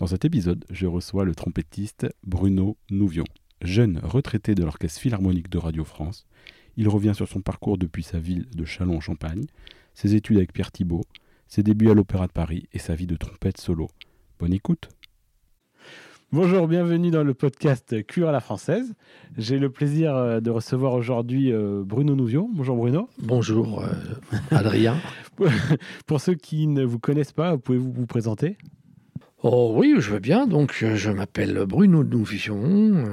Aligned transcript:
Dans 0.00 0.06
cet 0.06 0.24
épisode, 0.24 0.64
je 0.70 0.86
reçois 0.86 1.26
le 1.26 1.34
trompettiste 1.34 2.06
Bruno 2.26 2.78
Nouvion. 2.90 3.26
Jeune 3.60 4.00
retraité 4.02 4.54
de 4.54 4.64
l'Orchestre 4.64 4.98
Philharmonique 4.98 5.50
de 5.50 5.58
Radio 5.58 5.84
France, 5.84 6.26
il 6.78 6.88
revient 6.88 7.12
sur 7.14 7.28
son 7.28 7.42
parcours 7.42 7.76
depuis 7.76 8.02
sa 8.02 8.18
ville 8.18 8.48
de 8.56 8.64
Châlons-en-Champagne, 8.64 9.44
ses 9.92 10.14
études 10.14 10.38
avec 10.38 10.54
Pierre 10.54 10.72
Thibault, 10.72 11.04
ses 11.48 11.62
débuts 11.62 11.90
à 11.90 11.94
l'Opéra 11.94 12.26
de 12.26 12.32
Paris 12.32 12.66
et 12.72 12.78
sa 12.78 12.94
vie 12.94 13.06
de 13.06 13.14
trompette 13.14 13.60
solo. 13.60 13.90
Bonne 14.38 14.54
écoute 14.54 14.88
Bonjour, 16.32 16.66
bienvenue 16.66 17.10
dans 17.10 17.24
le 17.24 17.34
podcast 17.34 18.06
Cure 18.06 18.30
à 18.30 18.32
la 18.32 18.40
française. 18.40 18.94
J'ai 19.36 19.58
le 19.58 19.68
plaisir 19.68 20.16
euh, 20.16 20.40
de 20.40 20.48
recevoir 20.48 20.94
aujourd'hui 20.94 21.52
euh, 21.52 21.82
Bruno 21.84 22.14
Nouvion. 22.14 22.48
Bonjour 22.54 22.76
Bruno. 22.76 23.10
Bonjour 23.18 23.82
euh, 23.82 23.92
Adrien. 24.50 24.96
Pour 26.06 26.22
ceux 26.22 26.36
qui 26.36 26.68
ne 26.68 26.84
vous 26.84 26.98
connaissent 26.98 27.32
pas, 27.32 27.58
pouvez-vous 27.58 27.92
vous 27.92 28.06
présenter? 28.06 28.56
Oh 29.42 29.72
oui, 29.74 29.94
je 29.98 30.10
veux 30.10 30.18
bien. 30.18 30.46
Donc, 30.46 30.84
je 30.84 31.10
m'appelle 31.10 31.64
Bruno 31.66 32.04
Nouvion. 32.04 33.06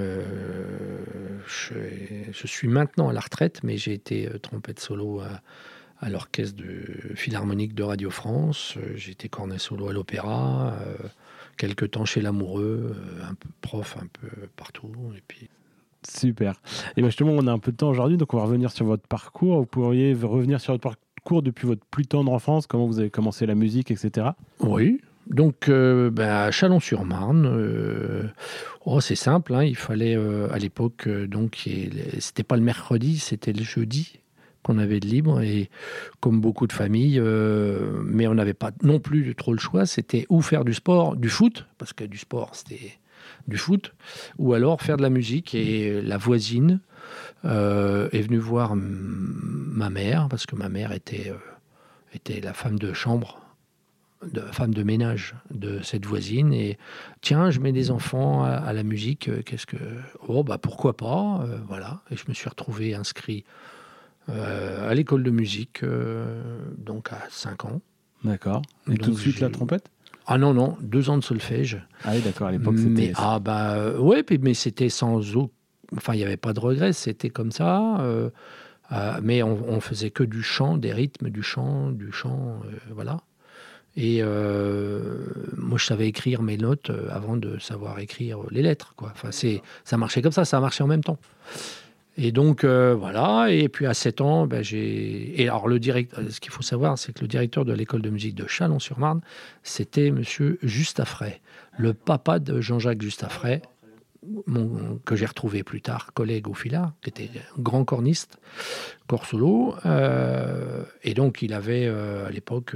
je, 1.47 2.47
suis 2.47 2.67
maintenant 2.67 3.09
à 3.09 3.13
la 3.13 3.21
retraite, 3.21 3.61
mais 3.63 3.77
j'ai 3.77 3.93
été 3.93 4.29
trompette 4.41 4.79
solo 4.79 5.21
à, 5.21 6.09
l'orchestre 6.09 6.63
philharmonique 7.15 7.73
de 7.73 7.83
Radio 7.83 8.09
France. 8.09 8.77
J'ai 8.95 9.11
été 9.11 9.29
cornet 9.29 9.57
solo 9.57 9.87
à 9.89 9.93
l'opéra 9.93 10.77
quelques 11.57 11.91
temps 11.91 12.05
chez 12.05 12.21
l'amoureux, 12.21 12.95
euh, 12.95 13.29
un 13.29 13.33
peu 13.33 13.49
prof, 13.61 13.97
un 14.01 14.07
peu 14.07 14.47
partout. 14.55 14.93
Et 15.15 15.23
puis... 15.27 15.49
Super. 16.07 16.61
Et 16.95 17.01
bien 17.01 17.09
justement, 17.09 17.33
on 17.33 17.47
a 17.47 17.51
un 17.51 17.59
peu 17.59 17.71
de 17.71 17.77
temps 17.77 17.89
aujourd'hui, 17.89 18.17
donc 18.17 18.33
on 18.33 18.37
va 18.37 18.43
revenir 18.43 18.71
sur 18.71 18.85
votre 18.85 19.05
parcours. 19.07 19.59
Vous 19.59 19.65
pourriez 19.65 20.13
revenir 20.13 20.61
sur 20.61 20.73
votre 20.73 20.83
parcours 20.83 21.41
depuis 21.41 21.67
votre 21.67 21.85
plus 21.87 22.05
tendre 22.05 22.31
enfance, 22.31 22.67
comment 22.67 22.85
vous 22.85 22.99
avez 22.99 23.09
commencé 23.09 23.45
la 23.45 23.55
musique, 23.55 23.91
etc. 23.91 24.27
Oui. 24.59 25.01
Donc, 25.29 25.69
euh, 25.69 26.11
à 26.17 26.51
Chalon-sur-Marne, 26.51 27.45
euh, 27.45 28.23
oh, 28.85 29.01
c'est 29.01 29.15
simple, 29.15 29.53
hein, 29.53 29.63
il 29.63 29.75
fallait 29.75 30.17
à 30.51 30.57
l'époque, 30.57 31.07
donc, 31.07 31.67
c'était 32.19 32.43
pas 32.43 32.55
le 32.55 32.63
mercredi, 32.63 33.17
c'était 33.17 33.53
le 33.53 33.63
jeudi 33.63 34.19
qu'on 34.67 34.77
avait 34.77 34.99
de 34.99 35.07
libre. 35.07 35.41
Et 35.41 35.69
comme 36.19 36.41
beaucoup 36.41 36.67
de 36.67 36.73
familles, 36.73 37.19
euh, 37.19 38.01
mais 38.03 38.27
on 38.27 38.35
n'avait 38.35 38.53
pas 38.53 38.71
non 38.83 38.99
plus 38.99 39.33
trop 39.35 39.53
le 39.53 39.59
choix, 39.59 39.85
c'était 39.85 40.25
ou 40.29 40.41
faire 40.41 40.65
du 40.65 40.73
sport, 40.73 41.15
du 41.15 41.29
foot, 41.29 41.65
parce 41.77 41.93
que 41.93 42.03
du 42.03 42.17
sport, 42.17 42.51
c'était 42.53 42.99
du 43.47 43.57
foot, 43.57 43.93
ou 44.37 44.53
alors 44.53 44.81
faire 44.81 44.97
de 44.97 45.01
la 45.01 45.09
musique. 45.09 45.55
Et 45.55 46.01
la 46.01 46.17
voisine 46.17 46.81
euh, 47.45 48.09
est 48.11 48.21
venue 48.21 48.37
voir 48.37 48.73
ma 48.75 49.89
mère, 49.89 50.27
parce 50.29 50.45
que 50.45 50.55
ma 50.55 50.69
mère 50.69 50.91
euh, 50.91 51.33
était 52.13 52.41
la 52.41 52.53
femme 52.53 52.77
de 52.77 52.93
chambre 52.93 53.39
de 54.31 54.41
femme 54.41 54.73
de 54.73 54.83
ménage 54.83 55.35
de 55.51 55.79
cette 55.81 56.05
voisine 56.05 56.51
et 56.53 56.77
tiens 57.21 57.51
je 57.51 57.59
mets 57.59 57.71
des 57.71 57.91
enfants 57.91 58.43
à, 58.43 58.73
la 58.73 58.83
musique 58.83 59.29
qu'est-ce 59.45 59.67
que 59.67 59.77
oh 60.27 60.43
bah 60.43 60.57
pourquoi 60.57 60.97
pas 60.97 61.45
voilà 61.67 62.01
et 62.09 62.15
je 62.15 62.23
me 62.27 62.33
suis 62.33 62.49
retrouvé 62.49 62.95
inscrit 62.95 63.45
euh, 64.29 64.89
à 64.89 64.93
l'école 64.93 65.23
de 65.23 65.31
musique, 65.31 65.83
euh, 65.83 66.59
donc 66.77 67.13
à 67.13 67.19
5 67.29 67.65
ans. 67.65 67.81
D'accord. 68.25 68.61
Et 68.91 68.97
tout 68.97 69.11
de 69.11 69.17
suite 69.17 69.39
la 69.39 69.49
trompette? 69.49 69.89
Ah 70.25 70.37
non, 70.37 70.53
non, 70.53 70.75
deux 70.81 71.09
ans 71.09 71.17
de 71.17 71.23
solfège. 71.23 71.81
Ah 72.03 72.11
oui, 72.13 72.21
d'accord, 72.21 72.47
à 72.47 72.51
l'époque 72.51 72.77
c'était. 72.77 73.13
Ah 73.15 73.39
bah 73.39 73.75
euh, 73.75 73.97
ouais, 73.97 74.25
mais 74.41 74.53
c'était 74.53 74.89
sans. 74.89 75.21
Enfin, 75.95 76.13
il 76.13 76.17
n'y 76.17 76.25
avait 76.25 76.35
pas 76.35 76.51
de 76.51 76.59
regret, 76.59 76.91
c'était 76.91 77.29
comme 77.29 77.51
ça. 77.51 78.03
mais 79.21 79.43
on, 79.43 79.63
on, 79.69 79.79
faisait 79.79 80.11
que 80.11 80.23
du 80.23 80.43
chant, 80.43 80.75
des 80.75 80.91
rythmes, 80.91 81.29
du 81.29 81.43
chant, 81.43 81.91
du 81.91 82.11
chant, 82.11 82.59
voilà. 82.91 83.21
Et 83.97 84.21
moi, 85.57 85.77
je 85.77 85.85
savais 85.85 86.07
écrire 86.07 86.43
mes 86.43 86.57
notes 86.57 86.91
avant 87.09 87.35
de 87.35 87.57
savoir 87.57 87.99
écrire 87.99 88.39
les 88.51 88.61
lettres. 88.61 88.93
Quoi. 88.95 89.09
Enfin, 89.11 89.31
c'est, 89.31 89.61
ça 89.85 89.97
marchait 89.97 90.21
comme 90.21 90.31
ça, 90.31 90.45
ça 90.45 90.59
marchait 90.59 90.83
en 90.83 90.87
même 90.87 91.03
temps. 91.03 91.17
Et 92.17 92.31
donc, 92.31 92.63
euh, 92.63 92.95
voilà. 92.95 93.51
Et 93.51 93.69
puis, 93.69 93.85
à 93.85 93.93
7 93.93 94.21
ans, 94.21 94.47
ben, 94.47 94.63
j'ai. 94.63 95.39
Et 95.39 95.47
alors, 95.47 95.67
le 95.67 95.79
direct... 95.79 96.15
ce 96.29 96.39
qu'il 96.39 96.51
faut 96.51 96.63
savoir, 96.63 96.97
c'est 96.97 97.13
que 97.13 97.21
le 97.21 97.27
directeur 97.27 97.63
de 97.63 97.73
l'école 97.73 98.01
de 98.01 98.09
musique 98.09 98.35
de 98.35 98.47
Chalon-sur-Marne, 98.47 99.21
c'était 99.61 100.09
monsieur 100.09 100.57
Justafray, 100.63 101.39
le 101.77 101.93
papa 101.93 102.39
de 102.39 102.59
Jean-Jacques 102.59 103.03
Justafray, 103.03 103.61
mon... 104.47 104.99
que 105.05 105.15
j'ai 105.15 105.27
retrouvé 105.27 105.61
plus 105.61 105.81
tard, 105.81 106.11
collègue 106.15 106.47
au 106.47 106.55
Fila, 106.55 106.93
qui 107.03 107.09
était 107.09 107.29
grand 107.59 107.85
corniste, 107.85 108.39
corps 109.05 109.27
solo. 109.27 109.75
Euh, 109.85 110.83
et 111.03 111.13
donc, 111.13 111.43
il 111.43 111.53
avait, 111.53 111.85
euh, 111.85 112.25
à 112.25 112.31
l'époque, 112.31 112.75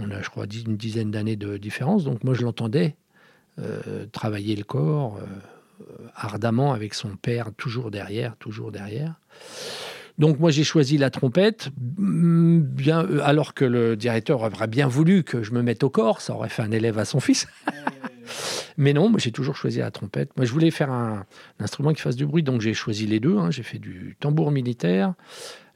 on 0.00 0.10
a, 0.10 0.22
je 0.22 0.30
crois, 0.30 0.46
une 0.46 0.76
dizaine 0.76 1.10
d'années 1.10 1.36
de 1.36 1.56
différence. 1.56 2.04
Donc, 2.04 2.24
moi, 2.24 2.34
je 2.34 2.42
l'entendais 2.42 2.96
travailler 4.12 4.56
le 4.56 4.64
corps 4.64 5.18
euh, 5.80 6.08
ardemment 6.14 6.72
avec 6.72 6.94
son 6.94 7.16
père, 7.16 7.52
toujours 7.56 7.90
derrière, 7.90 8.36
toujours 8.36 8.72
derrière. 8.72 9.14
Donc 10.18 10.38
moi 10.38 10.50
j'ai 10.50 10.64
choisi 10.64 10.98
la 10.98 11.08
trompette, 11.08 11.70
mm, 11.96 12.60
bien, 12.60 13.04
euh, 13.04 13.20
alors 13.22 13.54
que 13.54 13.64
le 13.64 13.96
directeur 13.96 14.42
aurait 14.42 14.66
bien 14.66 14.86
voulu 14.86 15.22
que 15.22 15.42
je 15.42 15.52
me 15.52 15.62
mette 15.62 15.82
au 15.82 15.88
corps, 15.88 16.20
ça 16.20 16.34
aurait 16.34 16.50
fait 16.50 16.62
un 16.62 16.70
élève 16.70 16.98
à 16.98 17.04
son 17.04 17.20
fils. 17.20 17.46
Mais 18.76 18.92
non, 18.92 19.12
j'ai 19.16 19.32
toujours 19.32 19.56
choisi 19.56 19.78
la 19.78 19.90
trompette. 19.90 20.36
Moi 20.36 20.44
je 20.44 20.52
voulais 20.52 20.70
faire 20.70 20.90
un, 20.90 21.24
instrument 21.58 21.92
qui 21.92 22.02
fasse 22.02 22.16
du 22.16 22.26
bruit, 22.26 22.42
donc 22.42 22.60
j'ai 22.60 22.74
choisi 22.74 23.06
les 23.06 23.20
deux. 23.20 23.38
Hein. 23.38 23.50
J'ai 23.50 23.62
fait 23.62 23.78
du 23.78 24.16
tambour 24.20 24.50
militaire 24.50 25.14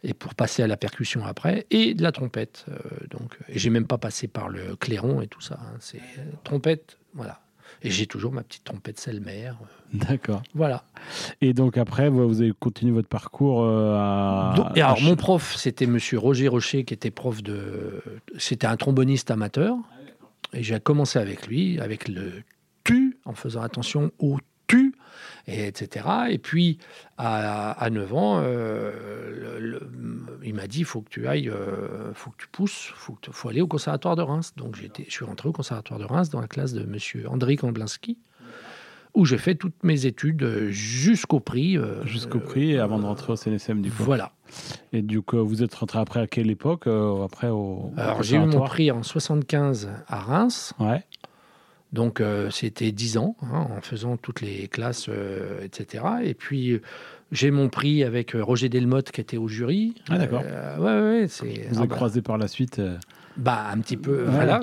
et 0.05 0.15
pour 0.15 0.35
passer 0.35 0.63
à 0.63 0.67
la 0.67 0.77
percussion 0.77 1.25
après, 1.25 1.67
et 1.71 1.95
de 1.95 2.03
la 2.03 2.13
trompette. 2.13 2.67
Euh, 2.69 2.75
donc, 3.11 3.37
j'ai 3.49 3.71
même 3.71 3.87
pas 3.87 3.99
passé 3.99 4.29
par 4.29 4.49
le 4.49 4.77
clairon 4.77 5.23
et 5.23 5.27
tout 5.27 5.41
ça. 5.41 5.59
Hein. 5.61 5.77
C'est 5.81 6.01
trompette, 6.45 6.99
voilà. 7.15 7.41
Et 7.83 7.91
j'ai 7.91 8.07
toujours 8.07 8.33
ma 8.33 8.43
petite 8.43 8.65
trompette 8.65 9.01
Selmer. 9.01 9.53
D'accord. 9.93 10.43
Voilà. 10.55 10.85
Et 11.41 11.55
donc 11.55 11.77
après, 11.77 12.09
vous 12.09 12.41
avez 12.41 12.53
continué 12.53 12.93
votre 12.93 13.09
parcours 13.09 13.63
euh, 13.65 13.97
à. 13.97 14.73
et 14.77 14.83
alors, 14.83 15.01
mon 15.01 15.17
prof, 15.17 15.57
c'était 15.57 15.87
monsieur 15.87 16.19
Roger 16.19 16.49
Rocher, 16.49 16.85
qui 16.85 16.95
était 16.95 17.11
prof 17.11 17.43
de. 17.43 18.03
C'était 18.39 18.67
un 18.67 18.77
tromboniste 18.77 19.31
amateur. 19.31 19.77
Et 20.53 20.63
j'ai 20.63 20.79
commencé 20.79 21.19
avec 21.19 21.47
lui, 21.49 21.81
avec 21.81 22.07
le 22.07 22.43
tu, 22.85 23.19
en 23.25 23.35
faisant 23.35 23.63
attention 23.63 24.13
au 24.19 24.39
tu 24.39 24.54
et 25.47 25.67
etc. 25.67 26.07
Et 26.31 26.39
puis, 26.39 26.79
à, 27.19 27.89
9 27.91 28.15
ans, 28.15 28.41
euh, 28.43 29.79
il 30.43 30.55
m'a 30.55 30.67
dit, 30.67 30.81
il 30.81 30.85
faut 30.85 31.01
que 31.01 31.11
tu 31.11 31.27
ailles, 31.27 31.49
euh, 31.49 32.13
faut 32.15 32.31
que 32.31 32.37
tu 32.39 32.49
pousses, 32.49 32.91
il 32.91 32.97
faut, 32.97 33.19
faut, 33.31 33.49
aller 33.49 33.61
au 33.61 33.67
conservatoire 33.67 34.17
de 34.17 34.23
Reims. 34.23 34.53
Donc, 34.57 34.77
je 34.77 35.11
suis 35.11 35.25
rentré 35.25 35.49
au 35.49 35.53
conservatoire 35.53 35.99
de 35.99 36.05
Reims 36.05 36.31
dans 36.31 36.41
la 36.41 36.49
classe 36.49 36.73
de 36.73 36.83
M. 36.83 37.27
André 37.29 37.57
Kamblinski, 37.57 38.19
où 39.15 39.25
j'ai 39.25 39.39
fait 39.39 39.55
toutes 39.55 39.83
mes 39.85 40.07
études 40.07 40.69
jusqu'au 40.71 41.41
prix. 41.41 41.79
Euh, 41.79 42.05
jusqu'au 42.05 42.41
prix, 42.41 42.79
avant 42.79 42.99
de 42.99 43.05
rentrer 43.05 43.33
au 43.33 43.37
CNSM, 43.37 43.81
du 43.81 43.91
coup. 43.91 44.03
Voilà. 44.03 44.33
Et 44.93 45.03
du 45.03 45.23
coup, 45.23 45.45
vous 45.45 45.63
êtes 45.63 45.75
rentré 45.75 45.99
après 45.99 46.21
à 46.21 46.27
quelle 46.27 46.51
époque 46.51 46.87
après 46.87 47.49
au, 47.49 47.93
Alors, 47.97 48.23
j'ai 48.23 48.37
eu 48.37 48.41
mon 48.41 48.61
prix 48.65 48.91
en 48.91 49.03
75 49.03 49.91
à 50.09 50.19
Reims. 50.19 50.75
Ouais. 50.79 51.05
Donc 51.95 52.21
euh, 52.21 52.51
c'était 52.51 52.91
10 52.91 53.19
ans 53.19 53.37
hein, 53.41 53.69
en 53.71 53.81
faisant 53.81 54.17
toutes 54.17 54.41
les 54.41 54.67
classes, 54.67 55.07
euh, 55.09 55.63
etc. 55.63 56.05
Et 56.25 56.35
puis 56.35 56.81
j'ai 57.31 57.53
mon 57.53 57.69
prix 57.69 58.03
avec 58.03 58.35
euh, 58.35 58.43
Roger 58.43 58.69
Delmotte 58.69 59.13
qui 59.13 59.21
était 59.21 59.37
au 59.37 59.47
jury. 59.47 59.95
Ah 60.09 60.19
d'accord. 60.19 60.43
ouais, 60.43 61.01
ouais, 61.01 61.27
c'est. 61.29 61.69
Vous 61.71 61.79
avez 61.79 61.87
bah 61.87 61.95
croisé 61.95 62.21
par 62.21 62.37
la 62.37 62.49
suite. 62.49 62.83
Bah 63.37 63.67
un 63.73 63.79
petit 63.79 63.97
peu, 63.97 64.25
voilà, 64.29 64.61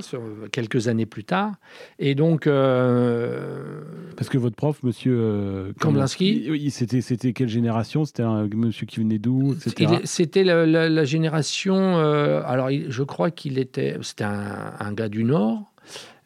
quelques 0.51 0.88
années 0.88 1.06
plus 1.06 1.24
tard. 1.24 1.54
Et 2.00 2.16
donc. 2.16 2.44
Parce 2.45 4.30
que 4.30 4.38
votre 4.38 4.57
prof, 4.57 4.84
Monsieur 4.84 5.74
Kamblinski, 5.80 6.69
c'était 6.69 7.00
c'était 7.00 7.31
quelle 7.31 7.50
génération? 7.50 8.04
C'était 8.04 8.24
un 8.24 8.48
monsieur 8.54 8.86
qui 8.86 9.00
venait 9.00 9.19
d'où 9.19 9.56
C'était 10.04 10.44
la, 10.44 11.06
génération. 11.06 11.98
alors 11.98 12.69
je 12.89 13.04
crois 13.04 13.31
qu'il 13.31 13.57
était, 13.57 13.98
c'était 14.01 14.25
un 14.25 14.92
gars 14.92 15.10
du 15.10 15.24
Nord 15.24 15.72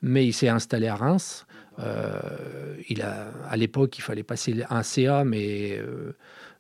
mais 0.02 0.26
il 0.26 0.34
s'est 0.34 0.50
installé 0.50 0.88
à 0.88 0.96
Reims. 0.96 1.46
Euh, 1.80 2.76
il 2.90 3.02
a, 3.02 3.32
à 3.50 3.58
l'époque, 3.58 3.98
il 3.98 4.02
fallait 4.02 4.24
passer 4.24 4.64
un 4.70 4.84
CA, 4.84 5.24
mais 5.24 5.78
euh, 5.78 6.16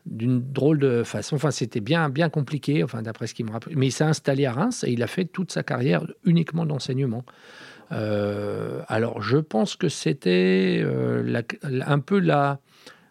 d'une 0.05 0.41
drôle 0.51 0.79
de 0.79 1.03
façon. 1.03 1.35
Enfin, 1.35 1.51
c'était 1.51 1.79
bien, 1.79 2.09
bien 2.09 2.29
compliqué, 2.29 2.83
enfin, 2.83 3.01
d'après 3.01 3.27
ce 3.27 3.33
qu'il 3.33 3.45
me 3.45 3.51
rappelle. 3.51 3.77
Mais 3.77 3.87
il 3.87 3.91
s'est 3.91 4.03
installé 4.03 4.45
à 4.45 4.53
Reims 4.53 4.83
et 4.83 4.91
il 4.91 5.03
a 5.03 5.07
fait 5.07 5.25
toute 5.25 5.51
sa 5.51 5.63
carrière 5.63 6.05
uniquement 6.23 6.65
d'enseignement. 6.65 7.23
Euh, 7.91 8.81
alors, 8.87 9.21
je 9.21 9.37
pense 9.37 9.75
que 9.75 9.89
c'était 9.89 10.85
un 11.63 11.99
peu 11.99 12.19
la, 12.19 12.59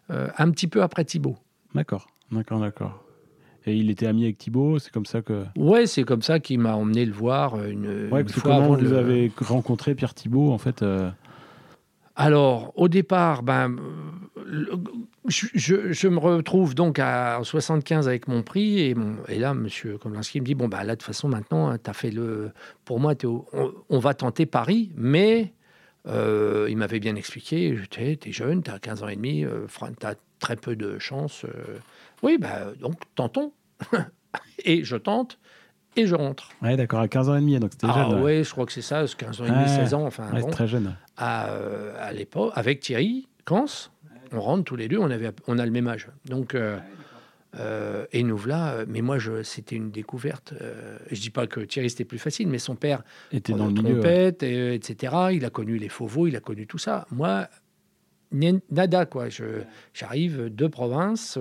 un 0.09 0.51
petit 0.51 0.67
peu 0.67 0.83
après 0.83 1.05
Thibault. 1.05 1.37
D'accord, 1.73 2.07
d'accord, 2.31 2.59
d'accord. 2.59 3.04
Et 3.67 3.75
il 3.75 3.89
était 3.89 4.05
ami 4.05 4.25
avec 4.25 4.37
Thibault, 4.37 4.79
c'est 4.79 4.91
comme 4.91 5.05
ça 5.05 5.21
que. 5.21 5.43
Ouais, 5.55 5.87
c'est 5.87 6.03
comme 6.03 6.21
ça 6.21 6.39
qu'il 6.39 6.59
m'a 6.59 6.75
emmené 6.75 7.05
le 7.05 7.13
voir 7.13 7.63
une, 7.65 8.09
ouais, 8.11 8.27
fois. 8.27 8.57
Comment 8.57 8.75
vous 8.75 8.93
avez 8.93 9.31
rencontré 9.37 9.95
Pierre 9.95 10.13
Thibault 10.13 10.51
en 10.51 10.57
fait 10.57 10.83
alors, 12.15 12.71
au 12.75 12.87
départ, 12.87 13.43
ben, 13.43 13.75
je, 15.27 16.07
me 16.07 16.17
retrouve 16.17 16.73
donc 16.73 16.97
à 16.97 17.39
75 17.43 18.07
avec 18.07 18.27
mon 18.27 18.41
prix 18.41 18.79
et, 18.79 18.95
et 19.27 19.37
là, 19.37 19.53
Monsieur 19.53 19.97
Komlinski 19.97 20.39
me 20.39 20.45
dit 20.45 20.55
bon 20.55 20.69
bah 20.69 20.83
là 20.83 20.95
de 20.95 20.99
toute 20.99 21.07
façon 21.07 21.27
maintenant, 21.27 21.67
hein, 21.67 21.77
tu 21.83 21.89
as 21.89 21.93
fait 21.93 22.11
le, 22.11 22.51
pour 22.85 22.99
moi, 22.99 23.15
on, 23.89 23.99
va 23.99 24.13
tenter 24.13 24.45
Paris, 24.45 24.91
mais 24.95 25.53
euh, 26.07 26.67
il 26.69 26.77
m'avait 26.77 26.99
bien 27.01 27.15
expliqué, 27.15 27.77
tu 27.89 28.01
es 28.01 28.31
jeune, 28.31 28.63
tu 28.63 28.71
as 28.71 28.79
15 28.79 29.03
ans 29.03 29.07
et 29.09 29.17
demi, 29.17 29.43
euh, 29.43 29.65
tu 29.99 30.05
as 30.05 30.15
très 30.39 30.55
peu 30.55 30.77
de 30.77 30.97
chance. 30.99 31.43
Euh. 31.43 31.77
Oui, 32.25 32.37
bah, 32.37 32.73
donc 32.79 32.95
tentons. 33.13 33.53
et 34.65 34.83
je 34.83 34.95
tente 34.95 35.37
et 35.95 36.07
je 36.07 36.15
rentre. 36.15 36.49
Ouais, 36.61 36.75
d'accord, 36.75 36.99
à 36.99 37.07
15 37.07 37.29
ans 37.29 37.35
et 37.35 37.39
demi, 37.39 37.59
donc 37.59 37.71
c'était 37.71 37.87
ah, 37.89 38.07
jeune. 38.09 38.21
Oui, 38.21 38.43
je 38.43 38.51
crois 38.51 38.65
que 38.65 38.71
c'est 38.71 38.81
ça, 38.81 39.05
15 39.05 39.41
ans 39.41 39.45
et 39.45 39.51
demi, 39.51 39.69
16 39.69 39.93
ans, 39.93 40.05
enfin. 40.05 40.29
très 40.51 40.67
jeune. 40.67 40.95
À, 41.17 41.49
euh, 41.49 41.93
à 41.99 42.11
l'époque, 42.11 42.51
avec 42.55 42.81
Thierry 42.81 43.27
Kans, 43.45 43.65
on 44.31 44.41
rentre 44.41 44.63
tous 44.63 44.75
les 44.75 44.87
deux, 44.87 44.97
on, 44.97 45.09
avait, 45.09 45.31
on 45.47 45.59
a 45.59 45.65
le 45.65 45.71
même 45.71 45.87
âge. 45.87 46.09
Donc, 46.25 46.55
euh, 46.55 46.77
euh, 47.57 48.05
et 48.11 48.23
nous 48.23 48.35
voilà, 48.35 48.83
mais 48.87 49.01
moi, 49.01 49.17
c'était 49.43 49.75
une 49.75 49.91
découverte. 49.91 50.53
je 51.11 51.21
dis 51.21 51.29
pas 51.29 51.47
que 51.47 51.61
Thierry 51.61 51.89
c'était 51.89 52.05
plus 52.05 52.19
facile, 52.19 52.47
mais 52.47 52.59
son 52.59 52.75
père 52.75 53.03
était 53.31 53.53
dans 53.53 53.67
le 53.67 53.73
trompette, 53.73 54.43
milieu, 54.43 54.73
etc. 54.73 55.13
Il 55.31 55.45
a 55.45 55.49
connu 55.49 55.77
les 55.77 55.89
Fauveaux, 55.89 56.27
il 56.27 56.35
a 56.35 56.41
connu 56.41 56.67
tout 56.67 56.79
ça. 56.79 57.05
Moi, 57.11 57.47
nada 58.35 59.05
quoi. 59.05 59.27
J'arrive 59.93 60.53
de 60.53 60.67
province, 60.67 61.39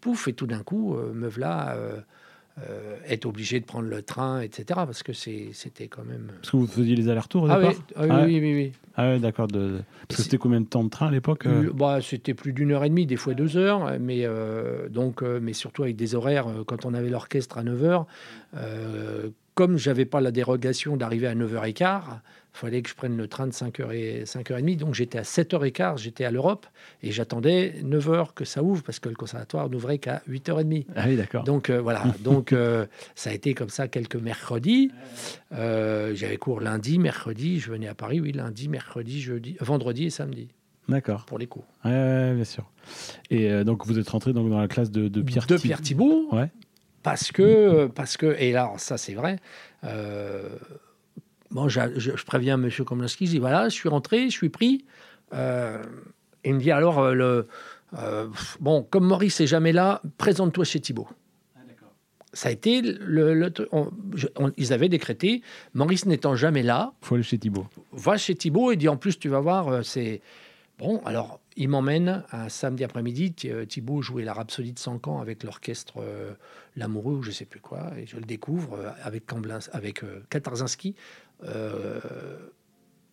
pouf, 0.00 0.28
et 0.28 0.32
tout 0.32 0.46
d'un 0.46 0.62
coup, 0.62 0.96
me 0.96 1.28
voilà 1.28 1.76
euh, 2.60 2.98
être 3.08 3.24
obligé 3.24 3.60
de 3.60 3.64
prendre 3.64 3.88
le 3.88 4.02
train, 4.02 4.42
etc. 4.42 4.64
Parce 4.84 5.02
que 5.02 5.14
c'était 5.14 5.88
quand 5.88 6.04
même. 6.04 6.32
Parce 6.42 6.50
que 6.50 6.58
vous 6.58 6.66
faisiez 6.66 6.94
les 6.94 7.08
allers-retours 7.08 7.44
au 7.44 7.50
ah, 7.50 7.56
départ 7.56 7.72
oui, 7.72 8.06
ah, 8.10 8.24
oui, 8.26 8.40
oui, 8.40 8.54
oui, 8.54 8.72
Ah 8.94 9.12
oui, 9.12 9.20
d'accord. 9.20 9.48
De... 9.48 9.80
Parce 10.06 10.18
que 10.18 10.22
c'était 10.24 10.36
combien 10.36 10.60
de 10.60 10.66
temps 10.66 10.84
de 10.84 10.90
train 10.90 11.06
à 11.06 11.10
l'époque 11.10 11.46
euh 11.46 11.70
bah, 11.72 12.00
C'était 12.02 12.34
plus 12.34 12.52
d'une 12.52 12.72
heure 12.72 12.84
et 12.84 12.90
demie, 12.90 13.06
des 13.06 13.16
fois 13.16 13.32
deux 13.32 13.56
heures, 13.56 13.98
mais, 13.98 14.26
euh, 14.26 14.90
donc, 14.90 15.22
mais 15.22 15.54
surtout 15.54 15.84
avec 15.84 15.96
des 15.96 16.14
horaires, 16.14 16.46
quand 16.66 16.84
on 16.84 16.92
avait 16.92 17.08
l'orchestre 17.08 17.56
à 17.56 17.62
9 17.62 17.84
heures, 17.84 18.06
comme 19.54 19.78
j'avais 19.78 20.04
pas 20.04 20.20
la 20.20 20.30
dérogation 20.30 20.98
d'arriver 20.98 21.28
à 21.28 21.34
9h15, 21.34 22.02
il 22.04 22.20
fallait 22.52 22.82
que 22.82 22.88
je 22.88 22.94
prenne 22.94 23.16
le 23.16 23.26
train 23.28 23.46
de 23.46 23.52
5h 23.52 23.92
et 23.92 24.24
5h30. 24.24 24.76
Donc 24.76 24.94
j'étais 24.94 25.18
à 25.18 25.22
7h15, 25.22 25.98
j'étais 25.98 26.24
à 26.24 26.30
l'Europe 26.30 26.66
et 27.02 27.10
j'attendais 27.10 27.74
9h 27.82 28.34
que 28.34 28.44
ça 28.44 28.62
ouvre 28.62 28.82
parce 28.82 28.98
que 28.98 29.08
le 29.08 29.14
conservatoire 29.14 29.68
n'ouvrait 29.70 29.98
qu'à 29.98 30.22
8h30. 30.28 30.86
Ah 30.94 31.04
oui, 31.06 31.16
d'accord. 31.16 31.44
Donc 31.44 31.70
euh, 31.70 31.80
voilà, 31.80 32.04
donc 32.20 32.52
euh, 32.52 32.86
ça 33.14 33.30
a 33.30 33.32
été 33.32 33.54
comme 33.54 33.70
ça 33.70 33.88
quelques 33.88 34.16
mercredis. 34.16 34.90
Euh, 35.52 36.14
j'avais 36.14 36.36
cours 36.36 36.60
lundi, 36.60 36.98
mercredi, 36.98 37.58
je 37.58 37.70
venais 37.70 37.88
à 37.88 37.94
Paris, 37.94 38.20
oui, 38.20 38.32
lundi, 38.32 38.68
mercredi, 38.68 39.20
jeudi, 39.20 39.56
vendredi 39.60 40.04
et 40.04 40.10
samedi. 40.10 40.48
D'accord. 40.88 41.24
Pour 41.26 41.38
les 41.38 41.46
cours. 41.46 41.64
Oui, 41.84 41.90
bien 41.90 42.44
sûr. 42.44 42.70
Et 43.30 43.64
donc 43.64 43.86
vous 43.86 43.98
êtes 43.98 44.08
rentré 44.08 44.32
donc, 44.32 44.50
dans 44.50 44.60
la 44.60 44.68
classe 44.68 44.90
de, 44.90 45.08
de 45.08 45.22
Pierre 45.22 45.46
De 45.46 45.56
Pierre 45.56 45.80
Thibault. 45.80 46.28
Ouais. 46.32 46.50
Parce 47.04 47.32
que, 47.32 47.86
parce 47.86 48.16
que, 48.16 48.36
et 48.38 48.52
là, 48.52 48.72
ça 48.76 48.98
c'est 48.98 49.14
vrai, 49.14 49.38
Bon, 51.52 51.68
je, 51.68 52.24
préviens 52.24 52.54
M. 52.54 52.70
Komlinski, 52.84 53.26
je 53.26 53.32
dis 53.32 53.38
voilà, 53.38 53.68
je 53.68 53.74
suis 53.74 53.88
rentré, 53.88 54.24
je 54.30 54.36
suis 54.36 54.48
pris. 54.48 54.84
Euh, 55.34 55.82
il 56.44 56.54
me 56.54 56.60
dit 56.60 56.70
alors, 56.70 56.98
euh, 56.98 57.12
le, 57.12 57.48
euh, 57.98 58.26
bon, 58.60 58.82
comme 58.82 59.06
Maurice 59.06 59.38
n'est 59.38 59.46
jamais 59.46 59.72
là, 59.72 60.00
présente-toi 60.16 60.64
chez 60.64 60.80
Thibault. 60.80 61.08
Ah, 61.54 61.60
ça 62.32 62.48
a 62.48 62.52
été 62.52 62.80
le, 62.80 63.52
ils 64.56 64.72
avaient 64.72 64.88
décrété 64.88 65.42
Maurice 65.74 66.06
n'étant 66.06 66.34
jamais 66.34 66.62
là. 66.62 66.94
Faut 67.02 67.16
aller 67.16 67.24
chez 67.24 67.38
Thibault. 67.38 67.66
Va 67.92 68.16
chez 68.16 68.34
Thibault 68.34 68.72
et 68.72 68.76
dit 68.76 68.88
en 68.88 68.96
plus 68.96 69.18
tu 69.18 69.28
vas 69.28 69.40
voir 69.40 69.84
c'est 69.84 70.22
bon 70.78 71.02
alors 71.04 71.38
il 71.56 71.68
m'emmène 71.68 72.24
un 72.32 72.48
samedi 72.48 72.82
après-midi. 72.82 73.34
Thibault 73.68 74.00
jouait 74.00 74.24
la 74.24 74.32
Rhapsodie 74.32 74.72
de 74.72 74.78
Sancan 74.78 75.20
avec 75.20 75.42
l'orchestre 75.42 76.02
L'Amoureux 76.76 77.16
ou 77.16 77.22
je 77.22 77.30
sais 77.30 77.44
plus 77.44 77.60
quoi 77.60 77.90
et 77.98 78.06
je 78.06 78.16
le 78.16 78.24
découvre 78.24 78.78
avec 79.02 79.24
avec 79.72 80.02
Katarzinski 80.30 80.94
euh, 80.96 81.02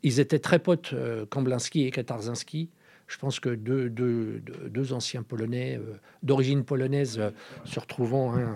ils 0.03 0.19
étaient 0.19 0.39
très 0.39 0.59
potes, 0.59 0.93
euh, 0.93 1.25
Kamblinski 1.25 1.85
et 1.85 1.91
Katarzinski. 1.91 2.69
Je 3.07 3.17
pense 3.17 3.39
que 3.39 3.49
deux, 3.49 3.89
deux, 3.89 4.41
deux, 4.67 4.93
anciens 4.93 5.23
Polonais 5.23 5.77
euh, 5.77 5.95
d'origine 6.21 6.63
polonaise 6.63 7.19
se 7.65 7.79
retrouvant, 7.79 8.35
hein, 8.35 8.55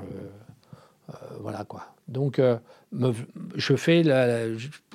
voilà 1.40 1.66
quoi. 1.66 1.88
Donc, 2.08 2.40
je 3.56 3.76
fais, 3.76 4.04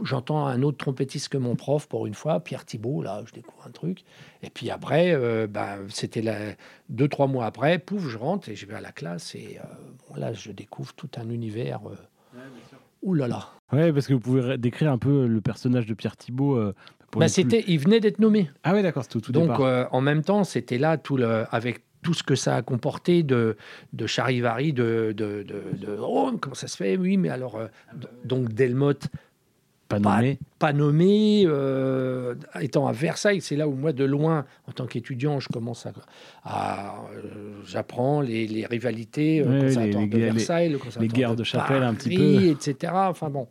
j'entends 0.03 0.47
un 0.47 0.63
autre 0.63 0.79
trompettiste 0.79 1.29
que 1.29 1.39
mon 1.39 1.57
prof 1.57 1.89
pour 1.89 2.07
une 2.07 2.15
fois, 2.15 2.41
Pierre 2.41 2.65
Thibault. 2.65 3.03
Là, 3.03 3.23
je 3.27 3.33
découvre 3.33 3.67
un 3.67 3.71
truc. 3.71 4.05
Et 4.43 4.51
puis 4.51 4.71
après, 4.71 5.17
bah, 5.49 5.79
c'était 5.89 6.57
deux 6.89 7.09
trois 7.09 7.27
mois 7.27 7.47
après, 7.47 7.79
pouf, 7.79 8.07
je 8.09 8.17
rentre 8.17 8.49
et 8.49 8.57
je 8.57 8.67
vais 8.67 8.75
à 8.75 8.81
la 8.81 8.93
classe 8.93 9.35
et 9.35 9.59
là, 10.17 10.33
je 10.33 10.53
découvre 10.53 10.95
tout 10.95 11.11
un 11.17 11.29
univers. 11.31 11.81
Ouh 13.03 13.15
là 13.15 13.27
là. 13.27 13.58
Ouais, 13.73 13.93
parce 13.93 14.07
que 14.07 14.15
vous 14.15 14.21
pouvez 14.21 14.57
décrire 14.59 14.91
un 14.91 14.99
peu 14.99 15.27
le 15.27 15.41
personnage 15.41 15.87
de 15.87 15.95
Pierre 15.95 16.17
Thibault. 16.17 16.57
Euh, 16.57 16.75
bah, 17.17 17.29
c'était, 17.29 17.65
il 17.67 17.79
venait 17.79 18.01
d'être 18.01 18.19
nommé. 18.19 18.51
Ah 18.65 18.75
oui, 18.75 18.83
d'accord, 18.83 19.05
c'est 19.05 19.21
tout, 19.21 19.33
Donc, 19.33 19.61
euh, 19.61 19.87
en 19.93 20.01
même 20.01 20.23
temps, 20.23 20.45
c'était 20.45 20.79
là 20.79 20.97
tout 20.97 21.17
le, 21.17 21.45
avec 21.51 21.83
tout 22.03 22.15
ce 22.15 22.23
que 22.23 22.35
ça 22.35 22.57
a 22.57 22.63
comporté 22.63 23.23
de, 23.23 23.57
de 23.93 24.07
charivari, 24.07 24.73
de, 24.73 25.13
de, 25.17 25.43
de, 25.43 25.99
oh, 26.01 26.31
comment 26.41 26.55
ça 26.55 26.69
se 26.69 26.77
fait? 26.77 26.97
Oui, 26.97 27.17
mais 27.17 27.29
alors, 27.29 27.57
euh, 27.57 27.67
donc 28.25 28.53
Delmotte 28.53 29.09
pas 29.89 29.99
nommé. 29.99 30.39
Pas, 30.59 30.73
nommé. 30.75 31.45
Euh, 31.47 32.35
étant 32.61 32.87
à 32.87 32.93
Versailles, 32.93 33.41
c'est 33.41 33.57
là 33.57 33.67
où 33.67 33.73
moi, 33.75 33.93
de 33.93 34.05
loin, 34.05 34.45
en 34.67 34.73
tant 34.73 34.87
qu'étudiant, 34.87 35.41
je 35.41 35.49
commence 35.49 35.87
à. 35.87 36.95
Euh, 37.17 37.63
j'apprends 37.65 38.21
les, 38.21 38.67
rivalités 38.67 39.41
euh, 39.41 39.47
les, 39.63 40.07
de 40.07 40.19
Versailles, 40.19 40.69
les, 41.01 41.09
guerres 41.09 41.37
de, 41.37 41.45
chapelle, 41.45 41.83
un 41.83 41.95
petit 41.95 42.15
peu. 42.15 42.45
etc. 42.51 42.93
Enfin 42.95 43.31
bon. 43.31 43.49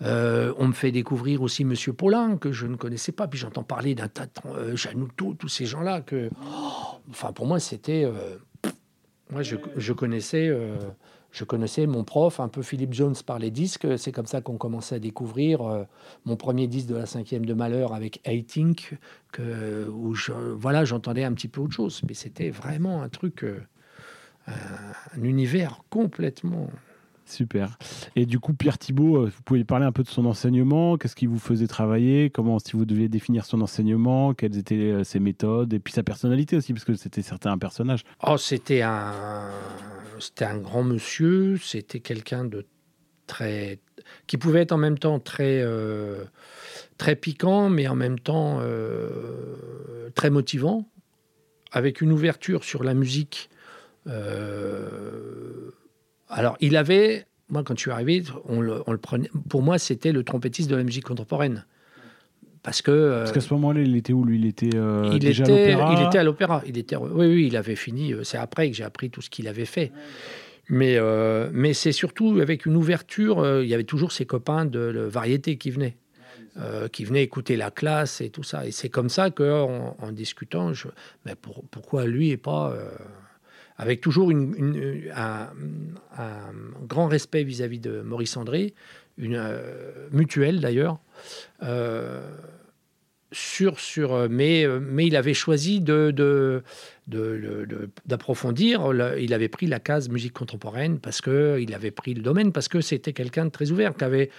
on 0.00 0.66
me 0.66 0.72
fait 0.72 0.90
découvrir 0.90 1.42
aussi 1.42 1.64
Monsieur 1.64 1.92
Paulin, 1.92 2.36
que 2.38 2.50
je 2.50 2.66
ne 2.66 2.74
connaissais 2.74 3.12
pas. 3.12 3.28
Puis 3.28 3.38
j'entends 3.38 3.62
parler 3.62 3.94
d'un 3.94 4.08
tas 4.08 4.26
de 4.26 4.74
Janouto, 4.74 5.34
tous 5.38 5.48
ces 5.48 5.66
gens-là. 5.66 6.00
que 6.00 6.28
Enfin, 7.10 7.32
pour 7.32 7.46
moi, 7.46 7.60
c'était. 7.60 8.04
moi, 9.30 9.42
je, 9.42 9.54
je 9.76 9.92
connaissais 9.92 10.52
je 11.30 11.44
connaissais 11.44 11.86
mon 11.86 12.04
prof, 12.04 12.40
un 12.40 12.48
peu 12.48 12.62
Philippe 12.62 12.94
Jones 12.94 13.14
par 13.24 13.38
les 13.38 13.50
disques. 13.50 13.86
C'est 13.98 14.12
comme 14.12 14.26
ça 14.26 14.40
qu'on 14.40 14.56
commençait 14.56 14.96
à 14.96 14.98
découvrir 14.98 15.62
euh, 15.62 15.84
mon 16.24 16.36
premier 16.36 16.66
disque 16.66 16.88
de 16.88 16.96
la 16.96 17.06
cinquième 17.06 17.44
de 17.44 17.54
Malheur 17.54 17.94
avec 17.94 18.20
Hating, 18.26 18.76
que, 19.32 19.88
où 19.88 20.14
je, 20.14 20.32
voilà, 20.32 20.84
j'entendais 20.84 21.24
un 21.24 21.32
petit 21.32 21.48
peu 21.48 21.60
autre 21.60 21.74
chose. 21.74 22.02
Mais 22.08 22.14
c'était 22.14 22.50
vraiment 22.50 23.02
un 23.02 23.08
truc, 23.08 23.44
euh, 23.44 23.60
un 24.48 25.22
univers 25.22 25.82
complètement 25.90 26.68
Super. 27.26 27.76
Et 28.16 28.24
du 28.24 28.38
coup, 28.40 28.54
Pierre 28.54 28.78
Thibault, 28.78 29.18
euh, 29.18 29.26
vous 29.26 29.42
pouvez 29.42 29.62
parler 29.62 29.84
un 29.84 29.92
peu 29.92 30.02
de 30.02 30.08
son 30.08 30.24
enseignement 30.24 30.96
Qu'est-ce 30.96 31.14
qui 31.14 31.26
vous 31.26 31.38
faisait 31.38 31.66
travailler? 31.66 32.30
Comment, 32.30 32.58
si 32.58 32.72
vous 32.72 32.86
deviez 32.86 33.10
définir 33.10 33.44
son 33.44 33.60
enseignement 33.60 34.32
Quelles 34.32 34.56
étaient 34.56 35.04
ses 35.04 35.20
méthodes 35.20 35.74
Et 35.74 35.78
puis 35.78 35.92
sa 35.92 36.02
personnalité 36.02 36.56
aussi, 36.56 36.72
parce 36.72 36.86
que 36.86 36.94
c'était 36.94 37.20
certain 37.20 37.52
un 37.52 37.58
personnage. 37.58 38.02
Oh, 38.26 38.38
c'était 38.38 38.80
un, 38.80 39.50
c'était 40.20 40.44
un 40.44 40.58
grand 40.58 40.82
monsieur. 40.82 41.58
C'était 41.58 42.00
quelqu'un 42.00 42.44
de 42.44 42.66
très, 43.26 43.80
qui 44.26 44.36
pouvait 44.36 44.60
être 44.60 44.72
en 44.72 44.78
même 44.78 44.98
temps 44.98 45.20
très, 45.20 45.60
euh, 45.62 46.24
très 46.96 47.16
piquant, 47.16 47.68
mais 47.68 47.88
en 47.88 47.94
même 47.94 48.18
temps 48.18 48.60
très 50.14 50.30
motivant, 50.30 50.88
avec 51.72 52.00
une 52.00 52.12
ouverture 52.12 52.64
sur 52.64 52.82
la 52.82 52.94
musique. 52.94 53.50
Alors, 56.28 56.56
il 56.60 56.76
avait, 56.76 57.26
moi, 57.48 57.62
quand 57.62 57.74
je 57.74 57.80
suis 57.80 57.90
arrivé, 57.90 58.22
on 58.44 58.60
le, 58.60 58.82
prenait, 58.98 59.30
pour 59.48 59.62
moi, 59.62 59.78
c'était 59.78 60.12
le 60.12 60.22
trompettiste 60.24 60.70
de 60.70 60.76
la 60.76 60.84
musique 60.84 61.04
contemporaine. 61.04 61.64
Parce 62.62 62.82
que. 62.82 62.90
Euh, 62.90 63.18
Parce 63.20 63.32
qu'à 63.32 63.40
ce 63.40 63.52
moment-là, 63.54 63.80
il 63.80 63.96
était 63.96 64.12
où 64.12 64.24
lui? 64.24 64.38
Il 64.38 64.46
était 64.46 64.74
euh, 64.74 65.10
il 65.12 65.18
déjà 65.18 65.44
était, 65.44 65.72
à 65.72 65.76
l'opéra? 65.76 65.94
Il 65.94 66.06
était 66.06 66.18
à 66.18 66.24
l'opéra. 66.24 66.62
Il 66.66 66.78
était, 66.78 66.96
oui, 66.96 67.26
oui, 67.26 67.46
il 67.46 67.56
avait 67.56 67.76
fini. 67.76 68.12
Euh, 68.12 68.24
c'est 68.24 68.38
après 68.38 68.70
que 68.70 68.76
j'ai 68.76 68.84
appris 68.84 69.10
tout 69.10 69.20
ce 69.22 69.30
qu'il 69.30 69.48
avait 69.48 69.64
fait. 69.64 69.92
Mais, 70.70 70.98
mais 71.50 71.72
c'est 71.72 71.92
surtout 71.92 72.40
avec 72.42 72.66
une 72.66 72.76
ouverture. 72.76 73.62
il 73.62 73.68
y 73.68 73.72
avait 73.72 73.84
toujours 73.84 74.12
ses 74.12 74.26
copains 74.26 74.66
de, 74.66 75.08
variété 75.10 75.56
qui 75.56 75.70
venaient. 75.70 75.96
qui 76.92 77.06
venaient 77.06 77.22
écouter 77.22 77.56
la 77.56 77.70
classe 77.70 78.20
et 78.20 78.28
tout 78.28 78.42
ça. 78.42 78.66
Et 78.66 78.70
c'est 78.70 78.90
comme 78.90 79.08
ça 79.08 79.30
qu'en 79.30 79.96
en, 79.98 80.12
discutant, 80.12 80.74
je, 80.74 80.88
mais 81.24 81.32
pourquoi 81.70 82.04
lui 82.04 82.28
et 82.28 82.36
pas 82.36 82.76
avec 83.78 84.02
toujours 84.02 84.30
une, 84.30 85.10
un, 85.14 85.48
grand 86.86 87.06
respect 87.06 87.44
vis-à-vis 87.44 87.78
de 87.78 88.02
Maurice 88.02 88.36
André, 88.36 88.74
une 89.18 89.60
mutuelle 90.10 90.60
d'ailleurs 90.60 91.00
sur, 93.32 93.78
sur, 93.78 94.14
euh, 94.14 94.28
mais, 94.30 94.64
euh, 94.64 94.80
il 94.98 95.16
avait 95.16 95.34
choisi 95.34 95.80
de, 95.80 96.62
d'approfondir. 98.06 98.92
Il 99.18 99.34
avait 99.34 99.48
pris 99.48 99.66
la 99.66 99.80
case 99.80 100.08
musique 100.08 100.32
contemporaine 100.32 100.98
parce 100.98 101.20
qu'il 101.20 101.74
avait 101.74 101.90
pris 101.90 102.14
le 102.14 102.22
domaine, 102.22 102.52
parce 102.52 102.68
que 102.68 102.80
c'était 102.80 103.12
quelqu'un 103.12 103.46
de 103.46 103.50
très 103.50 103.70
ouvert, 103.70 103.94
qui 103.94 104.04
avait, 104.04 104.30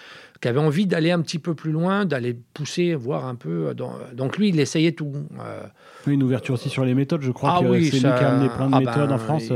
qui 0.41 0.47
avait 0.47 0.59
envie 0.59 0.87
d'aller 0.87 1.11
un 1.11 1.21
petit 1.21 1.39
peu 1.39 1.53
plus 1.53 1.71
loin, 1.71 2.05
d'aller 2.05 2.37
pousser, 2.53 2.95
voir 2.95 3.25
un 3.25 3.35
peu. 3.35 3.73
Donc 4.13 4.37
lui, 4.37 4.49
il 4.49 4.59
essayait 4.59 4.93
tout. 4.93 5.11
Euh. 5.39 5.63
Oui, 6.07 6.13
une 6.13 6.23
ouverture 6.23 6.53
aussi 6.53 6.69
sur 6.69 6.85
les 6.85 6.93
méthodes, 6.93 7.21
je 7.21 7.31
crois 7.31 7.57
ah, 7.57 7.61
que 7.61 7.67
oui, 7.67 7.85
c'est 7.85 7.97
lui 7.97 8.01
qui 8.01 8.07
a 8.07 8.29
amené 8.29 8.49
plein 8.49 8.69
de 8.69 8.75
ah 8.75 8.79
méthodes 8.79 9.11
en 9.11 9.17
ben, 9.17 9.17
France. 9.17 9.51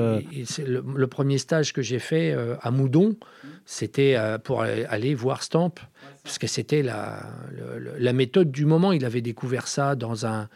C'est 0.45 0.67
le, 0.67 1.07
premier 1.07 1.37
stage 1.37 1.73
que 1.73 1.81
j'ai 1.81 1.99
fait 1.99 2.35
à 2.61 2.71
Moudon, 2.71 3.15
c'était 3.65 4.17
pour 4.43 4.61
aller 4.61 5.15
voir 5.15 5.43
Stamp 5.43 5.75
parce 6.23 6.37
que 6.37 6.47
c'était 6.47 6.81
la, 6.81 7.21
la, 7.97 8.13
méthode 8.13 8.51
du 8.51 8.65
moment. 8.65 8.93
Il 8.93 9.03
avait 9.03 9.21
découvert 9.21 9.67
ça 9.67 9.95
dans 9.95 10.25
un, 10.25 10.47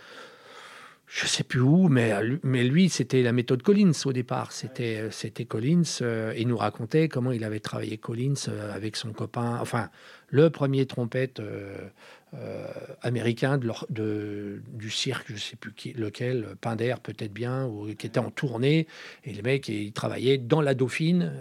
je 1.08 1.26
sais 1.26 1.44
plus 1.44 1.62
où, 1.62 1.88
mais, 1.88 2.14
mais 2.44 2.64
lui, 2.66 2.90
c'était 2.90 3.22
la 3.22 3.32
méthode 3.32 3.64
Collins 3.64 3.94
au 4.06 4.12
départ. 4.12 4.52
C'était, 4.52 5.08
c'était 5.10 5.46
Collins. 5.46 5.84
Euh, 6.02 6.34
il 6.38 6.50
nous 6.50 6.58
racontait 6.58 7.08
comment 7.08 7.32
il 7.32 7.46
avait 7.46 7.62
travaillé 7.62 7.98
Collins 7.98 8.34
euh, 8.50 8.76
avec 8.76 8.98
son 8.98 9.14
copain. 9.14 9.58
Enfin, 9.62 9.90
le 10.30 10.50
premier 10.50 10.86
trompette 10.86 11.40
euh, 11.40 12.68
américain 13.02 13.58
de, 13.58 13.72
de, 13.90 14.62
du 14.74 14.90
cirque, 14.90 15.28
je 15.30 15.34
ne 15.34 15.38
sais 15.40 15.56
plus 15.56 15.74
qui, 15.74 15.94
lequel, 15.94 16.56
Pinder 16.60 16.96
peut-être 17.02 17.34
bien, 17.34 17.66
ou 17.66 17.94
qui 17.96 18.08
était 18.08 18.20
en 18.20 18.32
tournée. 18.32 18.88
Et 19.24 19.34
le 19.34 19.42
mec, 19.42 19.70
il 19.70 19.94
travaillait 19.94 20.38
dans 20.38 20.62
la 20.62 20.74
Dauphine. 20.74 21.32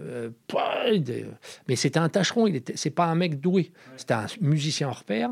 mais 1.68 1.76
c'était 1.76 1.98
un 1.98 2.08
tâcheron. 2.08 2.46
Il 2.46 2.56
était, 2.56 2.76
c'est 2.76 2.90
pas 2.90 3.06
un 3.06 3.16
mec 3.16 3.40
doué. 3.40 3.72
C'était 3.96 4.14
un 4.14 4.26
musicien 4.40 4.88
hors 4.88 5.04
pair, 5.04 5.30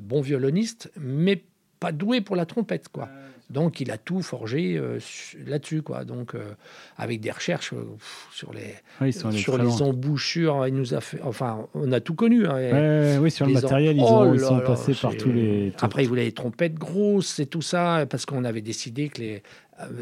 bon 0.00 0.20
violoniste, 0.20 0.92
mais 1.00 1.42
pas 1.80 1.92
doué 1.92 2.20
pour 2.20 2.36
la 2.36 2.46
trompette, 2.46 2.88
quoi. 2.88 3.08
Donc 3.52 3.80
il 3.80 3.90
a 3.90 3.98
tout 3.98 4.22
forgé 4.22 4.76
euh, 4.76 4.98
là-dessus, 5.46 5.82
quoi. 5.82 6.04
Donc 6.04 6.34
euh, 6.34 6.54
avec 6.96 7.20
des 7.20 7.30
recherches 7.30 7.72
euh, 7.74 7.84
sur 8.32 8.52
les 8.52 9.12
sur 9.12 9.58
les 9.58 9.82
embouchures, 9.82 10.66
il 10.66 10.74
nous 10.74 10.94
a 10.94 11.00
fait, 11.00 11.20
enfin, 11.22 11.68
on 11.74 11.92
a 11.92 12.00
tout 12.00 12.14
connu. 12.14 12.46
Hein, 12.46 13.18
oui, 13.20 13.30
sur 13.30 13.46
le 13.46 13.52
matériel, 13.52 13.96
ils, 13.96 14.02
oh 14.02 14.36
sont 14.38 14.60
passés 14.60 14.94
par 14.94 15.14
tous 15.16 15.30
les. 15.30 15.72
Après, 15.80 16.04
ils 16.04 16.08
voulaient 16.08 16.24
les 16.24 16.32
trompettes 16.32 16.74
grosses 16.74 17.38
et 17.38 17.46
tout 17.46 17.62
ça, 17.62 18.06
parce 18.08 18.24
qu'on 18.26 18.44
avait 18.44 18.62
décidé 18.62 19.08
que 19.08 19.20
les 19.20 19.42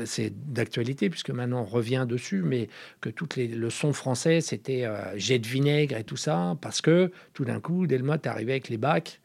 c'est 0.05 0.33
d'actualité 0.53 1.09
puisque 1.09 1.31
maintenant 1.31 1.63
on 1.63 1.65
revient 1.65 2.05
dessus, 2.07 2.43
mais 2.45 2.69
que 3.01 3.09
toutes 3.09 3.37
les 3.37 3.49
le 3.49 3.71
son 3.71 3.95
français 3.95 4.43
c'était 4.43 4.85
jet 5.17 5.39
de 5.39 5.47
vinaigre 5.47 5.97
et 5.97 6.05
tout 6.05 6.19
ça, 6.19 6.57
parce 6.61 6.83
que 6.83 7.11
tout 7.33 7.47
d'un 7.47 7.61
coup, 7.61 7.87
Delmotte 7.87 8.27
arrivait 8.27 8.53
avec 8.53 8.69
les 8.69 8.77
bacs 8.77 9.21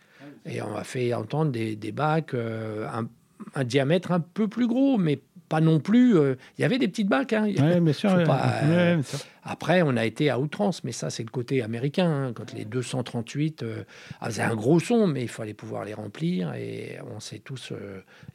et 0.46 0.62
on 0.62 0.76
a 0.76 0.86
fait 0.86 1.14
entendre 1.14 1.52
des, 1.52 1.76
des 1.76 1.92
bacs 1.92 2.34
un 2.34 3.08
un 3.54 3.64
diamètre 3.64 4.12
un 4.12 4.20
peu 4.20 4.48
plus 4.48 4.68
gros, 4.68 4.98
mais 4.98 5.22
pas 5.50 5.62
non 5.62 5.80
plus. 5.80 6.18
Euh, 6.18 6.36
il 6.58 6.62
y 6.62 6.66
avait 6.66 6.78
des 6.78 6.88
petites 6.88 7.08
bacs. 7.08 7.34
Hein. 7.34 7.48
bien 7.80 7.94
sûr, 7.94 8.12
euh, 8.12 9.02
après, 9.44 9.82
on 9.84 9.96
a 9.96 10.06
été 10.06 10.30
à 10.30 10.40
outrance, 10.40 10.84
mais 10.84 10.92
ça, 10.92 11.10
c'est 11.10 11.24
le 11.24 11.30
côté 11.30 11.62
américain. 11.62 12.10
Hein, 12.10 12.34
quand 12.34 12.54
les 12.54 12.66
238 12.66 13.64
euh, 13.64 13.84
faisaient 14.24 14.42
un 14.42 14.56
gros 14.56 14.80
son, 14.80 15.08
mais 15.08 15.24
il 15.24 15.30
fallait 15.30 15.54
pouvoir 15.54 15.86
les 15.86 15.94
remplir. 15.94 16.54
Et 16.56 16.98
on 17.16 17.20
s'est 17.20 17.40
tous 17.40 17.74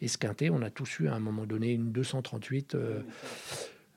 esquintés. 0.00 0.50
On 0.50 0.62
a 0.62 0.70
tous 0.70 1.00
eu 1.00 1.08
à 1.08 1.14
un 1.14 1.20
moment 1.20 1.46
donné 1.46 1.72
une 1.72 1.90
238 1.90 2.76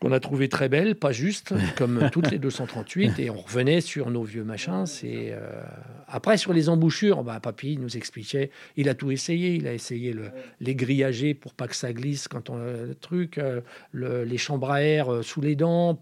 qu'on 0.04 0.12
a 0.12 0.20
trouvé 0.20 0.50
très 0.50 0.68
belle, 0.68 0.96
pas 0.96 1.14
juste, 1.14 1.54
comme 1.78 2.10
toutes 2.12 2.30
les 2.30 2.38
238, 2.38 3.20
et 3.20 3.30
on 3.30 3.38
revenait 3.38 3.80
sur 3.80 4.12
nos 4.12 4.24
vieux 4.24 4.44
machins. 4.44 4.86
C'est 4.86 5.32
euh, 5.32 5.64
après 6.10 6.36
sur 6.36 6.52
les 6.52 6.68
embouchures, 6.68 7.24
bah, 7.24 7.40
papy 7.40 7.78
nous 7.78 7.96
expliquait, 7.96 8.52
il 8.76 8.90
a 8.90 8.96
tout 8.96 9.12
essayé, 9.12 9.56
il 9.56 9.66
a 9.66 9.74
essayé 9.74 10.12
le, 10.12 10.32
les 10.60 10.76
grillager 10.76 11.34
pour 11.34 11.54
pas 11.54 11.70
que 11.70 11.76
ça 11.76 11.94
glisse 11.94 12.28
quand 12.28 12.50
on 12.50 12.58
le 12.58 12.96
truc, 13.00 13.38
euh, 13.38 13.62
les 13.94 14.38
chambres 14.38 14.72
à 14.72 14.84
air 14.84 15.12
euh, 15.12 15.22
sous 15.22 15.40
les 15.40 15.56
dents 15.56 15.98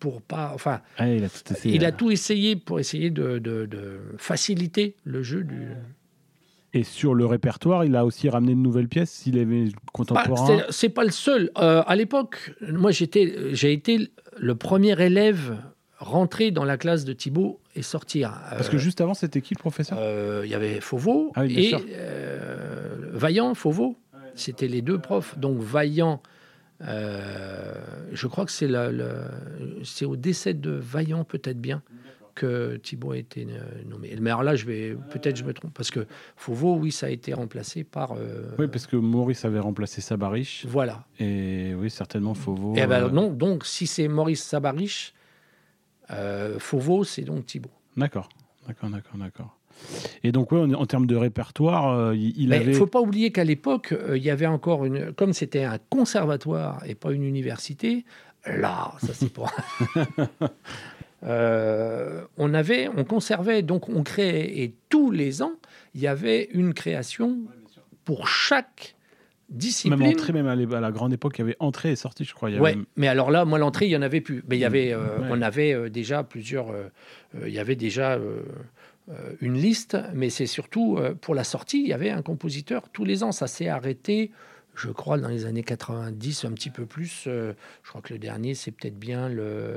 pour 0.00 0.20
pas, 0.20 0.50
enfin, 0.52 0.80
il, 0.98 1.22
a 1.22 1.28
tout 1.28 1.52
essayé, 1.52 1.74
il 1.76 1.84
a 1.84 1.92
tout 1.92 2.10
essayé 2.10 2.56
pour 2.56 2.80
essayer 2.80 3.10
de, 3.10 3.38
de 3.38 4.00
faciliter 4.16 4.96
le 5.04 5.22
jeu 5.22 5.44
du. 5.44 5.68
Et 6.74 6.84
sur 6.84 7.14
le 7.14 7.24
répertoire, 7.24 7.84
il 7.84 7.96
a 7.96 8.04
aussi 8.04 8.28
ramené 8.28 8.54
de 8.54 8.60
nouvelles 8.60 8.88
pièces, 8.88 9.10
s'il 9.10 9.38
avait 9.38 9.68
contemporain. 9.92 10.62
c'est 10.68 10.90
pas 10.90 11.04
le 11.04 11.10
seul. 11.10 11.50
Euh, 11.58 11.82
à 11.86 11.96
l'époque, 11.96 12.52
moi, 12.60 12.90
j'étais, 12.90 13.54
j'ai 13.54 13.72
été 13.72 14.10
le 14.36 14.54
premier 14.54 15.00
élève 15.00 15.56
rentré 15.98 16.50
dans 16.50 16.64
la 16.64 16.76
classe 16.76 17.04
de 17.04 17.12
Thibault 17.12 17.58
et 17.74 17.82
sortir. 17.82 18.34
Parce 18.50 18.68
que 18.68 18.76
euh, 18.76 18.80
juste 18.80 19.00
avant, 19.00 19.14
c'était 19.14 19.40
qui 19.40 19.54
le 19.54 19.58
professeur? 19.58 19.98
Euh, 20.00 20.42
Il 20.44 20.50
y 20.50 20.54
avait 20.54 20.80
Fauveau 20.80 21.32
ah 21.34 21.46
et 21.46 21.74
Vaillant, 23.12 23.54
Fauveau. 23.54 23.96
C'était 24.34 24.68
les 24.68 24.82
deux 24.82 24.98
profs. 24.98 25.38
Donc 25.38 25.58
Vaillant, 25.58 26.22
je 26.82 28.26
crois 28.26 28.44
que 28.44 28.52
c'est, 28.52 28.68
c'est 29.84 30.04
au 30.04 30.16
décès 30.16 30.52
de 30.52 30.70
Vaillant, 30.70 31.24
peut-être 31.24 31.60
bien 31.60 31.82
que 32.38 32.76
Thibault 32.76 33.12
a 33.12 33.18
été 33.18 33.46
nommé. 33.86 34.16
Mais 34.20 34.30
alors 34.30 34.44
là, 34.44 34.54
je 34.54 34.64
vais 34.64 34.96
peut-être 35.10 35.36
je 35.36 35.44
me 35.44 35.52
trompe 35.52 35.74
parce 35.74 35.90
que 35.90 36.06
Fauveau, 36.36 36.76
oui, 36.76 36.92
ça 36.92 37.06
a 37.06 37.10
été 37.10 37.34
remplacé 37.34 37.84
par. 37.84 38.12
Euh, 38.12 38.54
oui, 38.58 38.68
parce 38.68 38.86
que 38.86 38.96
Maurice 38.96 39.44
avait 39.44 39.58
remplacé 39.58 40.00
Sabarich. 40.00 40.64
Voilà. 40.68 41.04
Et 41.18 41.74
oui, 41.74 41.90
certainement 41.90 42.34
Fauveau. 42.34 42.74
Et 42.76 42.80
eh 42.82 42.86
ben, 42.86 43.04
euh, 43.04 43.10
non, 43.10 43.30
donc 43.30 43.66
si 43.66 43.86
c'est 43.86 44.06
Maurice 44.08 44.42
Sabarich, 44.42 45.14
euh, 46.10 46.58
Fauveau, 46.58 47.04
c'est 47.04 47.22
donc 47.22 47.46
Thibault. 47.46 47.70
D'accord, 47.96 48.28
d'accord, 48.66 48.90
d'accord, 48.90 49.18
d'accord. 49.18 49.54
Et 50.24 50.32
donc, 50.32 50.50
ouais, 50.50 50.74
en, 50.74 50.86
termes 50.86 51.06
de 51.06 51.14
répertoire, 51.14 51.90
euh, 51.90 52.16
il, 52.16 52.52
avait. 52.52 52.64
Il 52.64 52.70
ne 52.70 52.74
faut 52.74 52.86
pas 52.86 53.00
oublier 53.00 53.30
qu'à 53.30 53.44
l'époque, 53.44 53.94
il 54.14 54.22
y 54.22 54.30
avait 54.30 54.46
encore 54.46 54.84
une. 54.84 55.12
Comme 55.12 55.32
c'était 55.32 55.64
un 55.64 55.78
conservatoire 55.90 56.82
et 56.86 56.94
pas 56.94 57.12
une 57.12 57.24
université, 57.24 58.04
là, 58.46 58.92
ça 58.98 59.12
c'est 59.12 59.32
pas. 59.32 59.50
Euh, 61.24 62.22
on 62.36 62.54
avait, 62.54 62.88
on 62.88 63.04
conservait, 63.04 63.62
donc 63.62 63.88
on 63.88 64.02
créait, 64.02 64.60
et 64.60 64.74
tous 64.88 65.10
les 65.10 65.42
ans, 65.42 65.54
il 65.94 66.00
y 66.00 66.06
avait 66.06 66.48
une 66.52 66.74
création 66.74 67.38
pour 68.04 68.28
chaque 68.28 68.94
discipline. 69.48 69.98
Même 69.98 70.10
entrée, 70.10 70.32
même 70.32 70.46
à 70.46 70.80
la 70.80 70.92
grande 70.92 71.12
époque, 71.12 71.38
il 71.38 71.40
y 71.40 71.44
avait 71.44 71.56
entrée 71.58 71.92
et 71.92 71.96
sortie, 71.96 72.24
je 72.24 72.34
crois. 72.34 72.50
Oui, 72.50 72.70
mais 72.96 73.08
alors 73.08 73.30
là, 73.30 73.44
moi, 73.44 73.58
l'entrée, 73.58 73.86
il 73.86 73.90
n'y 73.90 73.96
en 73.96 74.02
avait 74.02 74.20
plus. 74.20 74.44
Mais 74.48 74.56
il 74.56 74.60
y 74.60 74.64
avait, 74.64 74.92
euh, 74.92 75.18
on 75.30 75.42
avait 75.42 75.72
euh, 75.72 75.88
déjà 75.88 76.22
plusieurs, 76.22 76.72
il 77.44 77.52
y 77.52 77.58
avait 77.58 77.76
déjà 77.76 78.18
une 79.40 79.54
liste, 79.54 79.96
mais 80.14 80.30
c'est 80.30 80.46
surtout 80.46 80.98
pour 81.20 81.34
la 81.34 81.44
sortie, 81.44 81.80
il 81.80 81.88
y 81.88 81.92
avait 81.92 82.10
un 82.10 82.22
compositeur 82.22 82.90
tous 82.90 83.04
les 83.04 83.24
ans. 83.24 83.32
Ça 83.32 83.46
s'est 83.46 83.68
arrêté 83.68 84.30
je 84.78 84.90
crois, 84.90 85.18
dans 85.18 85.28
les 85.28 85.44
années 85.44 85.62
90, 85.62 86.44
un 86.44 86.52
petit 86.52 86.70
peu 86.70 86.86
plus. 86.86 87.24
Euh, 87.26 87.52
je 87.82 87.88
crois 87.88 88.00
que 88.00 88.12
le 88.12 88.18
dernier, 88.18 88.54
c'est 88.54 88.70
peut-être 88.70 88.98
bien 88.98 89.28
le 89.28 89.76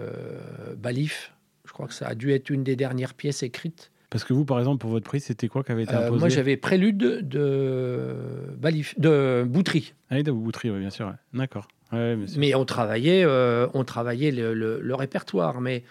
Balif. 0.77 1.33
Je 1.65 1.73
crois 1.73 1.87
que 1.87 1.93
ça 1.93 2.07
a 2.07 2.15
dû 2.15 2.31
être 2.31 2.49
une 2.49 2.63
des 2.63 2.75
dernières 2.75 3.13
pièces 3.13 3.43
écrites. 3.43 3.91
Parce 4.09 4.23
que 4.25 4.33
vous, 4.33 4.45
par 4.45 4.59
exemple, 4.59 4.79
pour 4.79 4.89
votre 4.89 5.05
prix, 5.05 5.21
c'était 5.21 5.47
quoi 5.47 5.63
qui 5.63 5.71
avait 5.71 5.83
été 5.83 5.93
euh, 5.93 6.07
imposé 6.07 6.19
Moi, 6.19 6.29
j'avais 6.29 6.57
Prélude 6.57 6.97
de 6.97 8.15
Balif, 8.57 8.99
de 8.99 9.45
Boutry. 9.47 9.93
Ah 10.09 10.15
oui, 10.15 10.23
de 10.23 10.31
Boutry, 10.31 10.69
oui, 10.69 10.79
bien 10.79 10.89
sûr. 10.89 11.13
D'accord. 11.33 11.67
mais, 11.93 12.53
on 12.53 12.65
travaillait, 12.65 13.23
euh, 13.25 13.67
on 13.73 13.85
travaillait 13.85 14.31
le, 14.31 14.93
répertoire. 14.93 15.61
Mais 15.61 15.83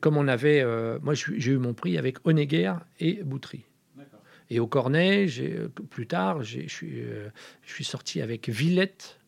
comme 0.00 0.16
on 0.16 0.28
avait, 0.28 0.64
moi, 1.02 1.14
j'ai 1.14 1.52
eu 1.52 1.58
mon 1.58 1.74
prix 1.74 1.98
avec 1.98 2.18
Honegger 2.24 2.74
et 3.00 3.22
Boutry. 3.24 3.64
Et 4.50 4.60
au 4.60 4.66
Cornet, 4.66 5.26
euh, 5.38 5.68
plus 5.68 6.06
tard, 6.06 6.42
je 6.42 6.66
suis, 6.68 7.00
euh, 7.00 7.28
je 7.62 7.72
suis 7.72 7.84
sorti 7.84 8.20
avec 8.20 8.48
Villette 8.48 9.18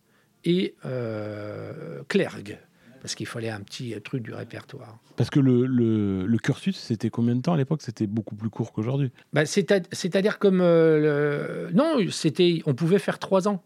et 0.45 0.75
euh, 0.85 2.03
Clergue, 2.09 2.59
parce 3.01 3.15
qu'il 3.15 3.27
fallait 3.27 3.51
un 3.51 3.61
petit 3.61 3.95
truc 4.03 4.23
du 4.23 4.35
répertoire. 4.35 4.99
Parce 5.17 5.31
que 5.31 5.41
le, 5.41 5.65
le, 5.67 6.39
cursus, 6.39 6.77
c'était 6.77 7.09
combien 7.09 7.35
de 7.35 7.41
temps 7.41 7.55
à 7.55 7.57
l'époque? 7.57 7.81
C'était 7.83 8.07
beaucoup 8.07 8.37
plus 8.37 8.51
court 8.51 8.73
qu'aujourd'hui. 8.73 9.11
Bah, 9.33 9.47
C'est-à-dire 9.47 10.39
comme... 10.39 10.59
non, 10.59 11.99
c'était, 12.11 12.63
on 12.67 12.75
pouvait 12.75 12.99
faire 12.99 13.19
trois 13.19 13.49
ans. 13.49 13.63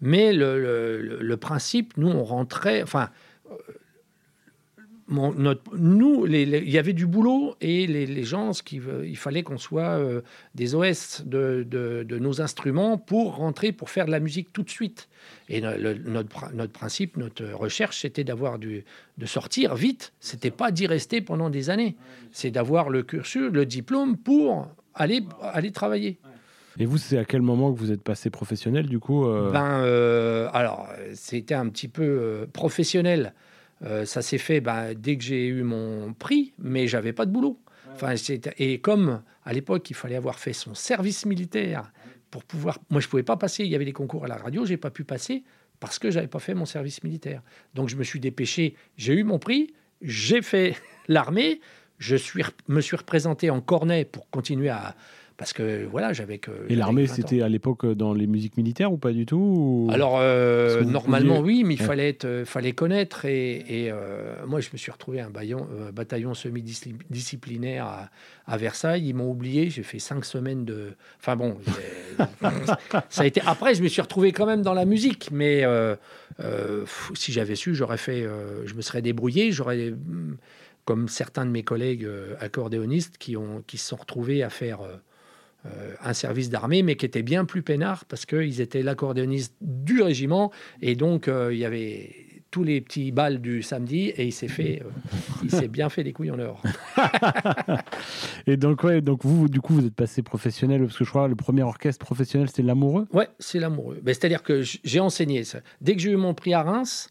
Mais 0.00 0.32
le, 0.32 1.18
le, 1.20 1.36
principe, 1.38 1.96
nous, 1.96 2.08
on 2.08 2.22
rentrait... 2.22 2.82
Enfin, 2.82 3.10
nous, 5.08 6.26
il 6.26 6.70
y 6.70 6.78
avait 6.78 6.92
du 6.92 7.06
boulot 7.06 7.56
et 7.60 7.86
les, 7.86 8.24
gens, 8.24 8.52
ce 8.52 8.62
il 8.70 9.16
fallait 9.16 9.42
qu'on 9.42 9.56
soit 9.56 9.98
euh, 9.98 10.20
des 10.54 10.74
OS 10.74 11.22
de, 11.24 12.06
nos 12.18 12.42
instruments 12.42 12.98
pour 12.98 13.36
rentrer, 13.36 13.72
pour 13.72 13.88
faire 13.88 14.04
de 14.06 14.10
la 14.10 14.20
musique 14.20 14.52
tout 14.52 14.62
de 14.62 14.70
suite. 14.70 15.08
Et 15.48 15.62
notre, 15.62 16.52
notre, 16.52 16.72
principe, 16.72 17.16
notre 17.16 17.44
recherche, 17.52 18.02
c'était 18.02 18.24
d'avoir 18.24 18.58
du, 18.58 18.84
de 19.16 19.26
sortir 19.26 19.74
vite. 19.74 20.12
C'était 20.20 20.50
pas 20.50 20.70
d'y 20.70 20.86
rester 20.86 21.22
pendant 21.22 21.48
des 21.48 21.70
années. 21.70 21.96
C'est 22.30 22.50
d'avoir 22.50 22.90
le 22.90 23.02
cursus, 23.02 23.50
le 23.50 23.64
diplôme 23.64 24.18
pour 24.18 24.68
aller, 24.94 25.22
aller 25.40 25.72
travailler. 25.72 26.18
Et 26.78 26.84
vous, 26.84 26.98
c'est 26.98 27.18
à 27.18 27.24
quel 27.24 27.40
moment 27.42 27.72
que 27.72 27.78
vous 27.78 27.92
êtes 27.92 28.02
passé 28.02 28.30
professionnel 28.30 28.86
du 28.86 29.00
coup 29.00 29.26
euh? 29.26 29.50
Ben, 29.50 29.80
euh, 29.80 30.48
alors, 30.52 30.86
c'était 31.14 31.54
un 31.54 31.68
petit 31.70 31.88
peu 31.88 32.46
professionnel 32.52 33.32
Euh, 33.82 34.04
ça 34.04 34.22
s'est 34.22 34.38
fait 34.38 34.60
bah, 34.60 34.94
dès 34.94 35.16
que 35.16 35.24
j'ai 35.24 35.46
eu 35.46 35.62
mon 35.62 36.12
prix, 36.12 36.52
mais 36.58 36.86
j'avais 36.86 37.12
pas 37.12 37.26
de 37.26 37.30
boulot. 37.30 37.60
Enfin, 37.94 38.14
et 38.58 38.80
comme 38.80 39.22
à 39.44 39.52
l'époque, 39.52 39.90
il 39.90 39.94
fallait 39.94 40.16
avoir 40.16 40.38
fait 40.38 40.52
son 40.52 40.74
service 40.74 41.26
militaire 41.26 41.90
pour 42.30 42.44
pouvoir. 42.44 42.78
Moi, 42.90 43.00
je 43.00 43.08
pouvais 43.08 43.22
pas 43.22 43.36
passer. 43.36 43.64
Il 43.64 43.70
y 43.70 43.74
avait 43.74 43.84
des 43.84 43.92
concours 43.92 44.24
à 44.24 44.28
la 44.28 44.36
radio, 44.36 44.64
j'ai 44.64 44.76
pas 44.76 44.90
pu 44.90 45.04
passer 45.04 45.42
parce 45.80 45.98
que 45.98 46.10
j'avais 46.10 46.28
pas 46.28 46.38
fait 46.38 46.54
mon 46.54 46.66
service 46.66 47.02
militaire. 47.02 47.42
Donc, 47.74 47.88
je 47.88 47.96
me 47.96 48.04
suis 48.04 48.20
dépêché. 48.20 48.74
J'ai 48.96 49.14
eu 49.14 49.24
mon 49.24 49.38
prix, 49.38 49.74
j'ai 50.02 50.42
fait 50.42 50.76
l'armée, 51.08 51.60
je 51.98 52.14
suis, 52.14 52.44
me 52.68 52.80
suis 52.80 52.96
représenté 52.96 53.50
en 53.50 53.60
cornet 53.60 54.04
pour 54.04 54.28
continuer 54.30 54.68
à, 54.68 54.94
parce 55.38 55.52
que 55.52 55.86
voilà, 55.86 56.12
j'avais 56.12 56.38
que. 56.38 56.50
Et 56.68 56.74
l'armée, 56.74 57.06
c'était 57.06 57.42
à 57.42 57.48
l'époque 57.48 57.84
euh, 57.84 57.94
dans 57.94 58.12
les 58.12 58.26
musiques 58.26 58.56
militaires 58.56 58.92
ou 58.92 58.98
pas 58.98 59.12
du 59.12 59.24
tout 59.24 59.88
Alors, 59.92 60.18
euh, 60.18 60.82
normalement, 60.82 61.38
oui, 61.38 61.62
mais 61.62 61.74
il 61.74 61.80
fallait, 61.80 62.08
être, 62.08 62.24
euh, 62.24 62.44
fallait 62.44 62.72
connaître. 62.72 63.24
Et, 63.24 63.92
moi, 64.48 64.58
je 64.58 64.70
me 64.72 64.76
suis 64.76 64.90
retrouvé 64.90 65.20
un 65.20 65.30
bataillon, 65.30 65.68
bataillon 65.92 66.34
semi-disciplinaire 66.34 67.86
à, 67.86 68.10
à, 68.48 68.56
Versailles. 68.56 69.06
Ils 69.06 69.14
m'ont 69.14 69.30
oublié. 69.30 69.70
J'ai 69.70 69.84
fait 69.84 70.00
cinq 70.00 70.24
semaines 70.24 70.64
de. 70.64 70.94
Enfin 71.20 71.36
bon, 71.36 71.56
ça 73.08 73.22
a 73.22 73.24
été. 73.24 73.40
Après, 73.46 73.76
je 73.76 73.82
me 73.84 73.88
suis 73.88 74.02
retrouvé 74.02 74.32
quand 74.32 74.46
même 74.46 74.62
dans 74.62 74.74
la 74.74 74.86
musique. 74.86 75.30
Mais 75.30 75.62
si 77.14 77.30
j'avais 77.30 77.54
su, 77.54 77.76
j'aurais 77.76 77.96
fait. 77.96 78.26
je 78.64 78.74
me 78.74 78.80
serais 78.80 79.02
débrouillé. 79.02 79.52
J'aurais 79.52 79.94
comme 80.84 81.06
certains 81.06 81.46
de 81.46 81.50
mes 81.52 81.62
collègues 81.62 82.08
accordéonistes 82.40 83.18
qui, 83.18 83.36
ont, 83.36 83.62
qui 83.68 83.78
se 83.78 83.86
sont 83.86 83.96
retrouvés 83.96 84.42
à 84.42 84.50
faire 84.50 84.80
un 86.02 86.12
service 86.12 86.50
d'armée, 86.50 86.82
mais 86.82 86.96
qui 86.96 87.06
était 87.06 87.22
bien 87.22 87.44
plus 87.44 87.62
peinard 87.62 88.04
parce 88.04 88.26
qu'ils 88.26 88.60
étaient 88.60 88.82
l'accordéoniste 88.82 89.54
du 89.60 90.02
régiment 90.02 90.52
et 90.82 90.94
donc 90.94 91.28
euh, 91.28 91.52
il 91.52 91.58
y 91.58 91.64
avait 91.64 92.10
tous 92.50 92.64
les 92.64 92.80
petits 92.80 93.12
balles 93.12 93.40
du 93.40 93.62
samedi 93.62 94.08
et 94.08 94.24
il 94.24 94.32
s'est 94.32 94.48
fait, 94.48 94.82
euh, 94.82 94.88
il 95.42 95.50
s'est 95.50 95.68
bien 95.68 95.90
fait 95.90 96.02
des 96.02 96.12
couilles 96.12 96.30
en 96.30 96.38
or. 96.38 96.62
et 98.46 98.56
donc 98.56 98.82
ouais, 98.84 99.02
donc 99.02 99.24
vous 99.24 99.48
du 99.48 99.60
coup 99.60 99.74
vous 99.74 99.86
êtes 99.86 99.94
passé 99.94 100.22
professionnel 100.22 100.82
parce 100.82 100.96
que 100.96 101.04
je 101.04 101.10
crois 101.10 101.28
le 101.28 101.36
premier 101.36 101.62
orchestre 101.62 102.04
professionnel 102.04 102.48
c'était 102.48 102.62
l'amoureux? 102.62 103.06
Ouais, 103.12 103.28
c'est 103.38 103.58
l'amoureux. 103.58 104.00
Ben, 104.02 104.14
c'est-à-dire 104.14 104.42
que 104.42 104.62
j'ai 104.62 105.00
enseigné 105.00 105.44
ça. 105.44 105.60
Dès 105.80 105.94
que 105.94 106.00
j'ai 106.00 106.10
eu 106.10 106.16
mon 106.16 106.32
prix 106.32 106.54
à 106.54 106.62
Reims, 106.62 107.10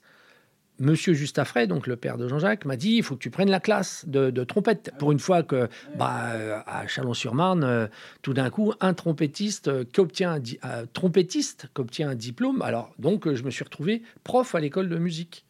Monsieur 0.79 1.13
Justafray, 1.13 1.65
donc 1.65 1.88
le 1.88 1.96
père 1.96 2.17
de 2.17 2.27
Jean-Jacques, 2.27 2.65
m'a 2.65 2.75
dit 2.75 2.98
il 2.98 3.03
faut 3.03 3.15
que 3.15 3.22
tu 3.22 3.31
prennes 3.31 3.50
la 3.50 3.60
classe 3.60 4.05
de, 4.07 4.43
trompette. 4.43 4.91
Pour 5.00 5.12
une 5.12 5.19
fois 5.19 5.41
que, 5.41 5.67
bah, 5.96 6.31
euh, 6.34 6.60
à 6.67 6.86
Chalon-sur-Marne, 6.88 7.63
euh, 7.63 7.88
tout 8.22 8.34
d'un 8.34 8.50
coup, 8.50 8.74
un 8.79 8.93
trompettiste 8.93 9.69
euh, 9.69 9.84
qui 9.91 10.00
obtient 10.00 10.39
un, 10.62 10.86
trompettiste 10.86 11.67
qui 11.74 11.81
obtient 11.81 12.10
un 12.10 12.15
diplôme. 12.15 12.62
Alors, 12.62 12.93
donc, 13.00 13.31
je 13.34 13.43
me 13.43 13.50
suis 13.50 13.63
retrouvé 13.63 14.03
prof 14.24 14.53
à 14.53 14.60
l'école 14.60 14.89
de 14.89 14.98
musique. 14.98 15.46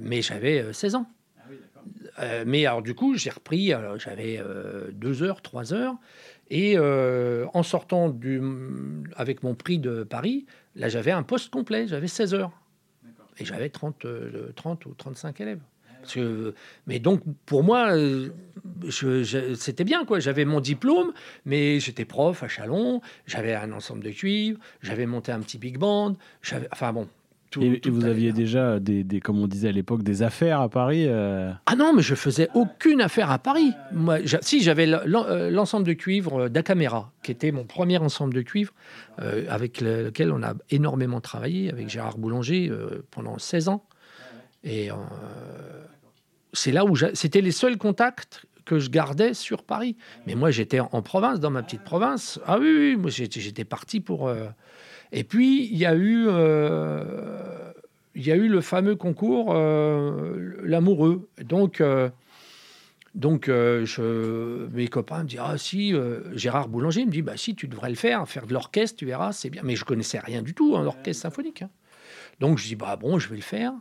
mais 0.00 0.22
j'avais 0.22 0.72
16 0.72 0.96
ans. 0.96 1.06
mais 2.46 2.66
alors, 2.66 2.82
du 2.82 2.94
coup, 2.94 3.16
j'ai 3.16 3.30
repris, 3.30 3.72
j'avais 3.98 4.42
deux 4.92 5.22
heures, 5.22 5.40
trois 5.40 5.72
heures. 5.72 5.94
Et 6.50 6.78
en 6.78 7.62
sortant 7.62 8.08
du, 8.08 8.42
avec 9.16 9.42
mon 9.42 9.54
prix 9.54 9.78
de 9.78 10.02
Paris, 10.02 10.46
là, 10.74 10.88
j'avais 10.88 11.12
un 11.12 11.22
poste 11.22 11.50
complet, 11.50 11.86
j'avais 11.86 12.08
16 12.08 12.34
heures. 12.34 12.52
Et 13.40 13.44
j'avais 13.44 13.68
30, 13.68 14.06
30 14.54 14.86
euh, 14.86 14.90
ou 14.90 14.94
35 14.94 15.40
élèves. 15.40 15.60
mais 16.86 16.98
donc, 16.98 17.22
pour 17.46 17.62
moi, 17.62 17.90
euh, 17.96 18.30
c'était 18.90 19.84
bien, 19.84 20.04
quoi. 20.04 20.20
J'avais 20.20 20.44
mon 20.44 20.60
diplôme, 20.60 21.12
mais 21.44 21.80
j'étais 21.80 22.04
prof 22.04 22.42
à 22.42 22.48
Chalon, 22.48 23.00
j'avais 23.26 23.54
un 23.54 23.72
ensemble 23.72 24.02
de 24.02 24.10
cuivre, 24.10 24.58
j'avais 24.82 25.06
monté 25.06 25.32
un 25.32 25.40
petit 25.40 25.58
big 25.58 25.78
band, 25.78 26.16
enfin 26.72 26.92
bon, 26.92 27.08
et, 27.60 27.88
vous 27.88 28.04
aviez 28.04 28.32
déjà, 28.32 28.78
des, 28.78 29.20
comme 29.20 29.38
on 29.40 29.46
disait 29.46 29.68
à 29.68 29.72
l'époque, 29.72 30.02
des 30.02 30.22
affaires 30.22 30.60
à 30.60 30.68
Paris 30.68 31.06
euh 31.06 31.50
Ah 31.66 31.76
non, 31.76 31.94
mais 31.94 32.02
je 32.02 32.14
faisais 32.14 32.48
aucune 32.54 33.00
affaire 33.00 33.30
à 33.30 33.38
Paris. 33.38 33.72
Moi, 33.92 34.18
si, 34.42 34.62
j'avais 34.62 34.86
euh, 34.86 35.50
l'ensemble 35.50 35.86
de 35.86 35.94
cuivre 35.94 36.48
d'Acaméra, 36.48 37.10
qui 37.22 37.32
était 37.32 37.50
mon 37.50 37.64
premier 37.64 37.98
ensemble 37.98 38.34
de 38.34 38.42
cuivre, 38.42 38.72
euh, 39.20 39.46
avec 39.48 39.80
lequel 39.80 40.30
on 40.32 40.42
a 40.42 40.54
énormément 40.70 41.20
travaillé, 41.20 41.70
avec 41.70 41.88
Gérard 41.88 42.18
Boulanger, 42.18 42.70
pendant 43.10 43.38
16 43.38 43.68
ans. 43.68 43.84
Et 44.64 44.90
c'est 46.52 46.72
là 46.72 46.84
où 46.84 46.96
c'était 47.14 47.40
les 47.40 47.52
seuls 47.52 47.78
contacts 47.78 48.44
que 48.66 48.78
je 48.78 48.90
gardais 48.90 49.32
sur 49.32 49.62
Paris. 49.62 49.96
Mais 50.26 50.34
moi, 50.34 50.50
j'étais 50.50 50.80
en, 50.80 51.02
province, 51.02 51.40
dans 51.40 51.50
ma 51.50 51.62
petite 51.62 51.84
province. 51.84 52.38
Ah 52.46 52.58
oui, 52.58 52.74
oui 52.78 52.96
moi, 52.96 53.10
j'étais 53.10 53.64
parti 53.64 54.00
pour 54.00 54.30
et 55.12 55.24
puis, 55.24 55.66
il 55.66 55.76
y 55.76 55.86
a 55.86 55.94
eu, 55.94 56.26
euh, 56.28 57.72
il 58.14 58.26
y 58.26 58.32
a 58.32 58.36
eu 58.36 58.48
le 58.48 58.60
fameux 58.60 58.96
concours 58.96 59.52
euh, 59.54 60.60
L'amoureux. 60.62 61.28
Donc, 61.42 61.80
euh, 61.80 62.10
donc 63.14 63.48
mes 63.48 64.88
copains 64.88 65.22
me 65.22 65.28
disent 65.28 65.40
Ah, 65.42 65.58
si, 65.58 65.94
Gérard 66.34 66.68
Boulanger 66.68 67.06
me 67.06 67.10
dit 67.10 67.22
Bah, 67.22 67.36
si, 67.36 67.54
tu 67.54 67.68
devrais 67.68 67.90
le 67.90 67.96
faire, 67.96 68.28
faire 68.28 68.46
de 68.46 68.52
l'orchestre, 68.52 68.98
tu 68.98 69.06
verras, 69.06 69.32
c'est 69.32 69.50
bien. 69.50 69.62
Mais 69.64 69.76
je 69.76 69.84
connaissais 69.84 70.18
rien 70.18 70.42
du 70.42 70.54
tout 70.54 70.74
en 70.74 70.84
orchestre 70.84 71.22
symphonique. 71.22 71.62
Hein. 71.62 71.70
Donc, 72.40 72.58
je 72.58 72.66
dis 72.66 72.76
Bah, 72.76 72.96
bon, 72.96 73.18
je 73.18 73.28
vais 73.28 73.36
le 73.36 73.42
faire. 73.42 73.72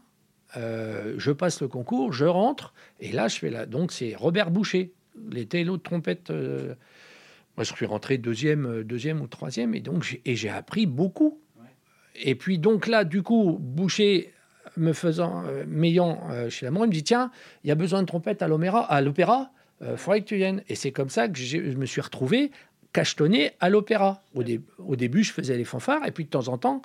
je 0.56 1.32
passe 1.32 1.62
le 1.62 1.68
concours, 1.68 2.14
je 2.14 2.26
rentre, 2.26 2.74
et 3.00 3.12
là, 3.12 3.28
je 3.28 3.38
fais 3.38 3.50
là. 3.50 3.66
Donc, 3.66 3.92
c'est 3.92 4.16
Robert 4.16 4.50
Boucher, 4.50 4.94
l'été 5.30 5.66
l'autre 5.66 5.84
trompette 5.84 6.32
moi, 7.58 7.64
je 7.64 7.74
suis 7.74 7.86
rentré 7.88 8.20
deuxième, 8.20 8.68
euh, 8.68 8.84
deuxième 8.84 9.20
ou 9.22 9.28
troisième, 9.28 9.74
et 9.74 9.80
donc 9.80 10.20
et 10.24 10.36
j'ai 10.36 10.50
appris 10.50 10.86
beaucoup. 10.86 11.42
Et 12.20 12.36
puis 12.36 12.58
donc 12.58 12.88
là, 12.88 13.04
du 13.04 13.22
coup, 13.22 13.58
Boucher 13.60 14.34
me 14.76 14.94
faisant, 14.94 15.44
euh, 15.46 15.66
m'ayant 15.68 16.20
euh, 16.32 16.50
chez 16.50 16.66
l'amour, 16.66 16.86
il 16.86 16.90
me 16.90 16.94
dit 16.94 17.04
tiens, 17.04 17.32
il 17.64 17.68
y 17.68 17.72
a 17.72 17.76
besoin 17.76 18.02
de 18.02 18.08
trompette 18.08 18.42
à 18.42 18.48
l'opéra, 18.48 18.82
à 18.82 19.02
l'opéra, 19.02 19.52
euh, 19.82 19.98
faudrait 19.98 20.22
que 20.22 20.28
tu 20.28 20.36
viennes. 20.36 20.64
Et 20.70 20.76
c'est 20.76 20.92
comme 20.92 21.10
ça 21.10 21.28
que 21.28 21.38
je 21.38 21.58
me 21.58 21.86
suis 21.86 22.02
retrouvé 22.02 22.52
cachetonné 22.94 23.52
à 23.60 23.70
l'opéra. 23.70 24.22
Au, 24.36 24.44
au, 24.80 24.96
début, 24.96 25.24
je 25.24 25.32
faisais 25.32 25.58
les 25.58 25.66
fanfares, 25.66 26.06
et 26.06 26.12
puis 26.12 26.26
de 26.26 26.30
temps 26.30 26.48
en 26.48 26.58
temps, 26.58 26.82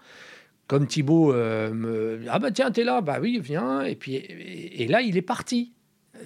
comme 0.67 0.87
Thibaut 0.87 1.33
me 1.33 2.21
ah 2.29 2.39
bah 2.39 2.51
tiens, 2.51 2.71
t'es 2.71 2.85
là, 2.85 3.01
bah 3.01 3.19
oui, 3.21 3.41
viens. 3.43 3.83
Et 3.83 3.95
puis 3.95 4.15
et, 4.15 4.87
là, 4.89 5.03
il 5.03 5.17
est 5.17 5.23
parti. 5.23 5.73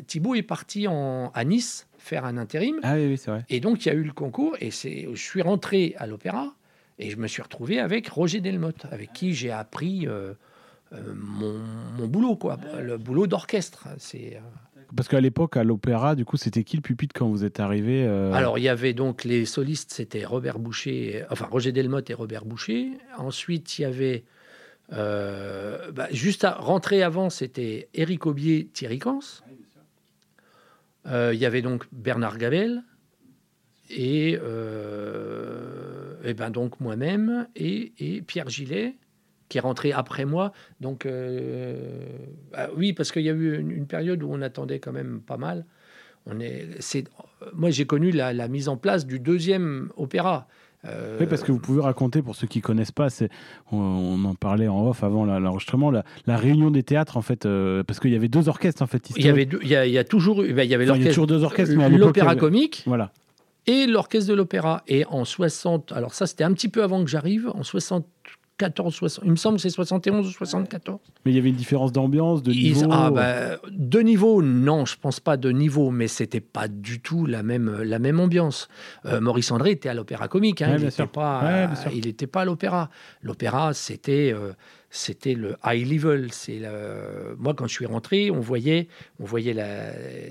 Thibaut 0.07 0.35
est 0.35 0.43
parti 0.43 0.87
en, 0.87 1.31
à 1.35 1.45
Nice 1.45 1.87
faire 2.07 2.25
un 2.25 2.37
intérim. 2.37 2.79
Ah 2.83 2.95
oui, 2.95 3.19
c'est 3.19 3.31
vrai. 3.31 3.45
Et 3.49 3.61
donc, 3.61 3.85
il 3.85 3.89
y 3.89 3.93
a 3.93 3.95
eu 3.95 4.03
le 4.03 4.13
concours 4.13 4.57
et 4.61 4.71
c'est, 4.71 5.09
je 5.13 5.21
suis 5.21 5.43
rentré 5.43 5.95
à 5.99 6.07
l'opéra 6.07 6.55
et 6.99 7.11
je 7.11 7.17
me 7.17 7.27
suis 7.27 7.43
retrouvé 7.43 7.81
avec 7.81 8.09
Roger 8.09 8.41
Delmotte, 8.41 8.87
avec 8.91 9.13
qui 9.13 9.35
j'ai 9.35 9.51
appris 9.51 10.07
euh, 10.07 10.33
euh, 10.93 11.15
mon, 11.15 12.07
boulot, 12.07 12.37
quoi, 12.37 12.59
le 12.81 12.97
boulot 12.97 13.27
d'orchestre. 13.27 13.89
C'est. 13.99 14.37
Euh, 14.37 14.81
Parce 14.95 15.09
qu'à 15.09 15.21
l'époque, 15.21 15.57
à 15.57 15.65
l'opéra, 15.65 16.15
du 16.15 16.25
coup, 16.25 16.37
c'était 16.37 16.65
qui 16.65 16.77
le 16.77 16.83
pupitre 16.83 17.15
quand 17.15 17.29
vous 17.29 17.45
êtes 17.45 17.61
arrivé 17.61 18.07
Alors, 18.33 18.59
il 18.59 18.63
y 18.63 18.69
avait 18.69 18.95
donc 18.95 19.25
les 19.25 19.45
solistes, 19.45 19.93
c'était 19.93 20.25
Robert 20.25 20.59
Boucher, 20.59 21.25
enfin 21.31 21.47
Roger 21.51 21.73
Delmotte 21.73 22.09
et 22.11 22.15
Robert 22.15 22.45
Boucher. 22.45 22.93
Ensuite, 23.19 23.79
il 23.79 23.83
y 23.83 23.85
avait 23.85 24.25
bah, 24.91 26.09
juste 26.13 26.45
à 26.45 26.53
rentrer 26.53 27.03
avant, 27.03 27.31
c'était 27.31 27.89
Éric 27.95 28.27
Aubier, 28.27 28.71
Thierry 28.73 29.01
Cans. 29.01 29.21
Euh, 31.09 31.33
il 31.33 31.41
y 31.41 31.47
avait 31.47 31.63
donc 31.63 31.87
Bernard 31.93 32.39
Gabel 32.39 32.83
et, 33.91 34.39
euh, 34.43 36.15
et 36.25 36.35
ben 36.35 36.51
donc 36.51 36.81
moi-même 36.81 37.47
et, 37.55 37.93
et, 37.99 38.23
Pierre 38.23 38.49
Gillet 38.49 38.97
qui 39.49 39.59
est 39.59 39.61
rentré 39.61 39.93
après 39.93 40.25
moi. 40.25 40.53
Donc 40.81 41.07
euh, 41.07 42.09
ah 42.55 42.69
oui, 42.77 42.93
parce 42.93 43.13
qu'il 43.13 43.23
y 43.23 43.31
a 43.31 43.33
eu 43.33 43.59
une, 43.59 43.87
période 43.87 44.23
où 44.23 44.29
on 44.33 44.43
attendait 44.43 44.81
quand 44.81 44.93
même 44.93 45.21
pas 45.21 45.37
mal. 45.37 45.65
On 46.27 46.41
est, 46.41 46.67
c'est, 46.81 47.05
moi 47.55 47.71
j'ai 47.71 47.87
connu 47.87 48.11
la, 48.11 48.33
la, 48.33 48.49
mise 48.49 48.69
en 48.69 48.77
place 48.77 49.07
du 49.07 49.21
deuxième 49.21 49.93
opéra. 49.97 50.49
Oui, 51.21 51.27
parce 51.27 51.43
que 51.43 51.53
vous 51.53 51.59
pouvez 51.59 51.83
raconter, 51.83 52.23
pour 52.23 52.37
ceux 52.37 52.47
qui 52.47 52.61
connaissent 52.61 52.93
pas, 52.93 53.11
c'est, 53.11 53.31
on, 53.73 54.25
en 54.25 54.35
parlait 54.35 54.69
en 54.69 54.89
off 54.89 55.03
avant 55.03 55.25
l'enregistrement, 55.25 55.91
la, 55.91 56.05
la, 56.27 56.37
réunion 56.37 56.71
des 56.71 56.83
théâtres, 56.83 57.17
en 57.17 57.23
fait, 57.23 57.47
euh, 57.47 57.83
parce 57.85 58.01
qu'il 58.01 58.13
y 58.13 58.17
avait 58.17 58.29
deux 58.29 58.49
orchestres, 58.49 58.83
en 58.83 58.87
fait. 58.87 59.11
Il 59.17 59.25
y, 59.25 59.29
avait 59.29 59.49
il, 59.63 59.69
y 59.69 59.99
a, 59.99 60.05
toujours 60.05 60.43
ben, 60.43 60.63
il 60.63 60.71
y 60.71 60.75
avait 60.75 60.89
enfin, 60.89 60.99
il 60.99 61.05
y 61.05 61.07
a 61.07 61.11
toujours 61.11 61.27
deux 61.27 61.43
orchestres, 61.43 61.75
mais 61.77 61.89
l'opéra 61.91 62.37
comique. 62.37 62.83
Voilà. 62.87 63.13
Et 63.67 63.87
l'orchestre 63.87 64.31
de 64.31 64.35
l'opéra. 64.35 64.83
Et 64.87 65.05
en 65.07 65.25
60, 65.25 65.93
alors 65.93 66.15
ça 66.15 66.27
c'était 66.27 66.45
un 66.45 66.53
petit 66.53 66.69
peu 66.69 66.83
avant 66.83 67.03
que 67.03 67.11
j'arrive, 67.11 67.51
en 67.53 67.65
60, 67.65 68.07
14, 68.59 68.95
60, 68.95 69.25
il 69.25 69.31
me 69.31 69.37
semble 69.37 69.57
que 69.57 69.63
c'est 69.63 69.71
71 69.71 70.27
ou 70.27 70.31
74. 70.31 70.99
Mais 71.25 71.33
il 71.33 71.35
y 71.35 71.39
avait 71.39 71.51
une 71.51 71.57
différence 71.57 71.93
d'ambiance, 71.93 72.43
de 72.43 72.53
niveau 72.53 72.89
ah, 72.91 73.11
bah, 73.11 73.59
De 73.71 74.01
niveau, 74.01 74.43
non, 74.43 74.87
je 74.87 74.97
pense 74.97 75.21
pas 75.21 75.37
de 75.37 75.51
niveau, 75.51 75.91
mais 75.91 76.09
c'était 76.09 76.41
pas 76.41 76.67
du 76.67 77.01
tout 77.01 77.27
la 77.27 77.43
même, 77.43 77.83
la 77.83 77.99
même 77.99 78.19
ambiance. 78.19 78.69
Euh, 79.05 79.21
Maurice 79.21 79.51
André 79.51 79.73
était 79.73 79.91
à 79.91 79.95
l'opéra 79.95 80.29
comique, 80.29 80.63
hein, 80.63 80.77
il 80.79 80.85
n'était 80.85 81.07
pas, 81.07 81.69
pas 82.33 82.41
à 82.41 82.45
l'opéra. 82.45 82.89
L'opéra, 83.23 83.75
c'était 83.75 84.33
euh, 84.35 84.53
c'était 84.97 85.35
le 85.35 85.57
high 85.65 85.87
level. 85.87 86.33
C'est 86.33 86.61
moi 87.39 87.55
quand 87.55 87.67
je 87.67 87.73
suis 87.73 87.87
rentré, 87.87 88.31
on 88.31 88.41
voyait, 88.41 88.89
on 89.21 89.25
voyait 89.25 89.55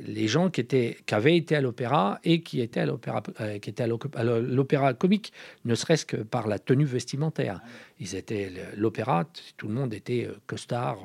les 0.05 0.27
gens 0.27 0.49
qui 0.49 0.61
étaient, 0.61 0.97
qui 1.05 1.13
avaient 1.13 1.37
été 1.37 1.55
à 1.55 1.61
l'opéra 1.61 2.19
et 2.23 2.41
qui 2.41 2.61
étaient 2.61 2.79
à 2.79 2.85
l'opéra, 2.85 3.21
euh, 3.41 3.59
qui 3.59 3.69
étaient 3.69 3.83
à 3.83 3.87
l'opéra 3.87 4.93
comique, 4.93 5.33
ne 5.65 5.75
serait-ce 5.75 6.05
que 6.05 6.17
par 6.17 6.47
la 6.47 6.59
tenue 6.59 6.85
vestimentaire. 6.85 7.61
Ils 7.99 8.15
étaient 8.15 8.51
l'opéra, 8.75 9.25
tout 9.57 9.67
le 9.67 9.73
monde 9.73 9.93
était 9.93 10.25
euh, 10.27 10.35
costard. 10.47 10.99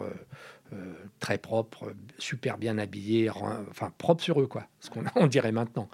très 1.19 1.37
propres, 1.37 1.93
super 2.17 2.57
bien 2.57 2.79
habillés, 2.79 3.29
enfin 3.29 3.93
propres 3.99 4.23
sur 4.23 4.41
eux, 4.41 4.47
quoi, 4.47 4.69
ce 4.79 4.89
qu'on 4.89 5.03
on 5.17 5.27
dirait 5.27 5.51
maintenant. 5.51 5.89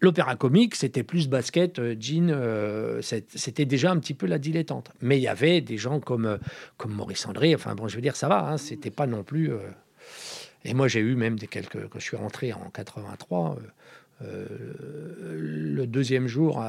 L'opéra 0.00 0.34
comique, 0.36 0.74
c'était 0.76 1.02
plus 1.02 1.28
basket, 1.28 1.78
euh, 1.78 1.94
jean, 1.98 2.30
euh, 2.30 3.02
c'était 3.02 3.66
déjà 3.66 3.90
un 3.90 3.98
petit 3.98 4.14
peu 4.14 4.26
la 4.26 4.38
dilettante. 4.38 4.90
Mais 5.02 5.18
il 5.18 5.22
y 5.22 5.28
avait 5.28 5.60
des 5.60 5.76
gens 5.76 6.00
comme, 6.00 6.26
euh, 6.26 6.38
comme 6.78 6.92
Maurice 6.92 7.26
André, 7.26 7.54
enfin 7.54 7.74
bon, 7.74 7.86
je 7.86 7.96
veux 7.96 8.02
dire, 8.02 8.16
ça 8.16 8.28
va, 8.28 8.48
hein, 8.48 8.56
c'était 8.56 8.90
pas 8.90 9.06
non 9.06 9.22
plus. 9.22 9.52
Et 10.64 10.74
moi, 10.74 10.88
j'ai 10.88 11.00
eu 11.00 11.14
même 11.14 11.38
des 11.38 11.46
quelques. 11.46 11.88
Quand 11.88 11.98
je 11.98 12.04
suis 12.04 12.16
rentré 12.16 12.52
en 12.52 12.70
83, 12.70 13.56
euh, 13.56 13.60
le 14.20 15.86
deuxième 15.86 16.26
jour 16.26 16.62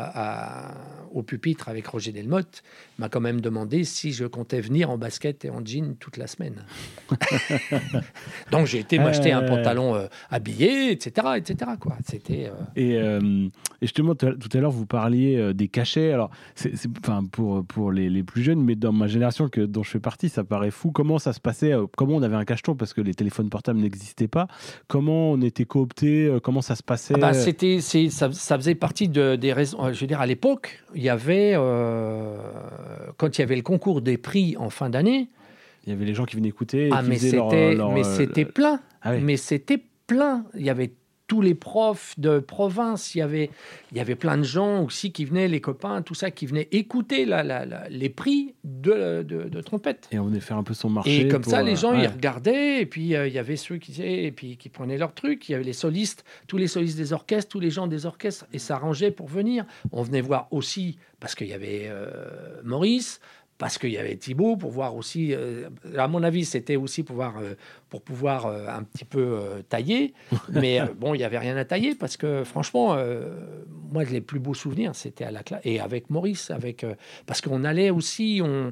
au 1.13 1.23
pupitre 1.23 1.69
avec 1.69 1.87
Roger 1.87 2.11
Delmotte 2.11 2.63
m'a 2.99 3.09
quand 3.09 3.19
même 3.19 3.41
demandé 3.41 3.83
si 3.83 4.13
je 4.13 4.25
comptais 4.25 4.61
venir 4.61 4.89
en 4.89 4.97
basket 4.97 5.45
et 5.45 5.49
en 5.49 5.63
jean 5.65 5.95
toute 5.99 6.17
la 6.17 6.27
semaine. 6.27 6.63
Donc 8.51 8.67
j'ai 8.67 8.79
été 8.79 8.99
m'acheter 8.99 9.31
un 9.31 9.43
pantalon 9.43 9.95
euh, 9.95 10.07
habillé, 10.29 10.91
etc., 10.91 11.27
etc. 11.37 11.71
Quoi. 11.79 11.97
C'était. 12.05 12.49
Euh, 12.49 12.51
et, 12.75 12.93
et, 12.93 13.51
justement, 13.81 14.15
tout 14.15 14.27
à 14.53 14.57
l'heure 14.57 14.71
vous 14.71 14.85
parliez 14.85 15.53
des 15.53 15.67
cachets. 15.67 16.11
Alors, 16.11 16.31
c'est, 16.55 16.73
enfin 16.99 17.25
pour 17.29 17.65
pour 17.65 17.91
les, 17.91 18.09
les, 18.09 18.23
plus 18.23 18.43
jeunes, 18.43 18.63
mais 18.63 18.75
dans 18.75 18.93
ma 18.93 19.07
génération 19.07 19.49
que 19.49 19.61
dont 19.61 19.83
je 19.83 19.89
fais 19.89 19.99
partie, 19.99 20.29
ça 20.29 20.43
paraît 20.43 20.71
fou. 20.71 20.91
Comment 20.91 21.19
ça 21.19 21.33
se 21.33 21.39
passait 21.39 21.73
Comment 21.97 22.15
on 22.15 22.23
avait 22.23 22.35
un 22.35 22.45
cacheton 22.45 22.75
parce 22.75 22.93
que 22.93 23.01
les 23.01 23.13
téléphones 23.13 23.49
portables 23.49 23.79
n'existaient 23.79 24.27
pas? 24.27 24.47
Comment 24.87 25.31
on 25.31 25.41
était 25.41 25.65
coopté 25.65 26.37
Comment 26.43 26.61
ça 26.61 26.75
se 26.75 26.83
passait? 26.83 27.15
Ah 27.17 27.19
bah, 27.19 27.33
c'était, 27.43 27.81
ça, 27.81 28.31
ça, 28.31 28.57
faisait 28.57 28.75
partie 28.75 29.09
de, 29.09 29.35
des 29.35 29.53
raisons. 29.53 29.85
Euh, 29.85 29.93
je 29.93 30.01
veux 30.01 30.07
dire, 30.07 30.21
à 30.21 30.25
l'époque, 30.25 30.83
il 30.95 31.01
y 31.01 31.09
avait, 31.09 31.53
euh, 31.55 32.37
quand 33.17 33.37
il 33.37 33.41
y 33.41 33.43
avait 33.43 33.55
le 33.55 33.61
concours 33.61 34.01
des 34.01 34.17
prix 34.17 34.55
en 34.57 34.69
fin 34.69 34.89
d'année. 34.89 35.29
Il 35.85 35.89
y 35.89 35.95
avait 35.95 36.05
les 36.05 36.13
gens 36.13 36.25
qui 36.25 36.35
venaient 36.35 36.49
écouter. 36.49 36.89
ah, 36.91 37.01
mais 37.01 37.17
c'était, 37.17 37.75
mais 37.75 38.05
euh, 38.05 38.15
c'était 38.15 38.45
plein. 38.45 38.79
Ah 39.01 39.13
mais 39.13 39.37
c'était 39.37 39.83
plein. 40.05 40.45
Il 40.55 40.63
y 40.63 40.69
avait 40.69 40.93
tous 41.31 41.39
les 41.39 41.55
profs 41.55 42.19
de 42.19 42.39
province. 42.39 43.15
Il 43.15 43.19
y 43.19 43.21
avait, 43.21 43.51
il 43.93 43.97
y 43.97 44.01
avait 44.01 44.15
plein 44.15 44.37
de 44.37 44.43
gens 44.43 44.83
aussi 44.83 45.13
qui 45.13 45.23
venaient, 45.23 45.47
les 45.47 45.61
copains, 45.61 46.01
tout 46.01 46.13
ça, 46.13 46.29
qui 46.29 46.45
venaient 46.45 46.67
écouter 46.73 47.23
la, 47.23 47.87
les 47.87 48.09
prix 48.09 48.53
de, 48.65 49.23
de, 49.23 49.61
trompette. 49.61 50.09
Et 50.11 50.19
on 50.19 50.25
venait 50.25 50.41
faire 50.41 50.57
un 50.57 50.63
peu 50.63 50.73
son 50.73 50.89
marché. 50.89 51.21
Et 51.21 51.27
comme 51.29 51.45
ça, 51.45 51.63
les 51.63 51.77
gens, 51.77 51.93
ils 51.93 52.07
regardaient. 52.07 52.81
Et 52.81 52.85
puis, 52.85 53.15
euh, 53.15 53.29
il 53.29 53.33
y 53.33 53.39
avait 53.39 53.55
ceux 53.55 53.77
qui, 53.77 54.03
et 54.03 54.33
puis, 54.33 54.57
qui 54.57 54.67
prenaient 54.67 54.97
leur 54.97 55.13
truc. 55.13 55.47
Il 55.47 55.53
y 55.53 55.55
avait 55.55 55.63
les 55.63 55.71
solistes, 55.71 56.25
tous 56.47 56.57
les 56.57 56.67
solistes 56.67 56.97
des 56.97 57.13
orchestres, 57.13 57.49
tous 57.49 57.61
les 57.61 57.71
gens 57.71 57.87
des 57.87 58.05
orchestres. 58.05 58.45
Et 58.51 58.59
s'arrangeaient 58.59 59.11
pour 59.11 59.29
venir. 59.29 59.63
On 59.93 60.03
venait 60.03 60.19
voir 60.19 60.49
aussi, 60.51 60.97
parce 61.21 61.35
qu'il 61.35 61.47
y 61.47 61.53
avait 61.53 61.85
euh, 61.85 62.59
Maurice, 62.65 63.21
parce 63.61 63.77
qu'il 63.77 63.91
y 63.91 63.97
avait 63.99 64.15
Thibaut 64.15 64.57
pour 64.57 64.71
voir 64.71 64.95
aussi, 64.95 65.35
euh, 65.35 65.69
à 65.95 66.07
mon 66.07 66.23
avis, 66.23 66.45
c'était 66.45 66.77
aussi 66.77 67.03
pour, 67.03 67.15
voir, 67.15 67.37
euh, 67.37 67.53
pour 67.89 68.01
pouvoir 68.01 68.47
euh, 68.47 68.65
un 68.67 68.81
petit 68.81 69.05
peu 69.05 69.37
tailler. 69.69 70.15
Mais 70.49 70.81
bon, 70.99 71.13
il 71.13 71.19
n'y 71.19 71.23
avait 71.23 71.37
rien 71.37 71.55
à 71.55 71.63
tailler 71.63 71.93
parce 71.93 72.17
que 72.17 72.43
franchement, 72.43 72.97
moi, 73.91 74.03
les 74.03 74.19
plus 74.19 74.39
beaux 74.39 74.55
souvenirs, 74.55 74.95
c'était 74.95 75.25
à 75.25 75.31
la 75.31 75.43
classe. 75.43 75.61
Et 75.63 75.79
avec 75.79 76.09
Maurice, 76.09 76.49
avec, 76.49 76.83
parce 77.27 77.39
qu'on 77.39 77.63
allait 77.63 77.91
aussi, 77.91 78.41
on, 78.43 78.71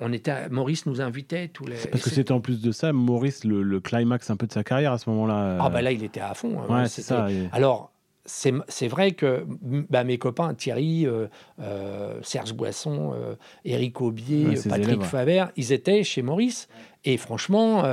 on 0.00 0.12
était, 0.12 0.50
Maurice 0.50 0.84
nous 0.84 1.00
invitait 1.00 1.48
tous 1.48 1.64
les. 1.64 1.76
Parce 1.90 2.04
que 2.04 2.10
c'était 2.10 2.32
en 2.32 2.40
plus 2.40 2.60
de 2.60 2.72
ça, 2.72 2.92
Maurice, 2.92 3.44
le, 3.44 3.80
climax 3.80 4.28
un 4.28 4.36
peu 4.36 4.46
de 4.46 4.52
sa 4.52 4.62
carrière 4.62 4.92
à 4.92 4.98
ce 4.98 5.08
moment-là. 5.08 5.56
Ah, 5.58 5.70
bah 5.70 5.80
là, 5.80 5.90
il 5.90 6.04
était 6.04 6.20
à 6.20 6.34
fond. 6.34 6.60
Hein. 6.60 6.82
ouais, 6.82 6.88
c'est 6.88 7.00
ça. 7.00 7.28
Alors, 7.50 7.92
c'est 8.26 8.88
vrai 8.88 9.12
que 9.12 9.46
bah, 9.62 10.04
mes 10.04 10.18
copains 10.18 10.54
Thierry, 10.54 11.06
euh, 11.06 11.28
euh, 11.60 12.18
Serge 12.22 12.54
Boisson, 12.54 13.12
euh, 13.14 13.34
Éric 13.64 14.00
Aubier, 14.00 14.58
Patrick 14.68 15.02
Faber, 15.02 15.46
ils 15.56 15.72
étaient 15.72 16.02
chez 16.02 16.22
Maurice. 16.22 16.68
Et 17.04 17.16
franchement, 17.16 17.84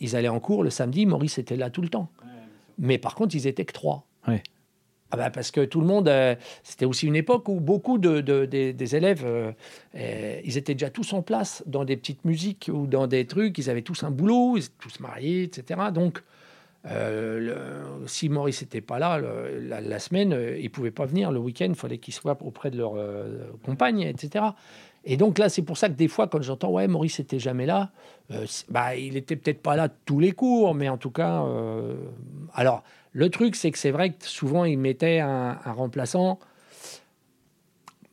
ils 0.00 0.16
allaient 0.16 0.28
en 0.28 0.40
cours 0.40 0.62
le 0.62 0.70
samedi. 0.70 1.06
Maurice 1.06 1.38
était 1.38 1.56
là 1.56 1.70
tout 1.70 1.82
le 1.82 1.88
temps. 1.88 2.10
Mais 2.78 2.98
par 2.98 3.14
contre, 3.14 3.34
ils 3.34 3.46
étaient 3.46 3.64
que 3.64 3.72
trois. 3.72 4.06
Ah 5.12 5.16
bah, 5.16 5.30
parce 5.30 5.50
que 5.50 5.64
tout 5.64 5.80
le 5.80 5.86
monde, 5.86 6.08
c'était 6.62 6.84
aussi 6.84 7.06
une 7.06 7.16
époque 7.16 7.48
où 7.48 7.58
beaucoup 7.58 7.98
de, 7.98 8.20
des, 8.20 8.96
élèves, 8.96 9.26
ils 9.94 10.58
étaient 10.58 10.74
déjà 10.74 10.90
tous 10.90 11.12
en 11.14 11.22
place 11.22 11.64
dans 11.66 11.84
des 11.84 11.96
petites 11.96 12.24
musiques 12.24 12.70
ou 12.72 12.86
dans 12.86 13.06
des 13.06 13.26
trucs. 13.26 13.56
Ils 13.56 13.70
avaient 13.70 13.82
tous 13.82 14.04
un 14.04 14.10
boulot, 14.10 14.56
ils 14.56 14.64
étaient 14.64 14.74
tous 14.78 15.00
mariés, 15.00 15.44
etc. 15.44 15.80
Donc, 15.92 16.22
euh, 16.86 18.06
si 18.06 18.28
Maurice 18.28 18.62
n'était 18.62 18.80
pas 18.80 18.98
là 18.98 19.20
la, 19.20 19.98
semaine, 19.98 20.32
euh, 20.32 20.58
ils 20.58 20.64
ne 20.64 20.68
pouvaient 20.68 20.90
pas 20.90 21.06
venir. 21.06 21.30
Le 21.30 21.38
week-end, 21.38 21.66
il 21.68 21.74
fallait 21.74 21.98
qu'ils 21.98 22.14
soient 22.14 22.38
auprès 22.40 22.70
de 22.70 22.78
leur 22.78 22.94
euh, 22.96 23.50
compagne, 23.64 24.00
etc. 24.00 24.46
Et 25.04 25.16
donc 25.16 25.38
là, 25.38 25.48
c'est 25.48 25.62
pour 25.62 25.76
ça 25.76 25.88
que 25.88 25.94
des 25.94 26.08
fois, 26.08 26.26
quand 26.26 26.42
j'entends 26.42 26.70
ouais, 26.70 26.88
Maurice 26.88 27.18
n'était 27.18 27.38
jamais 27.38 27.66
là, 27.66 27.90
bah, 28.68 28.96
il 28.96 29.14
n'était 29.14 29.36
peut-être 29.36 29.62
pas 29.62 29.74
là 29.74 29.88
tous 29.88 30.20
les 30.20 30.32
cours, 30.32 30.74
mais 30.74 30.88
en 30.88 30.98
tout 30.98 31.10
cas. 31.10 31.42
alors, 32.52 32.84
le 33.12 33.30
truc, 33.30 33.56
c'est 33.56 33.70
que 33.70 33.78
c'est 33.78 33.92
vrai 33.92 34.10
que 34.10 34.26
souvent, 34.26 34.64
il 34.64 34.78
mettait 34.78 35.18
un 35.20 35.54
remplaçant 35.72 36.38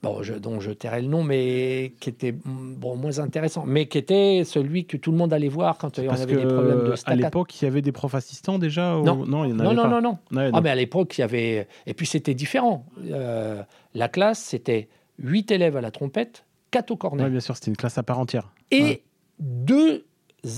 bon, 0.07 0.23
je, 0.23 0.33
dont 0.33 0.59
je 0.59 0.71
tairai 0.71 1.01
le 1.01 1.07
nom, 1.07 1.23
mais 1.23 1.93
qui 1.99 2.09
était 2.09 2.33
bon, 2.33 2.95
moins 2.95 3.19
intéressant, 3.19 3.63
mais 3.65 3.87
qui 3.87 3.97
était 3.97 4.43
celui 4.45 4.85
que 4.85 4.97
tout 4.97 5.11
le 5.11 5.17
monde 5.17 5.33
allait 5.33 5.47
voir 5.47 5.77
quand 5.77 5.97
il 5.97 6.05
y 6.05 6.09
avait 6.09 6.25
des 6.25 6.45
problèmes 6.45 6.89
de 6.89 6.95
staccato. 6.95 7.21
À 7.21 7.27
l'époque, 7.27 7.61
il 7.61 7.65
y 7.65 7.67
avait 7.67 7.81
des 7.81 7.91
profs 7.91 8.15
assistants 8.15 8.59
déjà 8.59 8.93
non. 9.03 9.25
non, 9.25 9.45
il 9.45 9.51
y 9.51 9.53
en 9.53 9.59
avait 9.59 9.75
non, 9.75 9.87
non, 9.87 10.01
non, 10.01 10.19
non, 10.31 10.51
ah, 10.53 10.61
mais 10.61 10.69
à 10.69 10.75
l'époque, 10.75 11.17
il 11.17 11.21
y 11.21 11.23
avait. 11.23 11.67
Et 11.85 11.93
puis 11.93 12.05
c'était 12.05 12.33
différent. 12.33 12.85
Euh, 13.09 13.61
la 13.93 14.07
classe, 14.07 14.39
c'était 14.39 14.89
8 15.19 15.51
élèves 15.51 15.77
à 15.77 15.81
la 15.81 15.91
trompette, 15.91 16.45
4 16.71 16.91
au 16.91 16.97
cornet. 16.97 17.23
Oui, 17.23 17.29
bien 17.29 17.39
sûr, 17.39 17.55
c'était 17.55 17.71
une 17.71 17.77
classe 17.77 17.97
à 17.97 18.03
part 18.03 18.19
entière. 18.19 18.49
Et 18.71 19.03
deux 19.39 20.05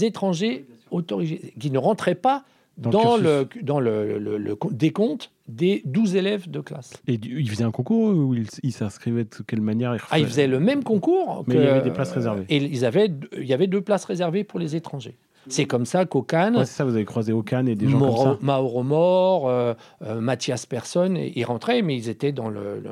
étrangers 0.01 0.65
autorisés 0.91 1.53
qui 1.59 1.71
ne 1.71 1.77
rentraient 1.77 2.15
pas 2.15 2.43
dans, 2.77 3.17
le, 3.17 3.47
dans 3.61 3.79
le, 3.79 4.17
le, 4.17 4.57
décompte 4.71 5.31
des 5.49 5.81
12 5.85 6.15
élèves 6.15 6.49
de 6.49 6.59
classe. 6.59 6.93
Et 7.07 7.19
il 7.23 7.49
faisait 7.49 7.63
un 7.63 7.71
concours 7.71 8.15
ou 8.15 8.35
il, 8.35 8.71
s'inscrivait 8.71 9.23
de 9.23 9.43
quelle 9.45 9.61
manière 9.61 9.95
il, 9.95 10.01
ah, 10.11 10.19
il 10.19 10.27
faisait 10.27 10.47
le 10.47 10.59
même 10.59 10.83
concours. 10.83 11.43
Mais 11.47 11.55
il 11.55 11.61
y 11.61 11.67
avait 11.67 11.81
des 11.81 11.91
places 11.91 12.11
réservées. 12.11 12.45
Et 12.49 12.57
ils 12.57 12.85
avaient, 12.85 13.11
il 13.37 13.45
y 13.45 13.53
avait 13.53 13.67
deux 13.67 13.81
places 13.81 14.05
réservées 14.05 14.43
pour 14.43 14.59
les 14.59 14.75
étrangers. 14.75 15.17
C'est 15.47 15.65
comme 15.65 15.85
ça 15.85 16.05
qu'au 16.05 16.21
Cannes. 16.21 16.57
c'est 16.59 16.65
ça, 16.65 16.85
vous 16.85 16.93
avez 16.93 17.05
croisé 17.05 17.33
au 17.33 17.41
Cannes 17.41 17.67
et 17.67 17.75
des 17.75 17.87
gens 17.87 17.99
comme 17.99 18.17
ça. 18.17 18.37
Mauro 18.41 18.83
Mort, 18.83 19.49
euh, 19.49 19.73
euh, 20.03 20.21
Mathias 20.21 20.65
Persson, 20.65 21.15
ils 21.15 21.43
rentraient, 21.45 21.81
mais 21.81 21.97
ils 21.97 22.09
étaient 22.09 22.31
dans 22.31 22.49
le. 22.49 22.83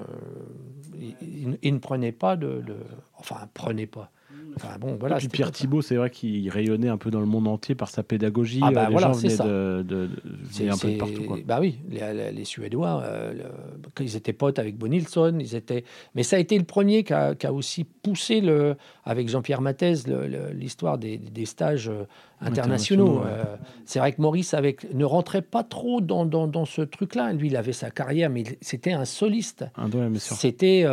ils, 1.61 1.73
ne 1.73 1.79
prenaient 1.79 2.11
pas 2.11 2.35
de. 2.35 2.63
de 2.65 2.75
enfin, 3.19 3.35
prenaient 3.53 3.85
pas 3.85 4.11
bon, 4.79 4.97
voilà, 4.99 5.17
puis 5.17 5.27
Pierre 5.27 5.51
Thibault, 5.51 5.81
c'est 5.81 5.95
vrai 5.95 6.09
qu'il 6.09 6.49
rayonnait 6.49 6.89
un 6.89 6.97
peu 6.97 7.11
dans 7.11 7.19
le 7.19 7.25
monde 7.25 7.47
entier 7.47 7.75
par 7.75 7.89
sa 7.89 8.03
pédagogie. 8.03 8.59
Ah 8.63 8.71
bah, 8.71 8.89
les 8.89 8.97
gens 8.97 9.11
venaient 9.11 9.37
de, 9.37 9.83
de, 9.83 10.69
un 10.69 10.77
peu 10.77 10.91
de 10.91 10.97
partout. 10.97 11.23
Quoi. 11.23 11.37
Bah 11.45 11.59
oui, 11.59 11.79
les, 11.89 12.45
Suédois, 12.45 13.01
euh, 13.03 13.33
ils 13.99 14.15
étaient 14.15 14.33
potes 14.33 14.59
avec 14.59 14.77
Bonilson, 14.77 15.37
ils 15.39 15.55
étaient. 15.55 15.83
Mais 16.15 16.23
ça 16.23 16.35
a 16.35 16.39
été 16.39 16.57
le 16.57 16.63
premier 16.63 17.03
qui 17.03 17.13
a, 17.13 17.35
qui 17.35 17.47
a 17.47 17.53
aussi 17.53 17.83
poussé 17.83 18.41
le, 18.41 18.75
avec 19.03 19.29
Jean-Pierre 19.29 19.61
Mathès 19.61 20.05
l'histoire 20.53 20.97
des, 20.97 21.17
des, 21.17 21.45
stages 21.45 21.89
euh, 21.89 22.05
internationaux. 22.41 23.21
Euh, 23.25 23.43
c'est 23.85 23.99
vrai 23.99 24.13
que 24.13 24.21
Maurice 24.21 24.53
avec, 24.53 24.93
ne 24.93 25.05
rentrait 25.05 25.41
pas 25.41 25.63
trop 25.63 26.01
dans, 26.01 26.25
dans, 26.25 26.47
dans 26.47 26.65
ce 26.65 26.81
truc-là. 26.81 27.33
Lui, 27.33 27.47
il 27.47 27.57
avait 27.57 27.73
sa 27.73 27.91
carrière, 27.91 28.29
mais 28.29 28.43
c'était 28.61 28.93
un 28.93 29.05
soliste. 29.05 29.65
C'était 30.17 30.85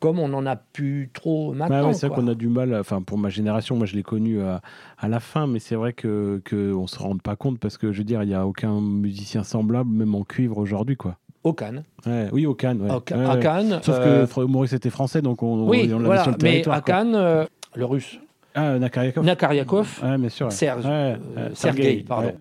comme 0.00 0.18
on 0.18 0.32
en 0.32 0.46
a 0.46 0.56
plus 0.56 1.10
trop 1.12 1.52
maintenant. 1.52 1.92
c'est 1.92 2.08
vrai 2.08 2.16
qu'on 2.16 2.28
a 2.28 2.34
du 2.34 2.48
mal, 2.48 2.74
enfin 2.74 3.02
pour 3.02 3.18
ma 3.18 3.28
génération, 3.28 3.76
moi 3.76 3.86
je 3.86 3.94
l'ai 3.94 4.02
connu 4.02 4.40
à, 4.40 4.60
la 5.08 5.20
fin, 5.20 5.46
mais 5.46 5.58
c'est 5.58 5.74
vrai 5.74 5.92
que 5.92 6.40
qu'on 6.48 6.86
se 6.86 6.98
rend 6.98 7.16
pas 7.18 7.36
compte 7.36 7.58
parce 7.58 7.78
que 7.78 7.92
je 7.92 7.98
veux 7.98 8.04
dire, 8.04 8.22
il 8.22 8.28
n'y 8.28 8.34
a 8.34 8.46
aucun 8.46 8.80
musicien 8.80 9.42
semblable, 9.42 9.90
même 9.90 10.14
en 10.14 10.24
cuivre 10.24 10.58
aujourd'hui, 10.58 10.96
quoi. 10.96 11.16
Au 11.44 11.52
Cannes. 11.52 11.84
oui, 12.32 12.46
au 12.46 12.54
Cannes. 12.54 12.88
à 12.90 13.36
Cannes. 13.36 13.80
Sauf 13.82 13.98
que 13.98 14.40
euh, 14.40 14.46
Maurice 14.46 14.72
était 14.72 14.90
français, 14.90 15.22
donc 15.22 15.42
on, 15.42 15.66
oui, 15.68 15.90
on 15.94 16.00
voilà, 16.00 16.22
sur 16.22 16.32
le 16.32 16.38
Mais 16.42 16.68
à 16.68 16.80
Cannes, 16.80 17.14
euh, 17.14 17.44
le 17.74 17.84
russe. 17.84 18.18
Ah, 18.54 18.78
Nakaryakov. 18.78 19.24
Nakaryakov. 19.24 20.00
bien 20.18 20.28
sûr. 20.28 20.50
Serge. 20.52 20.84
Euh, 20.86 21.16
Sergei, 21.54 22.04
pardon. 22.06 22.32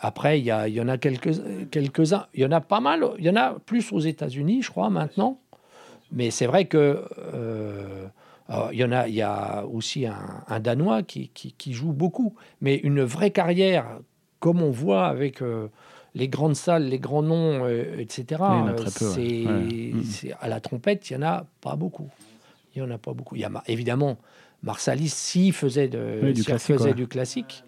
après, 0.00 0.40
il 0.40 0.44
y, 0.44 0.72
y, 0.72 0.80
en 0.80 0.88
a 0.88 0.98
quelques, 0.98 1.70
quelques-uns. 1.70 2.26
Il 2.34 2.40
y 2.40 2.44
en 2.44 2.52
a 2.52 2.60
pas 2.60 2.80
mal. 2.80 3.04
Il 3.18 3.24
y 3.24 3.30
en 3.30 3.36
a 3.36 3.56
plus 3.64 3.92
aux 3.92 4.00
États-Unis, 4.00 4.62
je 4.62 4.70
crois, 4.70 4.90
maintenant. 4.90 5.38
Mais 6.12 6.30
c'est 6.30 6.46
vrai 6.46 6.66
que 6.66 7.04
euh, 7.34 8.06
il 8.72 8.78
y 8.78 8.84
en 8.84 8.92
a, 8.92 9.08
il 9.08 9.14
y 9.14 9.22
a 9.22 9.64
aussi 9.66 10.06
un, 10.06 10.60
Danois 10.60 11.02
qui, 11.02 11.30
qui, 11.30 11.72
joue 11.72 11.92
beaucoup, 11.92 12.34
mais 12.60 12.76
une 12.76 13.02
vraie 13.02 13.32
carrière, 13.32 13.98
comme 14.38 14.62
on 14.62 14.70
voit 14.70 15.06
avec 15.06 15.42
euh, 15.42 15.68
les 16.14 16.28
grandes 16.28 16.54
salles, 16.54 16.84
les 16.84 16.98
grands 16.98 17.22
noms, 17.22 17.64
euh, 17.64 17.98
etc. 17.98 18.42
c'est 20.04 20.32
à 20.40 20.48
la 20.48 20.60
trompette, 20.60 21.10
il 21.10 21.14
y 21.14 21.16
en 21.16 21.22
a 21.22 21.46
pas 21.60 21.74
beaucoup. 21.74 22.08
Il 22.74 22.78
y 22.80 22.82
en 22.82 22.90
a 22.90 22.98
pas 22.98 23.14
beaucoup. 23.14 23.34
Il 23.34 23.40
y 23.40 23.44
a 23.44 23.50
évidemment 23.66 24.16
Marsalis, 24.62 25.08
s'il 25.08 25.52
faisait, 25.52 25.88
de, 25.88 26.30
du, 26.32 26.44
classique, 26.44 26.76
faisait 26.76 26.94
du 26.94 27.08
classique. 27.08 27.64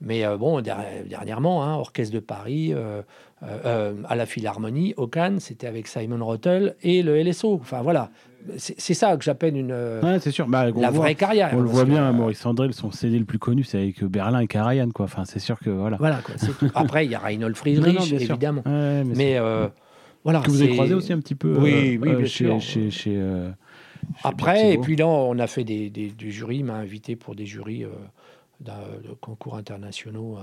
Mais 0.00 0.24
bon, 0.36 0.60
dernièrement, 0.60 1.64
hein, 1.64 1.74
Orchestre 1.76 2.14
de 2.14 2.20
Paris, 2.20 2.72
euh, 2.74 3.02
à 3.42 4.16
la 4.16 4.26
Philharmonie, 4.26 4.94
au 4.96 5.06
Cannes, 5.06 5.40
c'était 5.40 5.66
avec 5.66 5.86
Simon 5.88 6.24
Rottel 6.24 6.74
et 6.82 7.02
le 7.02 7.22
LSO. 7.22 7.54
Enfin 7.60 7.82
voilà, 7.82 8.10
c'est 8.56 8.94
ça 8.94 9.16
que 9.16 9.24
j'appelle 9.24 9.56
une 9.56 9.72
ouais, 9.72 10.18
c'est 10.20 10.30
sûr. 10.30 10.46
Bah, 10.46 10.70
la 10.70 10.90
vraie 10.90 11.14
carrière. 11.14 11.50
On 11.52 11.60
le 11.60 11.68
voit 11.68 11.84
bien, 11.84 12.10
Maurice 12.12 12.44
André, 12.46 12.72
son 12.72 12.90
CD 12.90 13.18
le 13.18 13.24
plus 13.24 13.38
connu, 13.38 13.62
c'est 13.64 13.78
avec 13.78 14.02
Berlin 14.04 14.40
et 14.40 14.46
Karajan, 14.46 14.90
quoi. 14.90 15.04
Enfin, 15.04 15.24
c'est 15.24 15.38
sûr 15.38 15.58
que 15.58 15.70
voilà. 15.70 15.96
Voilà. 15.98 16.20
Quoi, 16.24 16.34
Après, 16.74 17.04
il 17.04 17.10
y 17.10 17.14
a 17.14 17.18
Reinhold 17.18 17.56
Friedrich, 17.56 18.12
évidemment. 18.12 18.62
mais, 18.64 19.04
mais 19.04 19.38
voilà. 20.24 20.40
Que 20.40 20.50
vous 20.50 20.62
avez 20.62 20.72
croisé 20.72 20.94
aussi 20.94 21.12
un 21.12 21.20
petit 21.20 21.34
peu. 21.34 21.56
Oui, 21.58 21.98
oui, 22.00 22.16
bien 22.16 22.24
chez, 22.24 22.58
Chez, 22.60 22.90
chez, 22.90 23.22
Après, 24.24 24.72
et 24.72 24.78
puis 24.78 24.96
là, 24.96 25.06
on 25.06 25.38
a 25.38 25.46
fait 25.46 25.64
des, 25.64 25.90
des, 25.90 26.08
des 26.08 26.30
jurys, 26.30 26.62
m'a 26.62 26.76
invité 26.76 27.16
pour 27.16 27.34
des 27.34 27.46
jurys 27.46 27.84
de 28.60 29.14
concours 29.20 29.56
internationaux 29.56 30.38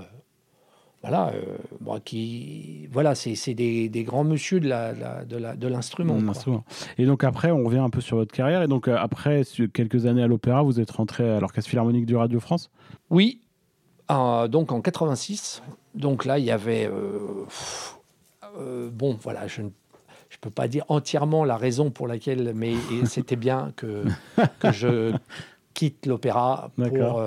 voilà, 1.06 1.32
euh, 1.34 1.98
qui, 2.02 2.88
voilà, 2.90 3.14
c'est 3.14 3.52
des, 3.52 3.90
des, 3.90 4.04
grands 4.04 4.24
monsieur 4.24 4.58
de 4.58 4.68
l'instrument. 4.68 6.14
La, 6.14 6.22
de 6.24 7.02
et 7.02 7.04
donc 7.04 7.24
après, 7.24 7.50
on 7.50 7.62
revient 7.62 7.80
un 7.80 7.90
peu 7.90 8.00
sur 8.00 8.16
votre 8.16 8.32
carrière. 8.32 8.62
Et 8.62 8.68
donc 8.68 8.88
euh, 8.88 8.96
après 8.98 9.42
quelques 9.74 10.06
années 10.06 10.22
à 10.22 10.26
l'opéra, 10.26 10.62
vous 10.62 10.80
êtes 10.80 10.90
rentré 10.90 11.28
à 11.28 11.40
l'Orchestre 11.40 11.68
Philharmonique 11.68 12.06
du 12.06 12.16
Radio 12.16 12.40
France? 12.40 12.70
Oui, 13.10 13.42
donc 14.08 14.72
en 14.72 14.80
86. 14.80 15.62
Donc 15.94 16.24
là, 16.24 16.38
il 16.38 16.46
y 16.46 16.50
avait... 16.50 16.90
Euh, 16.90 18.88
bon, 18.90 19.18
voilà, 19.20 19.46
je 19.46 19.60
ne 19.60 19.68
je 20.30 20.38
peux 20.40 20.50
pas 20.50 20.68
dire 20.68 20.84
entièrement 20.88 21.44
la 21.44 21.58
raison 21.58 21.90
pour 21.90 22.08
laquelle, 22.08 22.52
mais 22.54 22.72
c'était 23.04 23.36
bien 23.36 23.72
que, 23.76 24.04
que 24.58 24.72
je 24.72 25.12
quitte 25.74 26.06
l'opéra 26.06 26.70
pour 26.76 27.20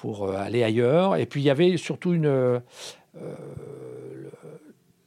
pour 0.00 0.24
euh, 0.24 0.36
aller 0.36 0.64
ailleurs. 0.64 1.16
Et 1.16 1.26
puis 1.26 1.42
il 1.42 1.44
y 1.44 1.50
avait 1.50 1.76
surtout 1.76 2.14
une... 2.14 2.26
Euh, 2.26 2.60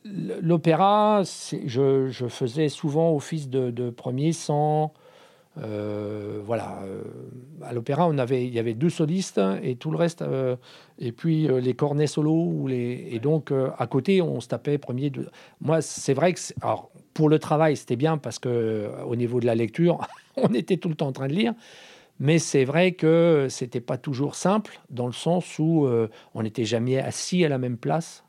l'opéra, 0.05 1.23
je, 1.23 2.09
je, 2.09 2.27
faisais 2.27 2.69
souvent 2.69 3.15
office 3.15 3.49
de, 3.49 3.71
de 3.71 3.89
premier 3.89 4.33
sans... 4.33 4.93
Euh, 5.59 6.41
voilà, 6.43 6.79
à 7.61 7.73
l'opéra, 7.73 8.07
on 8.07 8.17
avait, 8.17 8.45
il 8.45 8.53
y 8.53 8.59
avait 8.59 8.73
deux 8.73 8.89
solistes 8.89 9.39
et 9.61 9.75
tout 9.75 9.91
le 9.91 9.97
reste, 9.97 10.23
et 10.97 11.11
puis 11.11 11.47
les 11.47 11.75
cornets 11.75 12.07
solos 12.07 12.51
ou 12.51 12.67
les, 12.67 13.07
et 13.11 13.19
donc 13.19 13.51
à 13.51 13.85
côté, 13.85 14.19
on 14.23 14.41
se 14.41 14.47
tapait 14.47 14.79
premier. 14.79 15.11
Deux. 15.11 15.29
Moi, 15.61 15.81
c'est 15.81 16.15
vrai 16.15 16.33
que, 16.33 16.39
alors 16.61 16.89
pour 17.13 17.29
le 17.29 17.37
travail, 17.37 17.77
c'était 17.77 17.95
bien 17.95 18.17
parce 18.17 18.39
que 18.39 18.89
au 19.05 19.15
niveau 19.15 19.39
de 19.39 19.45
la 19.45 19.53
lecture, 19.53 19.99
on 20.37 20.55
était 20.55 20.77
tout 20.77 20.89
le 20.89 20.95
temps 20.95 21.07
en 21.07 21.11
train 21.13 21.27
de 21.27 21.33
lire, 21.33 21.53
mais 22.19 22.39
c'est 22.39 22.63
vrai 22.63 22.93
que 22.93 23.47
c'était 23.49 23.81
pas 23.81 23.97
toujours 23.97 24.35
simple, 24.35 24.79
dans 24.89 25.07
le 25.07 25.13
sens 25.13 25.59
où 25.59 25.85
euh, 25.85 26.09
on 26.33 26.43
n'était 26.43 26.65
jamais 26.65 26.99
assis 26.99 27.43
à 27.43 27.49
la 27.49 27.57
même 27.57 27.77
place. 27.77 28.23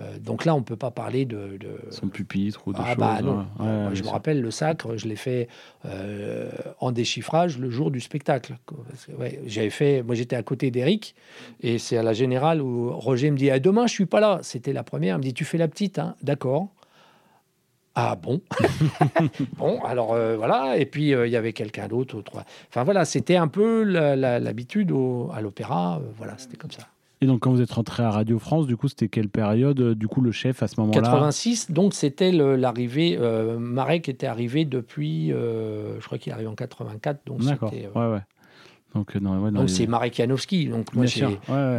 Euh, 0.00 0.18
donc 0.18 0.46
là, 0.46 0.54
on 0.54 0.60
ne 0.60 0.64
peut 0.64 0.76
pas 0.76 0.90
parler 0.90 1.26
de, 1.26 1.58
de... 1.58 1.76
Son 1.90 2.08
pupitre 2.08 2.66
ou 2.66 2.72
de 2.72 2.78
ah, 2.80 2.94
Bah 2.94 3.20
non. 3.20 3.46
je 3.92 4.02
me 4.02 4.08
rappelle, 4.08 4.40
le 4.40 4.50
sacre, 4.50 4.96
je 4.96 5.06
l'ai 5.06 5.16
fait 5.16 5.48
euh, 5.84 6.50
en 6.80 6.92
déchiffrage 6.92 7.58
le 7.58 7.68
jour 7.68 7.90
du 7.90 8.00
spectacle. 8.00 8.56
j'avais 9.44 9.70
fait, 9.70 10.02
moi, 10.02 10.14
j'étais 10.14 10.36
à 10.36 10.42
côté 10.42 10.70
d'Eric, 10.70 11.14
et 11.60 11.78
c'est 11.78 11.98
à 11.98 12.02
la 12.02 12.14
générale 12.14 12.62
où 12.62 12.90
Roger 12.90 13.30
me 13.30 13.36
dit 13.36 13.50
ah, 13.50 13.58
Demain, 13.58 13.86
je 13.86 13.92
suis 13.92 14.06
pas 14.06 14.20
là. 14.20 14.38
C'était 14.42 14.72
la 14.72 14.82
première. 14.82 15.16
Il 15.16 15.18
me 15.18 15.24
dit 15.24 15.34
Tu 15.34 15.44
fais 15.44 15.58
la 15.58 15.68
petite, 15.68 15.98
hein 15.98 16.16
D'accord. 16.22 16.68
Ah 17.94 18.16
bon? 18.16 18.40
Bon, 19.58 19.80
alors 19.82 20.14
euh, 20.14 20.36
voilà, 20.36 20.78
et 20.78 20.86
puis 20.86 21.14
euh, 21.14 21.26
il 21.26 21.32
y 21.32 21.36
avait 21.36 21.52
quelqu'un 21.52 21.88
d'autre. 21.88 22.22
Enfin 22.68 22.84
voilà, 22.84 23.04
c'était 23.04 23.36
un 23.36 23.48
peu 23.48 23.82
l'habitude 23.82 24.92
à 25.32 25.40
l'opéra, 25.40 25.98
euh, 25.98 26.10
voilà, 26.16 26.34
c'était 26.38 26.56
comme 26.56 26.70
ça. 26.70 26.84
Et 27.20 27.26
donc 27.26 27.40
quand 27.40 27.52
vous 27.52 27.60
êtes 27.60 27.70
rentré 27.70 28.02
à 28.02 28.10
Radio 28.10 28.38
France, 28.38 28.66
du 28.66 28.76
coup 28.76 28.88
c'était 28.88 29.08
quelle 29.08 29.28
période 29.28 29.92
Du 29.94 30.08
coup 30.08 30.22
le 30.22 30.32
chef 30.32 30.62
à 30.62 30.68
ce 30.68 30.80
moment-là? 30.80 31.00
86, 31.00 31.70
donc 31.70 31.94
c'était 31.94 32.32
l'arrivée, 32.32 33.16
Marek 33.58 34.08
était 34.08 34.26
arrivé 34.26 34.64
depuis, 34.64 35.28
je 35.28 36.04
crois 36.04 36.18
qu'il 36.18 36.30
est 36.30 36.34
arrivé 36.34 36.48
en 36.48 36.54
84, 36.54 37.20
donc 37.26 37.42
c'était... 37.44 37.88
Ouais, 37.94 38.06
ouais. 38.06 38.22
Donc, 38.94 39.70
c'est 39.70 39.86
Marek 39.86 40.14
Janowski. 40.14 40.66
Donc 40.66 40.94
moi 40.94 41.06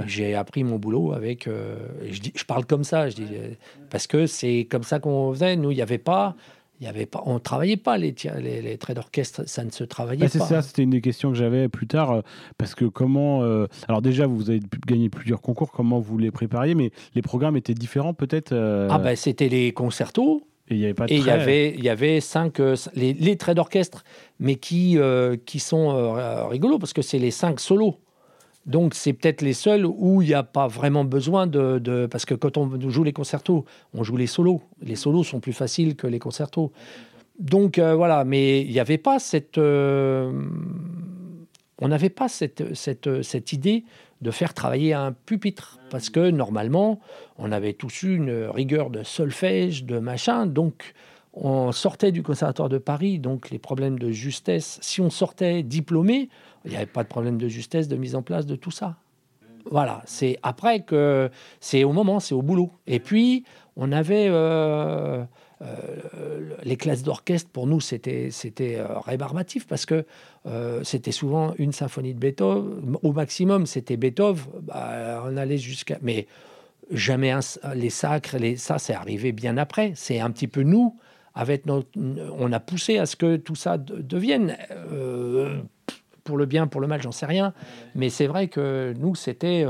j'ai 0.08 0.36
appris 0.36 0.64
mon 0.64 0.78
boulot 0.78 1.14
avec. 1.14 1.48
Euh, 1.48 1.76
je, 2.10 2.20
dis, 2.20 2.34
je, 2.36 2.46
parle 2.46 2.66
comme 2.66 2.84
ça, 2.84 3.10
je 3.10 3.16
dis 3.16 3.28
parce 3.90 4.08
que 4.08 4.26
c'est 4.26 4.68
comme 4.70 4.84
ça 4.84 5.00
qu'on 5.00 5.32
faisait. 5.34 5.56
Nous, 5.56 5.72
il 5.72 5.76
n'y 5.76 5.82
avait 5.82 5.98
pas. 5.98 6.36
Il 6.82 6.88
y 6.88 6.90
avait 6.90 7.06
pas, 7.06 7.22
on 7.26 7.40
travaillait 7.40 7.78
pas 7.78 7.98
les, 7.98 8.14
les, 8.42 8.62
les 8.62 8.78
traits 8.78 8.98
d'orchestre, 8.98 9.44
ça 9.48 9.64
ne 9.64 9.70
se 9.70 9.86
travaillait 9.86 10.26
pas. 10.26 10.28
C'est 10.28 10.40
ça, 10.40 10.62
c'était 10.62 10.82
une 10.82 10.90
des 10.90 11.00
questions 11.00 11.30
que 11.30 11.38
j'avais 11.38 11.70
plus 11.70 11.88
tard, 11.88 12.12
euh, 12.12 12.22
parce 12.58 12.76
que 12.76 12.84
comment, 12.84 13.42
euh, 13.44 13.68
alors 13.88 14.02
déjà 14.02 14.26
vous 14.28 14.50
avez 14.50 14.60
gagné 14.86 15.08
plusieurs 15.08 15.40
concours, 15.40 15.72
comment 15.72 16.00
vous 16.00 16.18
les 16.18 16.32
prépariez, 16.32 16.76
mais 16.76 16.92
les 17.16 17.22
programmes 17.22 17.56
étaient 17.56 17.76
différents 17.76 18.14
peut-être. 18.14 18.54
Ah 18.90 18.98
ben 18.98 19.16
c'était 19.16 19.48
les 19.48 19.72
concertos, 19.72 20.42
et 20.70 20.76
il 20.76 20.80
y 20.80 20.86
avait 20.86 20.94
pas 20.94 21.08
de 21.08 21.12
Et 21.14 21.18
il 21.18 21.26
y 21.26 21.30
avait, 21.30 21.74
il 21.78 21.84
y 21.84 21.90
avait 21.90 22.22
cinq, 22.22 22.60
euh, 22.60 22.76
les, 22.96 23.14
les, 23.14 23.36
traits 23.36 23.56
d'orchestre, 23.58 24.04
mais 24.40 24.56
qui, 24.56 24.98
euh, 24.98 25.36
qui 25.46 25.60
sont 25.60 25.92
euh, 25.92 26.46
rigolos 26.48 26.80
parce 26.80 26.94
que 26.94 27.02
c'est 27.02 27.20
les 27.20 27.32
cinq 27.32 27.60
solos. 27.60 28.00
Donc 28.66 28.94
c'est 28.94 29.12
peut-être 29.12 29.42
les 29.42 29.52
seuls 29.52 29.86
où 29.86 30.22
il 30.22 30.30
n'y 30.30 30.34
a 30.34 30.44
pas 30.44 30.68
vraiment 30.68 31.04
besoin 31.04 31.48
de, 31.48 31.80
de, 31.80 32.06
Parce 32.06 32.24
que 32.24 32.34
quand 32.34 32.56
on 32.56 32.90
joue 32.90 33.04
les 33.04 33.12
concertos, 33.12 33.66
on 33.94 34.04
joue 34.04 34.16
les 34.16 34.28
solos. 34.28 34.62
Les 34.82 34.96
solos 34.96 35.24
sont 35.24 35.42
plus 35.42 35.52
faciles 35.52 35.98
que 35.98 36.08
les 36.08 36.20
concertos. 36.20 36.72
Donc 37.40 37.78
voilà, 37.78 38.24
mais 38.24 38.62
il 38.62 38.72
n'y 38.72 38.80
avait 38.80 38.98
pas 38.98 39.20
cette... 39.20 39.58
on 39.58 40.32
n'avait 41.82 42.10
pas 42.10 42.30
cette, 42.30 42.74
cette, 42.74 43.22
cette 43.22 43.52
idée 43.52 43.84
de 44.24 44.32
faire 44.32 44.54
travailler 44.54 44.94
un 44.94 45.12
pupitre. 45.12 45.80
Parce 45.92 46.10
que 46.10 46.32
normalement, 46.32 47.00
on 47.38 47.52
avait 47.52 47.74
tous 47.74 48.04
eu 48.04 48.16
une 48.16 48.46
rigueur 48.46 48.90
de 48.90 49.04
solfège, 49.04 49.84
de 49.84 50.00
machin. 50.00 50.48
Donc, 50.48 50.94
on 51.34 51.72
sortait 51.72 52.12
du 52.12 52.24
Conservatoire 52.24 52.70
de 52.70 52.78
Paris, 52.78 53.20
donc 53.20 53.50
les 53.50 53.60
problèmes 53.60 53.98
de 53.98 54.12
justesse, 54.12 54.78
si 54.82 55.02
on 55.02 55.10
sortait 55.10 55.64
diplômé, 55.64 56.30
il 56.64 56.72
n'y 56.72 56.78
avait 56.78 56.86
pas 56.86 57.04
de 57.04 57.08
problème 57.08 57.38
de 57.38 57.48
justesse, 57.48 57.88
de 57.88 57.96
mise 57.96 58.16
en 58.16 58.22
place 58.22 58.46
de 58.46 58.56
tout 58.56 58.72
ça. 58.72 58.98
Voilà, 59.70 60.02
c'est 60.06 60.38
après 60.44 60.82
que 60.82 61.30
c'est 61.60 61.84
au 61.84 61.94
moment, 61.94 62.20
c'est 62.20 62.36
au 62.36 62.42
boulot. 62.42 62.72
Et 62.86 63.00
puis, 63.00 63.46
on 63.76 63.92
avait 63.92 64.28
euh, 64.30 65.24
euh, 65.62 66.56
les 66.64 66.76
classes 66.76 67.04
d'orchestre, 67.04 67.50
pour 67.52 67.68
nous, 67.68 67.80
c'était 67.80 68.30
euh, 68.78 69.00
rébarbatif 69.00 69.68
parce 69.68 69.86
que 69.86 70.06
euh, 70.46 70.84
c'était 70.84 71.12
souvent 71.12 71.54
une 71.58 71.72
symphonie 71.72 72.14
de 72.14 72.20
Beethoven. 72.20 72.98
Au 73.02 73.14
maximum, 73.14 73.66
c'était 73.66 73.98
Beethoven. 73.98 74.44
Bah, 74.62 75.24
on 75.26 75.38
allait 75.38 75.58
jusqu'à. 75.58 75.98
Mais 76.02 76.28
jamais 76.92 77.34
les 77.76 77.90
sacres, 77.90 78.36
ça, 78.58 78.80
c'est 78.80 78.94
arrivé 78.94 79.32
bien 79.32 79.58
après. 79.58 79.94
C'est 79.96 80.20
un 80.20 80.32
petit 80.32 80.48
peu 80.48 80.64
nous, 80.64 80.98
avec 81.34 81.66
notre, 81.66 81.90
on 81.98 82.52
a 82.52 82.60
poussé 82.60 82.98
à 82.98 83.06
ce 83.06 83.16
que 83.16 83.38
tout 83.38 83.56
ça 83.56 83.78
devienne. 83.78 84.58
pour 86.24 86.38
le 86.38 86.46
bien, 86.46 86.68
pour 86.68 86.82
le 86.82 86.88
mal, 86.88 87.02
j'en 87.02 87.12
sais 87.12 87.26
rien. 87.26 87.54
Mais 87.96 88.10
c'est 88.10 88.28
vrai 88.28 88.48
que 88.48 88.94
nous, 89.00 89.16
c'était, 89.16 89.66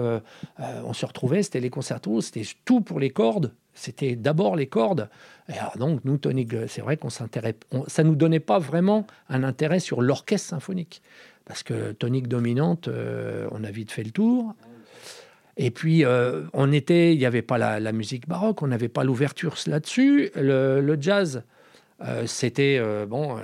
on 0.58 0.94
se 0.94 1.06
retrouvait, 1.06 1.44
c'était 1.44 1.60
les 1.60 1.70
concertos, 1.70 2.22
c'était 2.22 2.48
tout 2.66 2.82
pour 2.82 3.00
les 3.00 3.12
cordes. 3.12 3.54
C'était 3.74 4.16
d'abord 4.16 4.56
les 4.56 4.68
cordes. 4.68 5.10
Et 5.50 5.54
donc, 5.78 6.02
nous, 6.06 6.18
tonique, 6.18 6.54
c'est 6.68 6.82
vrai 6.82 6.98
qu'on 6.98 7.10
s'intéresse, 7.10 7.56
ça 7.88 8.04
nous 8.04 8.16
donnait 8.16 8.40
pas 8.40 8.60
vraiment 8.60 9.06
un 9.30 9.44
intérêt 9.44 9.80
sur 9.80 10.02
l'orchestre 10.02 10.50
symphonique. 10.50 11.02
Parce 11.46 11.64
que 11.64 11.92
tonique 11.92 12.28
dominante, 12.28 12.88
euh, 12.88 13.48
on 13.52 13.64
a 13.64 13.72
vite 13.72 13.92
fait 13.92 14.04
le 14.04 14.12
tour. 14.12 14.56
Et 15.58 15.72
puis, 15.72 16.06
euh, 16.06 16.44
on 16.54 16.72
était, 16.72 17.14
il 17.14 17.20
n'y 17.20 17.26
avait 17.26 17.42
pas 17.42 17.58
la, 17.58 17.92
musique 17.92 18.28
baroque, 18.28 18.62
on 18.62 18.68
n'avait 18.68 18.90
pas 18.90 19.04
l'ouverture 19.04 19.56
là-dessus. 19.68 20.32
Le, 20.36 20.98
jazz, 21.00 21.44
euh, 22.04 22.26
c'était, 22.26 22.82
bon 23.06 23.38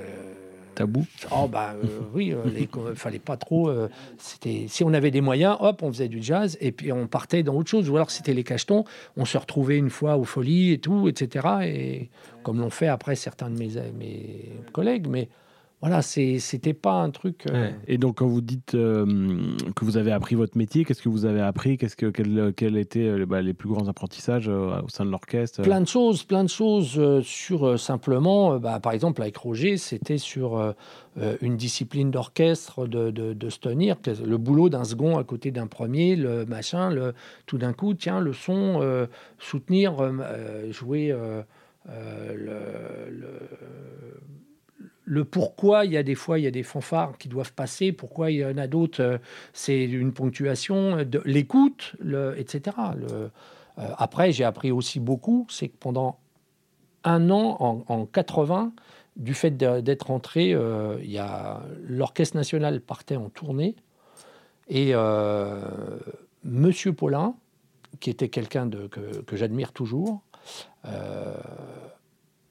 Oh 1.32 1.48
bah 1.48 1.76
euh, 1.84 1.88
oui, 2.14 2.34
euh, 2.34 2.40
il 2.58 2.96
fallait 2.96 3.20
pas 3.20 3.38
trop. 3.38 3.70
Euh, 3.70 3.90
c'était 4.18 4.66
si 4.68 4.84
on 4.84 4.94
avait 4.94 5.12
des 5.12 5.22
moyens, 5.22 5.58
hop, 5.60 5.84
on 5.84 5.92
faisait 5.92 6.08
du 6.08 6.22
jazz 6.22 6.58
et 6.62 6.72
puis 6.72 6.92
on 6.92 7.08
partait 7.08 7.44
dans 7.44 7.56
autre 7.56 7.70
chose. 7.70 7.90
Ou 7.90 7.96
alors 7.96 8.12
c'était 8.12 8.34
les 8.34 8.44
cachetons. 8.44 8.86
On 9.18 9.26
se 9.26 9.38
retrouvait 9.38 9.78
une 9.78 9.90
fois 9.90 10.18
aux 10.18 10.24
folies 10.24 10.74
et 10.74 10.78
tout, 10.80 11.08
etc. 11.08 11.48
Et 11.64 12.10
comme 12.44 12.60
l'ont 12.60 12.70
fait 12.70 12.88
après 12.88 13.16
certains 13.16 13.50
de 13.50 13.58
mes, 13.58 13.72
mes 13.98 14.52
collègues, 14.72 15.08
mais 15.08 15.30
voilà, 15.82 16.02
c'était 16.02 16.74
pas 16.74 16.96
un 16.96 17.10
truc. 17.10 17.46
Euh, 17.50 17.72
et 17.88 17.98
donc, 17.98 18.18
quand 18.18 18.28
vous 18.28 18.42
dites 18.42 18.76
euh, 18.76 19.06
que 19.78 19.86
vous 19.86 19.96
avez 19.96 20.12
appris 20.12 20.36
votre 20.36 20.58
métier, 20.58 20.84
qu'est-ce 20.84 21.02
que 21.02 21.08
vous 21.08 21.26
avez 21.26 21.40
appris? 21.40 21.78
Qu'est-ce 21.78 21.96
que 21.96 22.08
quels 22.08 22.78
étaient 22.78 23.08
euh, 23.08 23.26
bah, 23.26 23.42
les 23.42 23.54
plus 23.54 23.70
grands 23.70 23.88
apprentissages 23.88 24.50
au 24.50 24.90
sein 24.90 25.06
de 25.06 25.10
l'orchestre? 25.10 25.62
Plein 25.62 25.80
de 25.80 25.88
choses, 25.88 26.24
plein 26.24 26.44
de 26.44 26.50
choses 26.50 27.24
sur 27.24 27.80
simplement, 27.80 28.60
bah, 28.60 28.82
par 28.82 28.92
exemple 28.92 29.22
avec 29.22 29.38
Roger, 29.38 29.78
c'était 29.78 30.18
sur 30.18 30.76
une 31.42 31.56
discipline 31.56 32.12
d'orchestre 32.12 32.86
de, 32.86 33.10
de, 33.10 33.50
se 33.50 33.60
tenir, 33.60 33.96
le 34.06 34.38
boulot 34.38 34.68
d'un 34.68 34.84
second 34.84 35.18
à 35.18 35.24
côté 35.24 35.52
d'un 35.52 35.68
premier, 35.68 36.18
le 36.18 36.46
machin, 36.46 36.90
le, 36.90 37.14
tout 37.46 37.58
d'un 37.58 37.72
coup, 37.72 37.94
tiens, 37.94 38.20
le 38.20 38.34
son, 38.34 39.08
soutenir, 39.38 40.12
jouer 40.72 41.16
le 41.88 42.60
le 43.10 43.30
pourquoi 45.32 45.86
il 45.86 45.92
y 45.92 45.98
a 45.98 46.04
des 46.04 46.16
fois 46.16 46.40
il 46.40 46.44
y 46.44 46.48
a 46.48 46.52
des 46.52 46.64
fanfares 46.64 47.18
qui 47.18 47.28
doivent 47.28 47.54
passer, 47.54 47.92
pourquoi 47.92 48.32
il 48.32 48.38
y 48.38 48.46
en 48.46 48.58
a 48.58 48.68
d'autres, 48.68 49.02
euh, 49.02 49.18
c'est 49.54 49.84
une 49.84 50.14
ponctuation, 50.14 51.04
de 51.04 51.22
l'écoute, 51.26 51.96
etc. 52.38 52.78
Euh, 53.12 53.30
après, 53.78 54.32
j'ai 54.32 54.44
appris 54.44 54.72
aussi 54.72 55.00
beaucoup, 55.00 55.48
c'est 55.50 55.70
que 55.70 55.78
pendant 55.80 56.20
un 57.04 57.30
an, 57.30 57.84
en, 57.88 58.06
80, 58.06 58.74
du 59.16 59.34
fait 59.34 59.52
d'être 59.52 60.08
rentré, 60.08 60.50
il 60.50 61.12
y 61.12 61.18
a 61.18 61.62
l'orchestre 61.88 62.36
national 62.36 62.82
partait 62.82 63.16
en 63.16 63.30
tournée 63.30 63.78
et 64.68 64.94
Monsieur 66.44 66.92
Paulin, 66.92 67.36
qui 68.02 68.10
était 68.10 68.28
quelqu'un 68.28 68.70
que, 68.70 69.22
que 69.22 69.38
j'admire 69.38 69.72
toujours, 69.72 70.22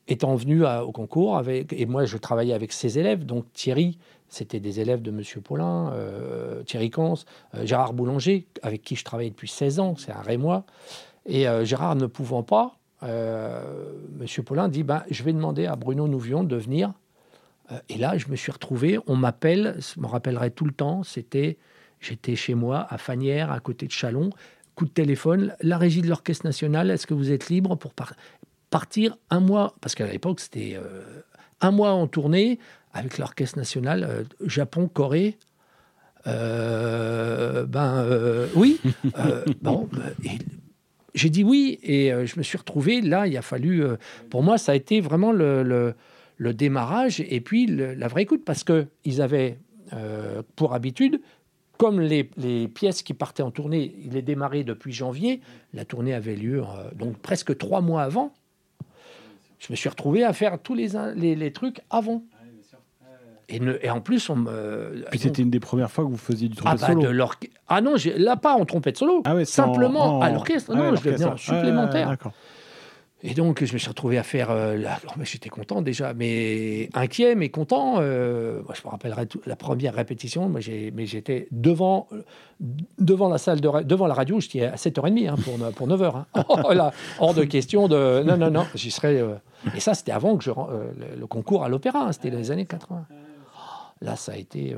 étant 0.08 0.34
venu 0.34 0.64
au 0.64 0.90
concours, 0.90 1.40
et 1.48 1.86
moi 1.86 2.06
je 2.06 2.16
travaillais 2.16 2.54
avec 2.54 2.72
ses 2.72 2.98
élèves, 2.98 3.24
donc 3.24 3.44
Thierry, 3.52 3.98
c'était 4.28 4.60
des 4.60 4.80
élèves 4.80 5.02
de 5.02 5.10
M. 5.10 5.22
Paulin, 5.42 5.92
euh, 5.92 6.62
Thierry 6.62 6.90
Cons, 6.90 7.14
euh, 7.54 7.64
Gérard 7.64 7.92
Boulanger, 7.92 8.46
avec 8.62 8.82
qui 8.82 8.96
je 8.96 9.04
travaillais 9.04 9.30
depuis 9.30 9.48
16 9.48 9.80
ans, 9.80 9.94
c'est 9.96 10.12
un 10.12 10.20
Rémois. 10.20 10.64
Et 11.26 11.48
euh, 11.48 11.64
Gérard 11.64 11.96
ne 11.96 12.06
pouvant 12.06 12.42
pas, 12.42 12.74
M. 13.02 14.26
Paulin 14.44 14.68
dit 14.68 14.82
ben, 14.82 15.04
Je 15.10 15.22
vais 15.22 15.32
demander 15.32 15.66
à 15.66 15.76
Bruno 15.76 16.08
Nouvion 16.08 16.42
de 16.42 16.56
venir. 16.56 16.92
et 17.88 17.96
là, 17.96 18.18
je 18.18 18.28
me 18.28 18.34
suis 18.34 18.50
retrouvé, 18.50 18.98
on 19.06 19.14
m'appelle, 19.14 19.76
je 19.78 20.00
me 20.00 20.06
rappellerai 20.06 20.50
tout 20.50 20.64
le 20.64 20.72
temps, 20.72 21.04
c'était, 21.04 21.58
j'étais 22.00 22.34
chez 22.34 22.54
moi 22.54 22.86
à 22.90 22.98
Fanière, 22.98 23.52
à 23.52 23.60
côté 23.60 23.86
de 23.86 23.92
Chalon, 23.92 24.30
coup 24.74 24.84
de 24.84 24.90
téléphone, 24.90 25.54
la 25.60 25.78
régie 25.78 26.02
de 26.02 26.08
l'Orchestre 26.08 26.44
national, 26.44 26.90
est-ce 26.90 27.06
que 27.06 27.14
vous 27.14 27.30
êtes 27.30 27.50
libre 27.50 27.76
pour 27.76 27.92
partir 28.70 29.16
un 29.31 29.40
mois 29.40 29.74
Parce 29.81 29.94
qu'à 29.94 30.07
l'époque, 30.07 30.40
c'était 30.40 30.78
un 31.61 31.70
mois 31.70 31.92
en 31.92 32.07
tournée 32.07 32.59
avec 32.92 33.18
l'Orchestre 33.18 33.59
national 33.59 34.04
euh, 34.04 34.24
Japon, 34.46 34.88
Corée. 34.88 35.38
Euh, 36.26 37.64
ben 37.66 38.04
euh, 38.04 38.48
oui. 38.54 38.81
bon, 39.62 39.88
j'ai 41.14 41.31
dit 41.31 41.44
oui 41.44 41.78
et 41.83 42.11
je 42.26 42.38
me 42.38 42.42
suis 42.42 42.59
retrouvé 42.59 43.00
là. 43.00 43.26
Il 43.26 43.37
a 43.37 43.42
fallu, 43.42 43.85
pour 44.28 44.42
moi, 44.42 44.59
ça 44.59 44.72
a 44.72 44.74
été 44.74 45.00
vraiment 45.00 45.33
le, 45.33 45.62
le, 46.37 46.54
démarrage 46.54 47.20
et 47.20 47.40
puis 47.40 47.66
la 47.66 48.09
vraie 48.09 48.22
écoute 48.22 48.44
parce 48.44 48.64
que 48.64 48.87
ils 49.04 49.22
avaient 49.22 49.59
pour 50.57 50.74
habitude 50.74 51.20
comme 51.78 52.00
les, 52.00 52.28
les, 52.37 52.66
pièces 52.66 53.02
qui 53.02 53.14
partaient 53.14 53.44
en 53.44 53.52
tournée, 53.52 53.94
il 54.04 54.16
est 54.16 54.22
démarré 54.22 54.64
depuis 54.64 54.92
janvier, 54.92 55.40
la 55.72 55.85
tournée 55.85 56.12
avait 56.12 56.35
lieu 56.35 56.64
donc 56.96 57.16
presque 57.18 57.57
trois 57.57 57.81
mois 57.81 58.02
avant. 58.02 58.35
Je 59.58 59.72
me 59.72 59.76
suis 59.76 59.88
retrouvé 59.88 60.24
à 60.24 60.32
faire 60.32 60.58
tous 60.60 60.74
les, 60.74 60.90
les, 61.16 61.34
les 61.34 61.52
trucs 61.52 61.80
avant. 61.90 62.22
Et, 63.50 63.60
et, 63.82 63.90
en 63.90 64.02
plus, 64.02 64.28
on 64.28 64.36
me. 64.36 65.04
Puis 65.10 65.20
c'était 65.20 65.40
une 65.40 65.50
des 65.50 65.60
premières 65.60 65.90
fois 65.90 66.04
que 66.04 66.10
vous 66.10 66.18
faisiez 66.18 66.48
du 66.48 66.56
trompette 66.56 66.80
ah 66.82 66.86
bah, 66.86 66.92
solo. 66.92 67.12
De 67.12 67.48
ah 67.68 67.80
non, 67.80 67.94
là 68.16 68.36
pas 68.36 68.52
en 68.52 68.66
trompette 68.66 68.98
solo. 68.98 69.22
Ah 69.24 69.42
simplement 69.44 70.20
à 70.20 70.30
l'orchestre. 70.30 70.72
Ah 70.74 70.76
non, 70.76 70.94
je 70.94 71.02
venais 71.02 71.24
en 71.24 71.36
supplémentaire. 71.36 72.16
Et 73.22 73.35
donc, 73.35 73.64
je 73.64 73.72
me 73.72 73.78
suis 73.78 73.88
retrouvé 73.88 74.16
à 74.16 74.22
faire. 74.22 74.50
Euh. 74.50 74.81
Oh, 75.09 75.20
j'étais 75.22 75.48
content 75.48 75.83
déjà, 75.83 76.14
mais 76.14 76.88
inquiet, 76.94 77.35
mais 77.35 77.48
content. 77.48 77.96
Euh, 77.98 78.62
moi, 78.64 78.74
je 78.81 78.87
me 78.87 78.90
rappellerai 78.90 79.26
la 79.44 79.57
première 79.57 79.94
répétition, 79.94 80.48
moi, 80.48 80.61
mais 80.94 81.07
j'étais 81.07 81.48
devant, 81.50 82.07
devant 82.98 83.28
la 83.28 83.38
salle 83.38 83.61
de 83.61 83.68
devant 83.83 84.07
la 84.07 84.14
radio, 84.14 84.38
j'étais 84.38 84.64
à 84.64 84.76
7h30 84.76 85.28
hein, 85.28 85.35
pour, 85.44 85.59
pour 85.72 85.88
9h. 85.88 86.24
Hein. 86.35 86.90
Hors 87.18 87.35
de 87.35 87.44
question 87.44 87.88
de. 87.88 88.22
Non, 88.22 88.37
non, 88.37 88.50
non, 88.50 88.66
j'y 88.76 88.92
serais. 88.92 89.20
Euh, 89.20 89.35
et 89.74 89.81
ça, 89.81 89.94
c'était 89.94 90.12
avant 90.12 90.37
que 90.37 90.44
je, 90.44 90.50
le 90.50 91.26
concours 91.26 91.64
à 91.64 91.68
l'opéra, 91.68 92.04
hein, 92.04 92.12
c'était 92.12 92.31
dans 92.31 92.38
les 92.38 92.52
années 92.52 92.66
80. 92.66 93.04
Là, 94.00 94.14
ça 94.14 94.33
a 94.33 94.37
été. 94.37 94.76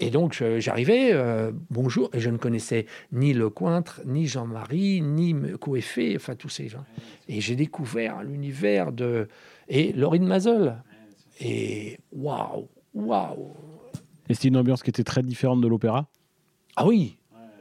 Euh, 0.00 0.06
et 0.06 0.10
donc, 0.10 0.42
j'arrivais, 0.58 1.12
euh, 1.12 1.52
bonjour, 1.70 2.10
et 2.12 2.20
je 2.20 2.30
ne 2.30 2.36
connaissais 2.36 2.86
ni 3.12 3.32
Le 3.32 3.50
Cointre, 3.50 4.00
ni 4.06 4.26
Jean-Marie, 4.26 5.00
ni 5.00 5.34
Coeffet, 5.60 6.14
enfin 6.16 6.34
tous 6.34 6.48
ces 6.48 6.68
gens. 6.68 6.84
Et 7.28 7.40
j'ai 7.40 7.56
découvert 7.56 8.22
l'univers 8.22 8.92
de. 8.92 9.28
Et 9.68 9.92
Laurine 9.92 10.26
Mazel. 10.26 10.82
Et 11.40 11.98
waouh, 12.12 12.68
waouh. 12.94 13.52
Et 14.28 14.34
c'était 14.34 14.48
une 14.48 14.56
ambiance 14.56 14.82
qui 14.82 14.90
était 14.90 15.04
très 15.04 15.22
différente 15.22 15.60
de 15.60 15.68
l'opéra? 15.68 16.08
Ah 16.76 16.86
oui, 16.86 17.16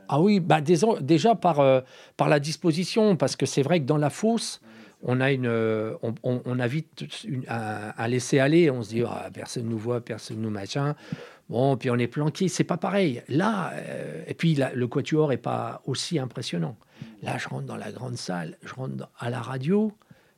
ah 0.10 0.22
oui, 0.22 0.40
bah, 0.40 0.62
déjà 0.62 1.36
par, 1.36 1.60
euh, 1.60 1.82
par 2.16 2.30
la 2.30 2.40
disposition, 2.40 3.16
parce 3.16 3.36
que 3.36 3.46
c'est 3.46 3.62
vrai 3.62 3.80
que 3.80 3.86
dans 3.86 3.98
la 3.98 4.10
fosse, 4.10 4.62
on 5.04 5.22
a 5.22 5.32
une, 5.32 5.48
on, 6.02 6.16
on, 6.24 6.60
a 6.60 6.68
vite 6.68 7.06
un, 7.48 8.08
laisser 8.08 8.40
aller. 8.40 8.72
On 8.72 8.82
se 8.82 8.90
dit, 8.90 9.04
ah, 9.06 9.30
personne 9.32 9.70
nous 9.70 9.78
voit, 9.78 10.02
personne 10.02 10.42
nous 10.42 10.50
machin. 10.50 10.96
Bon, 11.50 11.78
puis 11.78 11.90
on 11.90 11.98
est 11.98 12.08
planqué. 12.08 12.48
C'est 12.48 12.64
pas 12.64 12.78
pareil. 12.78 13.22
Là, 13.30 13.72
euh, 13.74 14.24
et 14.28 14.34
puis 14.34 14.56
le 14.56 14.88
quatuor 14.88 15.32
est 15.32 15.38
pas 15.38 15.82
aussi 15.86 16.20
impressionnant. 16.20 16.76
Là, 17.24 17.38
je 17.38 17.48
rentre 17.48 17.66
dans 17.66 17.78
la 17.78 17.92
grande 17.92 18.18
salle, 18.18 18.58
je 18.64 18.74
rentre 18.74 19.10
à 19.20 19.30
la 19.30 19.42
radio, 19.42 19.92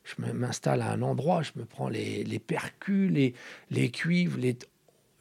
je 0.04 0.32
m'installe 0.32 0.82
à 0.82 0.92
un 0.92 1.02
endroit, 1.02 1.42
je 1.42 1.52
me 1.56 1.64
prends 1.64 1.88
les, 1.88 2.24
les 2.24 2.38
percus, 2.38 3.10
les, 3.10 3.34
les 3.70 3.90
cuivres, 3.90 4.38
les, 4.38 4.56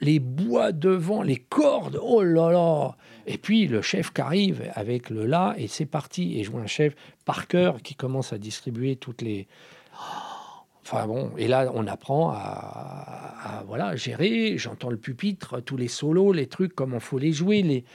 les 0.01 0.19
bois 0.19 0.71
devant, 0.71 1.21
les 1.21 1.37
cordes, 1.37 1.99
oh 2.01 2.23
là 2.23 2.51
là 2.51 2.95
Et 3.27 3.37
puis 3.37 3.67
le 3.67 3.81
chef 3.81 4.13
qui 4.13 4.21
arrive 4.21 4.69
avec 4.75 5.09
le 5.09 5.25
là, 5.25 5.53
et 5.57 5.67
c'est 5.67 5.85
parti. 5.85 6.39
Et 6.39 6.43
je 6.43 6.51
vois 6.51 6.61
un 6.61 6.67
chef 6.67 6.95
par 7.25 7.47
cœur 7.47 7.81
qui 7.81 7.95
commence 7.95 8.33
à 8.33 8.37
distribuer 8.37 8.95
toutes 8.95 9.21
les... 9.21 9.47
Bon, 10.91 11.31
et 11.37 11.47
là 11.47 11.71
on 11.73 11.87
apprend 11.87 12.31
à, 12.31 13.63
voilà 13.67 13.95
gérer, 13.95 14.57
j'entends 14.57 14.89
le 14.89 14.97
pupitre, 14.97 15.61
tous 15.61 15.77
les 15.77 15.87
solos, 15.87 16.33
les 16.33 16.47
trucs, 16.47 16.73
comment 16.73 16.99
faut 16.99 17.19
les 17.19 17.31
jouer, 17.31 17.61
les... 17.61 17.85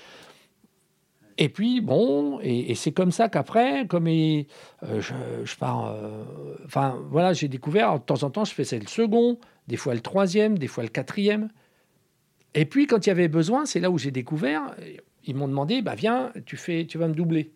Et 1.37 1.49
puis, 1.49 1.81
bon, 1.81 2.39
et, 2.43 2.77
c'est 2.77 2.93
comme 2.93 3.11
ça 3.11 3.29
qu'après, 3.29 3.89
comme 3.89 4.07
euh, 4.07 4.45
je, 5.01 5.57
pars. 5.57 5.89
Euh, 5.89 6.23
enfin, 6.65 6.97
voilà, 7.11 7.33
j'ai 7.33 7.49
découvert, 7.49 7.99
de 7.99 8.05
temps 8.05 8.23
en 8.23 8.31
temps, 8.31 8.45
je 8.45 8.55
faisais 8.55 8.79
le 8.79 8.87
second, 8.87 9.39
des 9.67 9.77
fois 9.77 9.95
le 9.95 10.01
troisième, 10.01 10.59
des 10.59 10.69
fois 10.69 10.85
le 10.85 10.91
quatrième. 10.91 11.49
Et 12.55 12.67
puis, 12.67 12.87
quand 12.87 13.05
il 13.05 13.09
y 13.09 13.11
avait 13.11 13.27
besoin, 13.27 13.67
c'est 13.67 13.81
là 13.81 13.91
où 13.91 13.99
j'ai 13.99 14.13
découvert, 14.13 14.77
ils 15.25 15.35
m'ont 15.35 15.49
demandé, 15.49 15.83
bah, 15.83 15.97
viens, 15.97 16.33
tu, 16.47 16.57
fais, 16.57 16.87
tu 16.87 16.99
vas 16.99 17.09
me 17.09 17.15
doubler. 17.15 17.51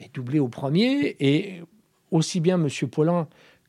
Et 0.00 0.08
doubler 0.12 0.40
au 0.40 0.48
premier, 0.48 1.14
et 1.20 1.62
aussi 2.10 2.40
bien 2.40 2.60
M. 2.60 2.68
Paulin 2.90 3.28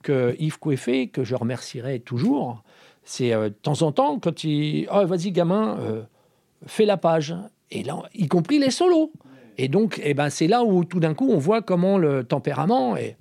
Yves 0.09 0.59
Coueffet, 0.59 1.07
que 1.07 1.23
je 1.23 1.35
remercierai 1.35 1.99
toujours, 1.99 2.63
c'est 3.03 3.33
euh, 3.33 3.49
de 3.49 3.53
temps 3.53 3.81
en 3.81 3.91
temps, 3.91 4.19
quand 4.19 4.43
il... 4.43 4.87
Oh, 4.93 5.05
vas-y, 5.05 5.31
gamin, 5.31 5.77
euh, 5.79 6.03
fais 6.65 6.85
la 6.85 6.97
page. 6.97 7.35
Et 7.71 7.83
là, 7.83 7.97
y 8.13 8.27
compris 8.27 8.59
les 8.59 8.71
solos. 8.71 9.11
Et 9.57 9.69
donc, 9.69 9.99
eh 10.03 10.13
ben, 10.13 10.29
c'est 10.29 10.47
là 10.47 10.63
où 10.63 10.83
tout 10.83 10.99
d'un 10.99 11.13
coup, 11.13 11.29
on 11.31 11.37
voit 11.37 11.61
comment 11.61 11.97
le 11.97 12.23
tempérament... 12.23 12.95
est 12.95 13.17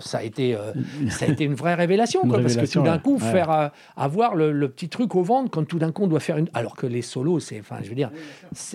ça, 0.00 0.18
a 0.18 0.22
été, 0.22 0.54
euh, 0.54 0.72
ça 1.10 1.26
a 1.26 1.28
été 1.28 1.44
une 1.44 1.54
vraie 1.54 1.74
révélation, 1.74 2.26
parce 2.28 2.56
que 2.56 2.70
tout 2.70 2.82
d'un 2.82 2.98
coup, 2.98 3.18
faire 3.18 3.50
euh, 3.50 3.68
avoir 3.96 4.34
le, 4.34 4.68
petit 4.68 4.88
truc 4.88 5.14
au 5.14 5.22
ventre, 5.22 5.50
quand 5.50 5.64
tout 5.64 5.78
d'un 5.78 5.92
coup 5.92 6.04
on 6.04 6.06
doit 6.06 6.20
faire 6.20 6.36
une. 6.36 6.48
Alors 6.54 6.76
que 6.76 6.86
les 6.86 7.02
solos, 7.02 7.40
c'est. 7.40 7.60
Enfin, 7.60 7.76
je 7.82 7.88
veux 7.88 7.94
dire. 7.94 8.10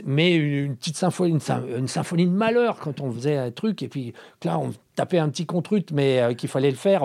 Mais 0.06 0.36
une, 0.36 0.75
petite 0.75 0.97
symphonie, 0.97 1.38
une, 1.78 1.88
symphonie 1.88 2.25
de 2.25 2.32
malheur, 2.32 2.80
quand 2.80 3.02
on 3.02 3.12
faisait 3.12 3.38
un 3.38 3.52
truc, 3.52 3.84
et 3.84 3.88
puis 3.88 4.13
là, 4.43 4.60
on 4.60 4.71
tapait 4.95 5.19
un 5.19 5.30
petit 5.30 5.45
contrut, 5.45 5.86
mais 5.93 6.19
euh, 6.19 6.34
qu'il 6.34 6.49
fallait 6.49 6.71
le 6.71 6.78
faire, 6.78 7.04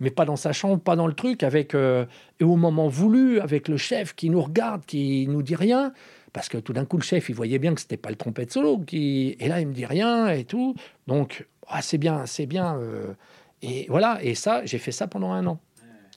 mais 0.00 0.10
pas 0.10 0.24
dans 0.24 0.36
sa 0.36 0.52
chambre, 0.52 0.80
pas 0.80 0.96
dans 0.96 1.06
le 1.06 1.14
truc, 1.14 1.42
avec. 1.42 1.74
et 1.74 2.44
au 2.44 2.56
moment 2.56 2.88
voulu, 2.88 3.40
avec 3.40 3.68
le 3.68 3.76
chef 3.76 4.14
qui 4.14 4.30
nous 4.30 4.42
regarde, 4.42 4.84
qui 4.86 5.26
nous 5.28 5.42
dit 5.42 5.56
rien 5.56 5.92
parce 6.34 6.48
que 6.48 6.58
tout 6.58 6.72
d'un 6.74 6.84
coup 6.84 6.98
le 6.98 7.02
chef 7.02 7.30
il 7.30 7.34
voyait 7.34 7.60
bien 7.60 7.74
que 7.74 7.80
c'était 7.80 7.96
pas 7.96 8.10
le 8.10 8.16
trompette 8.16 8.52
solo 8.52 8.78
qui 8.78 9.36
et 9.38 9.48
là 9.48 9.60
il 9.60 9.68
me 9.68 9.72
dit 9.72 9.86
rien 9.86 10.28
et 10.28 10.44
tout 10.44 10.74
donc 11.06 11.46
ah, 11.68 11.82
c'est 11.82 11.98
bien, 11.98 12.26
c'est 12.26 12.46
bien. 12.46 12.76
Euh, 12.76 13.14
et 13.62 13.86
voilà, 13.88 14.22
et 14.22 14.34
ça, 14.34 14.64
j'ai 14.64 14.78
fait 14.78 14.92
ça 14.92 15.06
pendant 15.06 15.32
un 15.32 15.46
an. 15.46 15.60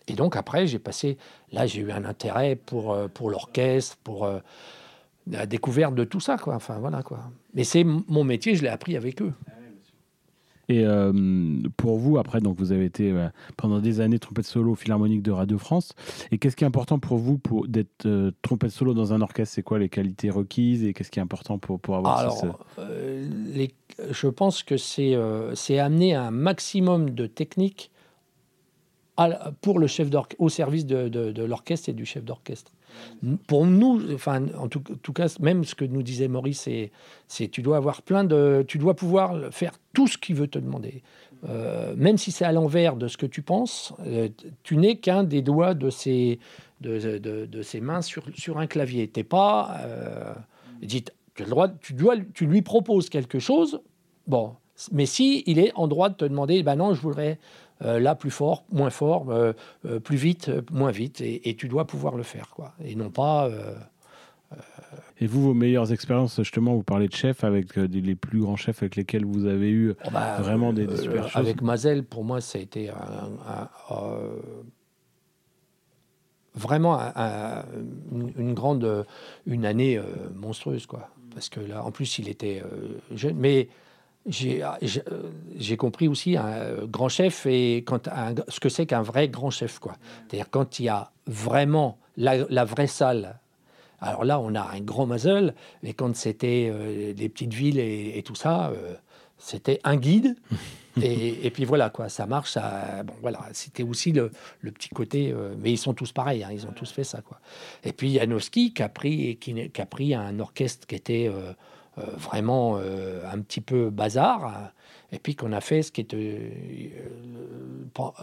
Et 0.07 0.13
donc 0.13 0.35
après, 0.35 0.67
j'ai 0.67 0.79
passé, 0.79 1.17
là, 1.51 1.65
j'ai 1.65 1.81
eu 1.81 1.91
un 1.91 2.05
intérêt 2.05 2.55
pour, 2.55 2.93
euh, 2.93 3.07
pour 3.07 3.29
l'orchestre, 3.29 3.97
pour 4.03 4.25
euh, 4.25 4.39
la 5.29 5.45
découverte 5.45 5.95
de 5.95 6.05
tout 6.05 6.21
ça, 6.21 6.37
quoi. 6.37 6.55
Enfin, 6.55 6.77
voilà, 6.79 7.03
quoi. 7.03 7.19
Mais 7.53 7.63
c'est 7.63 7.83
mon 7.83 8.23
métier, 8.23 8.55
je 8.55 8.63
l'ai 8.63 8.69
appris 8.69 8.95
avec 8.95 9.21
eux. 9.21 9.33
Et 10.69 10.83
euh, 10.83 11.13
pour 11.77 11.97
vous, 11.97 12.17
après, 12.17 12.41
donc 12.41 12.57
vous 12.57 12.71
avez 12.73 12.85
été 12.85 13.11
euh, 13.11 13.29
pendant 13.55 13.79
des 13.79 14.01
années 14.01 14.19
trompette 14.19 14.45
solo 14.45 14.75
philharmonique 14.75 15.21
de 15.21 15.31
Radio 15.31 15.57
France. 15.57 15.93
Et 16.31 16.37
qu'est-ce 16.37 16.55
qui 16.55 16.65
est 16.65 16.67
important 16.67 16.99
pour 16.99 17.17
vous 17.17 17.37
pour 17.37 17.67
d'être 17.67 18.05
euh, 18.05 18.31
trompette 18.41 18.71
solo 18.71 18.93
dans 18.93 19.13
un 19.13 19.21
orchestre? 19.21 19.55
C'est 19.55 19.63
quoi 19.63 19.79
les 19.79 19.87
qualités 19.87 20.29
requises 20.29 20.83
et 20.83 20.93
qu'est-ce 20.93 21.09
qui 21.09 21.19
est 21.19 21.21
important 21.21 21.57
pour, 21.57 21.79
pour 21.79 21.95
avoir 21.95 22.17
Alors, 22.17 22.59
les, 22.79 23.73
je 24.11 24.27
pense 24.27 24.63
que 24.63 24.75
c'est 24.75 25.17
c'est 25.53 25.79
amener 25.79 26.15
un 26.15 26.31
maximum 26.31 27.11
de 27.11 27.27
technique 27.27 27.91
pour 29.61 29.79
le 29.79 29.87
chef 29.87 30.09
au 30.37 30.49
service 30.49 30.85
de, 30.85 31.07
de 31.07 31.43
l'orchestre 31.43 31.89
et 31.89 31.93
du 31.93 32.05
chef 32.05 32.23
d'orchestre. 32.23 32.71
Pour 33.47 33.65
nous, 33.65 34.13
enfin, 34.13 34.45
en 34.57 34.67
tout, 34.67 35.13
cas, 35.13 35.35
même 35.39 35.63
ce 35.63 35.75
que 35.75 35.85
nous 35.85 36.03
disait 36.03 36.27
Maurice, 36.27 36.69
c'est 37.27 37.47
tu 37.47 37.61
dois 37.61 37.77
avoir 37.77 38.01
plein 38.01 38.23
de, 38.23 38.63
tu 38.67 38.77
dois 38.77 38.95
pouvoir 38.95 39.53
faire 39.53 39.73
tout 39.93 40.07
ce 40.07 40.17
qu'il 40.17 40.35
veut 40.35 40.47
te 40.47 40.59
demander, 40.59 41.01
euh, 41.47 41.93
même 41.95 42.17
si 42.17 42.31
c'est 42.31 42.45
à 42.45 42.51
l'envers 42.51 42.95
de 42.95 43.07
ce 43.07 43.17
que 43.17 43.25
tu 43.25 43.41
penses. 43.41 43.93
Euh, 44.05 44.29
tu 44.63 44.77
n'es 44.77 44.97
qu'un 44.97 45.23
des 45.23 45.41
doigts 45.41 45.73
de 45.73 45.89
ses, 45.89 46.39
de, 46.81 47.17
de, 47.17 47.79
mains 47.79 48.01
sur, 48.01 48.23
sur 48.35 48.57
un 48.57 48.67
clavier. 48.67 49.07
T'es 49.07 49.23
pas, 49.23 49.77
euh, 49.81 50.33
dit, 50.81 51.03
tu, 51.35 51.43
le 51.43 51.49
droit, 51.49 51.67
tu 51.69 51.93
dois, 51.93 52.15
tu 52.33 52.45
lui 52.45 52.61
proposes 52.61 53.09
quelque 53.09 53.39
chose. 53.39 53.81
Bon, 54.27 54.55
mais 54.91 55.05
si 55.05 55.43
il 55.47 55.59
est 55.59 55.71
en 55.75 55.87
droit 55.87 56.09
de 56.09 56.15
te 56.15 56.25
demander, 56.25 56.61
ben 56.63 56.75
non, 56.75 56.93
je 56.93 57.01
voudrais 57.01 57.39
là 57.81 58.15
plus 58.15 58.31
fort, 58.31 58.63
moins 58.71 58.89
fort, 58.89 59.31
plus 60.03 60.17
vite, 60.17 60.51
moins 60.71 60.91
vite, 60.91 61.21
et, 61.21 61.55
tu 61.57 61.67
dois 61.67 61.85
pouvoir 61.85 62.15
le 62.15 62.23
faire, 62.23 62.49
quoi. 62.49 62.73
Et 62.83 62.95
non 62.95 63.09
pas. 63.09 63.49
et 65.19 65.27
vous, 65.27 65.41
vos 65.41 65.53
meilleures 65.53 65.91
expériences, 65.91 66.37
justement, 66.37 66.75
vous 66.75 66.83
parlez 66.83 67.07
de 67.07 67.13
chefs 67.13 67.43
avec 67.43 67.75
les 67.75 68.15
plus 68.15 68.39
grands 68.39 68.55
chefs 68.55 68.81
avec 68.81 68.95
lesquels 68.95 69.25
vous 69.25 69.45
avez 69.45 69.69
eu 69.69 69.93
oh, 70.05 70.09
bah, 70.11 70.37
vraiment 70.39 70.73
des, 70.73 70.87
super 70.97 71.29
choses. 71.29 71.35
Avec 71.35 71.61
Mazel, 71.61 72.03
pour 72.03 72.23
moi, 72.23 72.41
ça 72.41 72.57
a 72.57 72.61
été 72.61 72.89
vraiment 76.55 76.99
une, 78.11 78.53
grande, 78.53 79.05
une 79.45 79.65
année 79.65 80.01
monstrueuse, 80.33 80.87
quoi 80.87 81.09
parce 81.37 81.49
que 81.49 81.59
là, 81.59 81.83
en 81.85 81.91
plus, 81.91 82.17
il 82.17 82.29
était 82.29 82.63
euh, 82.65 82.99
jeune. 83.13 83.35
Mais 83.37 83.69
j'ai 84.27 84.63
euh, 84.63 85.75
compris 85.77 86.07
aussi 86.07 86.37
un 86.37 86.47
euh, 86.47 86.85
grand 86.85 87.09
chef 87.09 87.45
et 87.45 87.77
quand 87.77 88.09
ce 88.47 88.59
que 88.59 88.69
c'est 88.69 88.85
qu'un 88.85 89.01
vrai 89.01 89.29
grand 89.29 89.49
chef, 89.49 89.79
quoi. 89.79 89.95
C'est-à-dire 90.27 90.49
quand 90.49 90.79
il 90.79 90.85
y 90.85 90.89
a 90.89 91.11
vraiment 91.25 91.97
la, 92.17 92.65
vraie 92.65 92.87
salle. 92.87 93.39
Alors 93.99 94.25
là, 94.25 94.39
on 94.39 94.53
a 94.53 94.61
un 94.61 94.79
grand 94.79 95.07
muzzle, 95.07 95.55
et 95.83 95.93
quand 95.93 96.15
c'était 96.15 96.71
des 97.15 97.29
petites 97.29 97.53
villes 97.53 97.79
et, 97.79 98.21
tout 98.23 98.35
ça, 98.35 98.71
c'était 99.37 99.79
un 99.83 99.95
guide. 99.97 100.35
et, 101.01 101.51
puis 101.51 101.65
voilà, 101.65 101.89
quoi, 101.89 102.09
ça 102.09 102.25
marche. 102.25 102.51
Ça, 102.51 103.03
bon, 103.03 103.13
voilà, 103.21 103.41
c'était 103.53 103.83
aussi 103.83 104.11
le, 104.11 104.31
petit 104.63 104.89
côté. 104.89 105.31
Euh, 105.31 105.53
mais 105.59 105.71
ils 105.71 105.77
sont 105.77 105.93
tous 105.93 106.11
pareils, 106.11 106.43
hein, 106.43 106.49
ils 106.51 106.65
ont 106.65 106.71
tous 106.71 106.91
fait 106.91 107.03
ça, 107.03 107.21
quoi. 107.21 107.39
Et 107.83 107.93
puis 107.93 108.13
Janowski 108.15 108.73
qui 108.73 108.83
a 108.83 108.89
pris, 108.89 109.37
qui, 109.37 109.69
qui 109.69 109.81
a 109.81 109.85
pris 109.85 110.13
un 110.13 110.39
orchestre 110.39 110.87
qui 110.87 110.95
était 110.95 111.27
euh, 111.27 111.37
euh, 111.37 111.53
vraiment 111.97 112.77
un 112.77 113.39
petit 113.41 113.61
peu 113.61 113.89
bazar. 113.89 114.71
Et 115.11 115.19
puis 115.19 115.35
qu'on 115.35 115.53
a 115.53 115.61
fait 115.61 115.83
ce 115.83 115.91
qui 115.91 116.01
était 116.01 116.91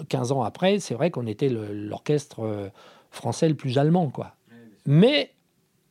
15 0.08 0.32
ans 0.32 0.42
après, 0.42 0.78
c'est 0.80 0.94
vrai 0.94 1.10
qu'on 1.10 1.26
était 1.26 1.48
l'orchestre 1.48 2.70
français 3.10 3.48
le 3.48 3.54
plus 3.54 3.78
allemand, 3.78 4.10
quoi. 4.10 4.36
Mais 4.86 5.30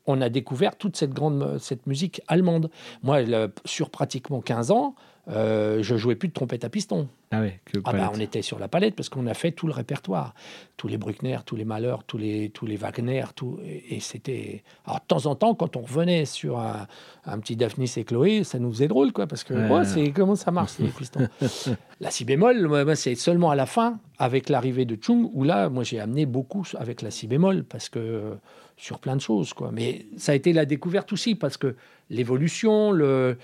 on 0.05 0.21
a 0.21 0.29
découvert 0.29 0.75
toute 0.75 0.95
cette 0.95 1.13
grande 1.13 1.57
cette 1.57 1.88
musique 1.88 2.21
allemande. 2.27 2.69
Moi, 3.01 3.21
sur 3.65 3.89
pratiquement 3.89 4.41
15 4.41 4.69
ans, 4.69 4.95
euh, 5.30 5.82
je 5.82 5.95
jouais 5.95 6.15
plus 6.15 6.28
de 6.28 6.34
trompette 6.34 6.65
à 6.65 6.69
piston. 6.69 7.07
Ah 7.32 7.39
ouais, 7.39 7.59
ah 7.86 7.93
bah, 7.93 8.11
on 8.13 8.19
était 8.19 8.41
sur 8.41 8.59
la 8.59 8.67
palette 8.67 8.93
parce 8.93 9.07
qu'on 9.07 9.26
a 9.26 9.34
fait 9.34 9.51
tout 9.51 9.67
le 9.67 9.74
répertoire, 9.74 10.36
tous 10.76 10.88
les 10.88 10.97
Bruckner, 10.97 11.38
tous 11.45 11.55
les 11.55 11.63
Malheurs, 11.63 12.03
tous 12.03 12.17
les 12.17 12.49
tous 12.49 12.65
les 12.65 12.76
Wagner, 12.76 13.24
tout 13.36 13.57
et, 13.65 13.99
c'était. 14.01 14.63
Alors 14.86 14.99
de 14.99 15.05
temps 15.07 15.26
en 15.26 15.36
temps, 15.36 15.55
quand 15.55 15.78
on 15.78 15.82
revenait 15.82 16.26
sur 16.26 16.59
un, 16.59 17.39
petit 17.39 17.55
Daphnis 17.55 17.91
et 17.95 18.03
Chloé, 18.03 18.43
ça 18.43 18.59
nous 18.59 18.71
faisait 18.71 18.89
drôle 18.89 19.13
quoi, 19.13 19.26
parce 19.26 19.43
que 19.43 19.53
oh, 19.71 19.84
c'est 19.86 20.11
comment 20.11 20.36
ça 20.36 20.51
marche 20.51 20.78
les 20.80 20.89
pistons? 20.89 21.28
la 22.01 22.11
si 22.11 22.26
bémol, 22.26 22.95
c'est 22.95 23.15
seulement 23.15 23.49
à 23.49 23.55
la 23.55 23.65
fin 23.65 23.99
avec 24.19 24.49
l'arrivée 24.49 24.86
de 24.86 24.97
Chung 25.01 25.30
où 25.34 25.43
là, 25.43 25.69
moi 25.69 25.84
j'ai 25.84 25.99
amené 25.99 26.26
beaucoup 26.26 26.65
avec 26.78 27.01
la 27.01 27.11
si 27.11 27.28
bémol 27.28 27.63
parce 27.63 27.88
que 27.89 28.36
sur 28.78 28.99
plein 28.99 29.15
de 29.15 29.21
choses 29.21 29.53
quoi. 29.53 29.71
Mais 29.71 30.05
ça 30.17 30.34
a 30.34 30.36
été 30.36 30.53
la 30.53 30.65
découverte 30.65 31.13
aussi 31.13 31.36
parce 31.36 31.57
que 31.57 31.76
l'évolution. 32.09 32.91
Le, 32.91 33.37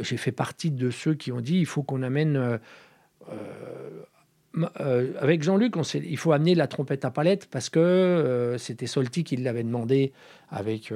J'ai 0.00 0.16
fait 0.16 0.32
partie 0.32 0.70
de 0.70 0.90
ceux 0.90 1.14
qui 1.14 1.32
ont 1.32 1.40
dit 1.40 1.58
il 1.58 1.66
faut 1.66 1.82
qu'on 1.82 2.02
amène. 2.02 2.36
Euh, 2.36 2.58
euh, 4.80 5.12
avec 5.18 5.42
Jean-Luc, 5.42 5.74
il 5.94 6.16
faut 6.16 6.30
amener 6.30 6.54
la 6.54 6.68
trompette 6.68 7.04
à 7.04 7.10
palette 7.10 7.48
parce 7.50 7.70
que 7.70 7.80
euh, 7.80 8.56
c'était 8.56 8.86
Solti 8.86 9.24
qui 9.24 9.36
l'avait 9.36 9.64
demandé 9.64 10.12
avec, 10.48 10.92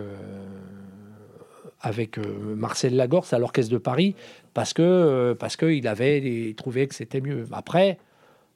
avec 1.81 2.19
Marcel 2.19 2.95
Lagorce 2.95 3.33
à 3.33 3.41
l'Orchestre 3.41 3.73
de 3.73 3.79
Paris 3.79 4.15
parce 4.55 4.73
que 4.73 5.37
parce 5.39 5.57
qu'il 5.57 5.89
avait 5.89 6.55
trouvé 6.57 6.87
que 6.87 6.95
c'était 6.95 7.21
mieux. 7.21 7.47
Après, 7.51 7.99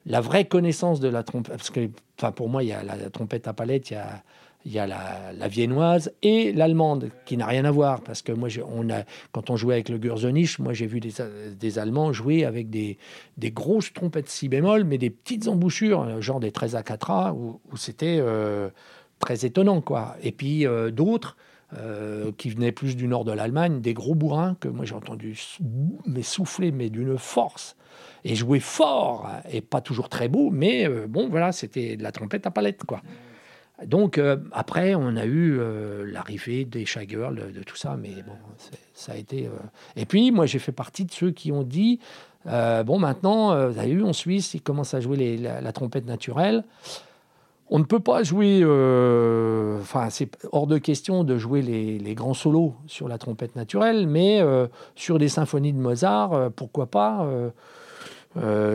la 0.05 0.21
vraie 0.21 0.45
connaissance 0.45 1.01
de 1.01 1.09
la 1.09 1.23
trompette, 1.23 1.57
parce 1.57 1.69
que 1.69 1.89
pour 2.31 2.47
moi, 2.47 2.63
il 2.63 2.69
y 2.69 2.73
a 2.73 2.83
la 2.83 3.09
trompette 3.09 3.47
à 3.47 3.53
palette, 3.53 3.89
il 3.91 3.95
y 3.95 3.97
a 3.97 4.23
il 4.65 4.71
y 4.71 4.79
a 4.79 4.87
la, 4.87 5.47
viennoise 5.47 6.11
et 6.21 6.53
l'allemande, 6.53 7.09
qui 7.25 7.37
n'a 7.37 7.45
rien 7.45 7.65
à 7.65 7.71
voir, 7.71 8.01
parce 8.01 8.21
que 8.21 8.31
moi, 8.31 8.49
on 8.65 8.89
a, 8.89 9.03
quand 9.31 9.49
on 9.49 9.55
jouait 9.55 9.75
avec 9.75 9.89
le 9.89 9.97
Gürzenich, 9.97 10.59
moi 10.59 10.73
j'ai 10.73 10.87
vu 10.87 10.99
des, 10.99 11.13
des, 11.59 11.79
Allemands 11.79 12.13
jouer 12.13 12.45
avec 12.45 12.69
des, 12.69 12.97
des, 13.37 13.51
grosses 13.51 13.91
trompettes 13.91 14.29
si 14.29 14.47
bémol, 14.47 14.83
mais 14.85 14.97
des 14.97 15.09
petites 15.09 15.47
embouchures, 15.47 16.21
genre 16.21 16.39
des 16.39 16.51
13 16.51 16.75
à 16.75 16.81
4A, 16.81 17.33
où, 17.33 17.59
c'était 17.75 18.17
euh, 18.19 18.69
très 19.19 19.45
étonnant. 19.45 19.81
quoi. 19.81 20.15
Et 20.21 20.31
puis 20.31 20.65
euh, 20.65 20.91
d'autres, 20.91 21.35
euh, 21.77 22.31
qui 22.37 22.49
venaient 22.49 22.71
plus 22.71 22.95
du 22.95 23.07
nord 23.07 23.25
de 23.25 23.31
l'Allemagne, 23.31 23.81
des 23.81 23.93
gros 23.93 24.15
bourrins 24.15 24.55
que 24.59 24.67
moi 24.67 24.85
j'ai 24.85 24.93
entendu 24.93 25.37
mais 26.05 26.21
souffler, 26.21 26.71
mais 26.71 26.89
d'une 26.89 27.17
force, 27.17 27.75
et 28.23 28.35
jouer 28.35 28.59
fort, 28.59 29.29
et 29.51 29.61
pas 29.61 29.81
toujours 29.81 30.07
très 30.07 30.29
beau, 30.29 30.51
mais 30.51 30.87
bon, 31.07 31.27
voilà, 31.29 31.51
c'était 31.51 31.97
de 31.97 32.03
la 32.03 32.11
trompette 32.11 32.45
à 32.45 32.51
palette, 32.51 32.83
quoi. 32.85 33.01
Donc 33.85 34.17
euh, 34.17 34.37
après, 34.51 34.95
on 34.95 35.15
a 35.15 35.25
eu 35.25 35.57
euh, 35.59 36.05
l'arrivée 36.11 36.63
des 36.63 36.85
Shy 36.85 37.07
de, 37.07 37.63
tout 37.63 37.75
ça, 37.75 37.97
mais 37.99 38.21
bon, 38.25 38.33
ça 38.93 39.13
a 39.13 39.15
été. 39.15 39.47
Euh, 39.47 39.51
et 39.95 40.05
puis 40.05 40.31
moi, 40.31 40.45
j'ai 40.45 40.59
fait 40.59 40.71
partie 40.71 41.05
de 41.05 41.11
ceux 41.11 41.31
qui 41.31 41.51
ont 41.51 41.63
dit 41.63 41.99
bon, 42.45 42.99
maintenant, 42.99 43.69
vous 43.69 43.79
avez 43.79 43.93
vu, 43.93 44.03
en 44.03 44.13
Suisse, 44.13 44.53
ils 44.53 44.61
commencent 44.61 44.93
à 44.93 44.99
jouer 44.99 45.37
la, 45.37 45.71
trompette 45.71 46.05
naturelle. 46.05 46.63
On 47.69 47.79
ne 47.79 47.83
peut 47.83 48.01
pas 48.01 48.21
jouer. 48.21 48.63
Enfin, 49.79 50.09
c'est 50.11 50.29
hors 50.51 50.67
de 50.67 50.77
question 50.77 51.23
de 51.23 51.37
jouer 51.37 51.61
les, 51.61 52.15
grands 52.15 52.35
solos 52.35 52.75
sur 52.85 53.07
la 53.07 53.17
trompette 53.17 53.55
naturelle, 53.55 54.07
mais 54.07 54.41
sur 54.95 55.17
des 55.17 55.29
symphonies 55.29 55.73
de 55.73 55.79
Mozart, 55.79 56.51
pourquoi 56.51 56.85
pas 56.85 57.27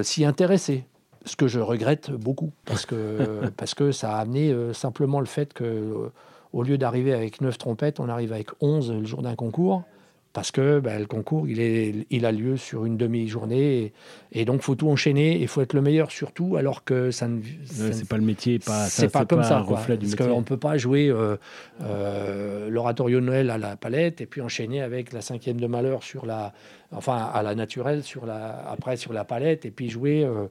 s'y 0.03 0.25
intéresser 0.25 0.85
ce 1.29 1.37
que 1.37 1.47
je 1.47 1.61
regrette 1.61 2.11
beaucoup, 2.11 2.53
parce 2.65 2.87
que, 2.87 3.49
parce 3.57 3.75
que 3.75 3.93
ça 3.93 4.17
a 4.17 4.21
amené 4.21 4.51
euh, 4.51 4.73
simplement 4.73 5.21
le 5.21 5.27
fait 5.27 5.53
que, 5.53 5.65
euh, 5.65 6.13
au 6.53 6.63
lieu 6.63 6.79
d'arriver 6.79 7.13
avec 7.13 7.41
9 7.41 7.57
trompettes, 7.59 8.01
on 8.01 8.09
arrive 8.09 8.33
avec 8.33 8.49
11 8.61 8.93
le 8.93 9.05
jour 9.05 9.23
d'un 9.23 9.35
concours, 9.35 9.85
parce 10.33 10.51
que 10.51 10.79
ben, 10.79 11.01
le 11.01 11.07
concours, 11.07 11.49
il, 11.49 11.61
est, 11.61 12.07
il 12.11 12.25
a 12.25 12.33
lieu 12.33 12.57
sur 12.57 12.85
une 12.85 12.97
demi-journée, 12.97 13.93
et, 14.33 14.45
donc 14.45 14.63
faut 14.63 14.75
tout 14.75 14.89
enchaîner, 14.89 15.33
et 15.33 15.43
il 15.43 15.49
faut 15.49 15.63
être 15.63 15.73
le 15.73 15.83
meilleur 15.83 16.11
surtout, 16.11 16.57
alors 16.57 16.85
que 16.85 17.11
ça 17.11 17.29
ne... 17.29 17.41
c'est 17.65 18.09
pas 18.09 18.17
le 18.17 18.25
métier, 18.25 18.59
pas, 18.59 18.87
c'est 18.87 19.09
pas 19.09 19.25
comme 19.25 19.43
ça, 19.43 19.65
quoi, 19.67 19.81
parce 19.87 20.15
qu'on 20.15 20.39
ne 20.39 20.45
peut 20.45 20.57
pas 20.57 20.79
jouer 20.79 21.11
euh, 21.11 22.69
l'oratorio 22.71 23.21
de 23.21 23.27
Noël 23.27 23.51
à 23.51 23.59
la 23.59 23.77
palette, 23.77 24.21
et 24.21 24.27
puis 24.27 24.41
enchaîner 24.41 24.81
avec 24.81 25.13
la 25.13 25.21
cinquième 25.21 25.61
de 25.61 25.67
malheur 25.67 26.03
sur 26.03 26.25
la... 26.25 26.53
Enfin, 26.93 27.31
à 27.35 27.43
la 27.43 27.55
naturelle, 27.55 28.03
sur 28.03 28.25
la, 28.25 28.65
après 28.71 28.97
sur 28.97 29.13
la 29.13 29.25
palette, 29.25 29.67
et 29.67 29.71
puis 29.71 29.91
jouer 29.91 30.25
euh, 30.25 30.47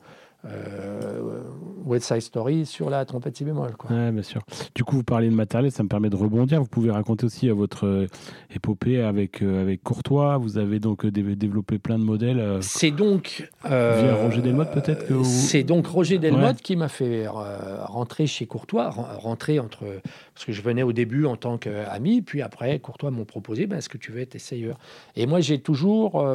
West 1.88 2.08
Side 2.08 2.22
Story 2.22 2.66
sur 2.66 2.90
la 2.90 3.06
trompette 3.06 3.38
si 3.38 3.46
bémol. 3.46 3.76
Quoi. 3.78 4.12
bien 4.12 4.24
sûr. 4.24 4.42
Du 4.76 4.84
coup, 4.84 4.98
vous 4.98 5.04
parlez 5.04 5.30
de 5.30 5.34
matériel, 5.34 5.72
ça 5.72 5.84
me 5.84 5.88
permet 5.88 6.10
de 6.10 6.16
rebondir. 6.16 6.60
Vous 6.60 6.68
pouvez 6.68 6.92
raconter 6.92 7.26
aussi 7.26 7.50
euh, 7.50 7.54
votre 7.54 7.88
euh, 7.88 8.08
épopée 8.54 9.02
avec, 9.02 9.42
avec 9.42 9.84
Courtois. 9.84 10.38
Vous 10.38 10.58
avez 10.58 10.80
donc 10.80 11.06
développé 11.06 11.80
plein 11.80 11.98
de 11.98 12.04
modèles. 12.04 12.60
C'est 12.62 12.92
donc. 12.92 13.50
via 13.64 14.16
Roger 14.16 14.42
Delmotte, 14.42 14.72
peut-être 14.72 15.08
que 15.08 15.24
C'est 15.24 15.64
donc 15.64 15.88
Roger 15.88 16.18
Delmotte 16.18 16.62
qui 16.62 16.76
m'a 16.76 16.90
fait 16.90 17.28
rentrer 17.28 18.28
chez 18.28 18.46
Courtois, 18.46 18.90
rentrer 18.90 19.60
entre. 19.60 19.86
Parce 20.34 20.46
que 20.46 20.52
je 20.52 20.62
venais 20.62 20.84
au 20.84 20.94
début 20.94 21.26
en 21.26 21.36
tant 21.36 21.58
qu'ami, 21.58 22.22
puis 22.22 22.42
après, 22.42 22.78
Courtois 22.80 23.12
m'ont 23.12 23.26
proposé 23.26 23.66
ben, 23.66 23.78
est-ce 23.78 23.90
que 23.90 23.98
tu 23.98 24.12
veux 24.12 24.22
être 24.22 24.36
essayeur? 24.36 24.78
Et 25.16 25.26
moi, 25.26 25.40
j'ai 25.40 25.60
toujours 25.60 26.26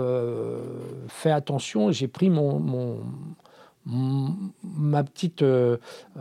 fait 1.08 1.30
attention, 1.30 1.92
j'ai 1.92 2.08
pris 2.08 2.30
mon, 2.30 2.58
mon 2.58 3.00
ma 4.92 5.02
petite 5.02 5.42
euh, 5.42 5.78
euh, 6.18 6.20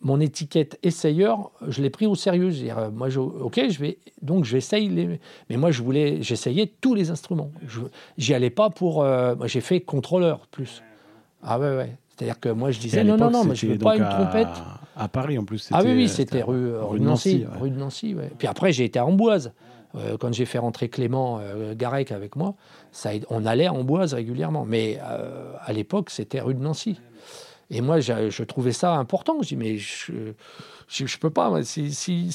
mon 0.00 0.20
étiquette 0.20 0.78
essayeur, 0.82 1.50
je 1.66 1.80
l'ai 1.80 1.88
pris 1.88 2.06
au 2.06 2.14
sérieux. 2.14 2.50
Dire, 2.50 2.90
moi, 2.92 3.08
je, 3.08 3.18
ok, 3.20 3.58
je 3.70 3.78
vais 3.80 3.98
donc 4.20 4.44
j'essaye 4.44 4.88
les, 4.88 5.18
mais 5.48 5.56
moi 5.56 5.70
je 5.70 5.82
voulais, 5.82 6.22
j'essayais 6.22 6.70
tous 6.80 6.94
les 6.94 7.10
instruments. 7.10 7.50
J'y 8.18 8.34
allais 8.34 8.50
pas 8.50 8.68
pour, 8.70 9.02
euh, 9.02 9.34
moi 9.34 9.46
j'ai 9.46 9.62
fait 9.62 9.80
contrôleur 9.80 10.46
plus. 10.50 10.82
Ah 11.42 11.58
ouais 11.58 11.74
ouais. 11.76 11.96
C'est-à-dire 12.10 12.38
que 12.38 12.50
moi 12.50 12.70
je 12.70 12.78
disais 12.78 13.02
non 13.02 13.16
non 13.16 13.30
non, 13.30 13.44
mais 13.44 13.54
je 13.54 13.66
veux 13.66 13.78
pas 13.78 13.96
une 13.96 14.08
trompette. 14.08 14.48
À 14.96 15.08
Paris 15.08 15.36
en 15.38 15.44
plus. 15.44 15.68
Ah 15.72 15.80
oui 15.82 15.92
oui, 15.92 16.08
c'était 16.08 16.42
rue, 16.42 16.76
rue, 16.76 17.00
de 17.00 17.04
Nancy, 17.04 17.44
rue 17.58 17.70
de 17.70 17.76
Nancy. 17.76 18.14
Ouais. 18.14 18.30
Puis 18.38 18.46
après 18.46 18.72
j'ai 18.72 18.84
été 18.84 18.98
à 18.98 19.06
Amboise. 19.06 19.52
Euh, 19.96 20.16
quand 20.18 20.32
j'ai 20.32 20.44
fait 20.44 20.58
rentrer 20.58 20.88
Clément 20.88 21.38
euh, 21.40 21.74
Garec 21.74 22.10
avec 22.10 22.36
moi, 22.36 22.54
on 23.30 23.46
allait 23.46 23.66
à 23.66 23.72
Amboise 23.72 24.14
régulièrement. 24.14 24.64
Mais 24.64 24.98
euh, 25.02 25.52
à 25.60 25.72
l'époque, 25.72 26.10
c'était 26.10 26.40
rue 26.40 26.54
de 26.54 26.60
Nancy. 26.60 27.00
Et 27.70 27.80
moi, 27.80 28.00
je, 28.00 28.42
trouvais 28.42 28.72
ça 28.72 28.94
important. 28.96 29.38
Je 29.40 29.48
dis, 29.48 29.56
mais 29.56 29.78
je 29.78 30.12
ne 30.12 31.18
peux 31.18 31.30
pas. 31.30 31.62
Si, 31.62 32.30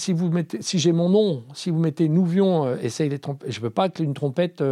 j'ai 0.74 0.92
mon 0.92 1.10
nom, 1.10 1.44
si 1.54 1.70
vous 1.70 1.80
mettez 1.80 2.10
Nouvion, 2.10 2.76
essaye 2.78 3.10
les 3.10 3.20
trompettes. 3.20 3.52
Je 3.52 3.60
ne 3.60 3.64
veux 3.64 3.70
pas 3.70 3.90
qu'une 3.90 4.14
trompette 4.14 4.64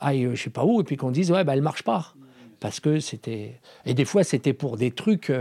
aille 0.00 0.30
je 0.34 0.42
sais 0.42 0.50
pas 0.50 0.64
où 0.64 0.80
et 0.80 0.84
puis 0.84 0.96
qu'on 0.96 1.12
dise, 1.12 1.30
ouais, 1.30 1.44
bah, 1.44 1.54
elle 1.54 1.62
marche 1.62 1.84
pas. 1.84 2.14
Parce 2.58 2.80
que 2.80 2.98
c'était. 2.98 3.60
Et 3.86 3.94
des 3.94 4.04
fois, 4.04 4.24
c'était 4.24 4.52
pour 4.52 4.76
des 4.76 4.90
trucs. 4.90 5.32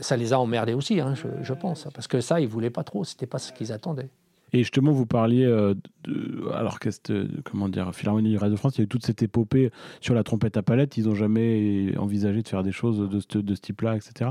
ça 0.00 0.16
les 0.16 0.32
a 0.32 0.38
emmerdés 0.38 0.74
aussi, 0.74 1.00
hein, 1.00 1.14
je, 1.16 1.26
je, 1.42 1.52
pense. 1.52 1.88
Parce 1.92 2.06
que 2.06 2.20
ça, 2.20 2.40
ils 2.40 2.48
voulaient 2.48 2.70
pas 2.70 2.84
trop. 2.84 3.04
C'était 3.04 3.26
pas 3.26 3.38
ce 3.38 3.52
qu'ils 3.52 3.72
attendaient. 3.72 4.10
Et 4.52 4.58
justement, 4.58 4.92
vous 4.92 5.06
parliez 5.06 5.44
euh, 5.44 5.74
de, 6.04 6.42
l'orchestre, 6.62 7.12
comment 7.44 7.68
dire, 7.68 7.94
Philharmonie 7.94 8.30
du 8.30 8.38
Radio 8.38 8.54
de 8.54 8.58
France, 8.58 8.76
il 8.76 8.78
y 8.78 8.82
a 8.82 8.84
eu 8.84 8.88
toute 8.88 9.04
cette 9.04 9.22
épopée 9.22 9.70
sur 10.00 10.14
la 10.14 10.24
trompette 10.24 10.56
à 10.56 10.62
palette. 10.62 10.96
Ils 10.96 11.06
n'ont 11.06 11.14
jamais 11.14 11.96
envisagé 11.98 12.42
de 12.42 12.48
faire 12.48 12.62
des 12.62 12.72
choses 12.72 13.08
de 13.08 13.20
ce, 13.54 13.60
type-là, 13.60 13.96
etc. 13.96 14.30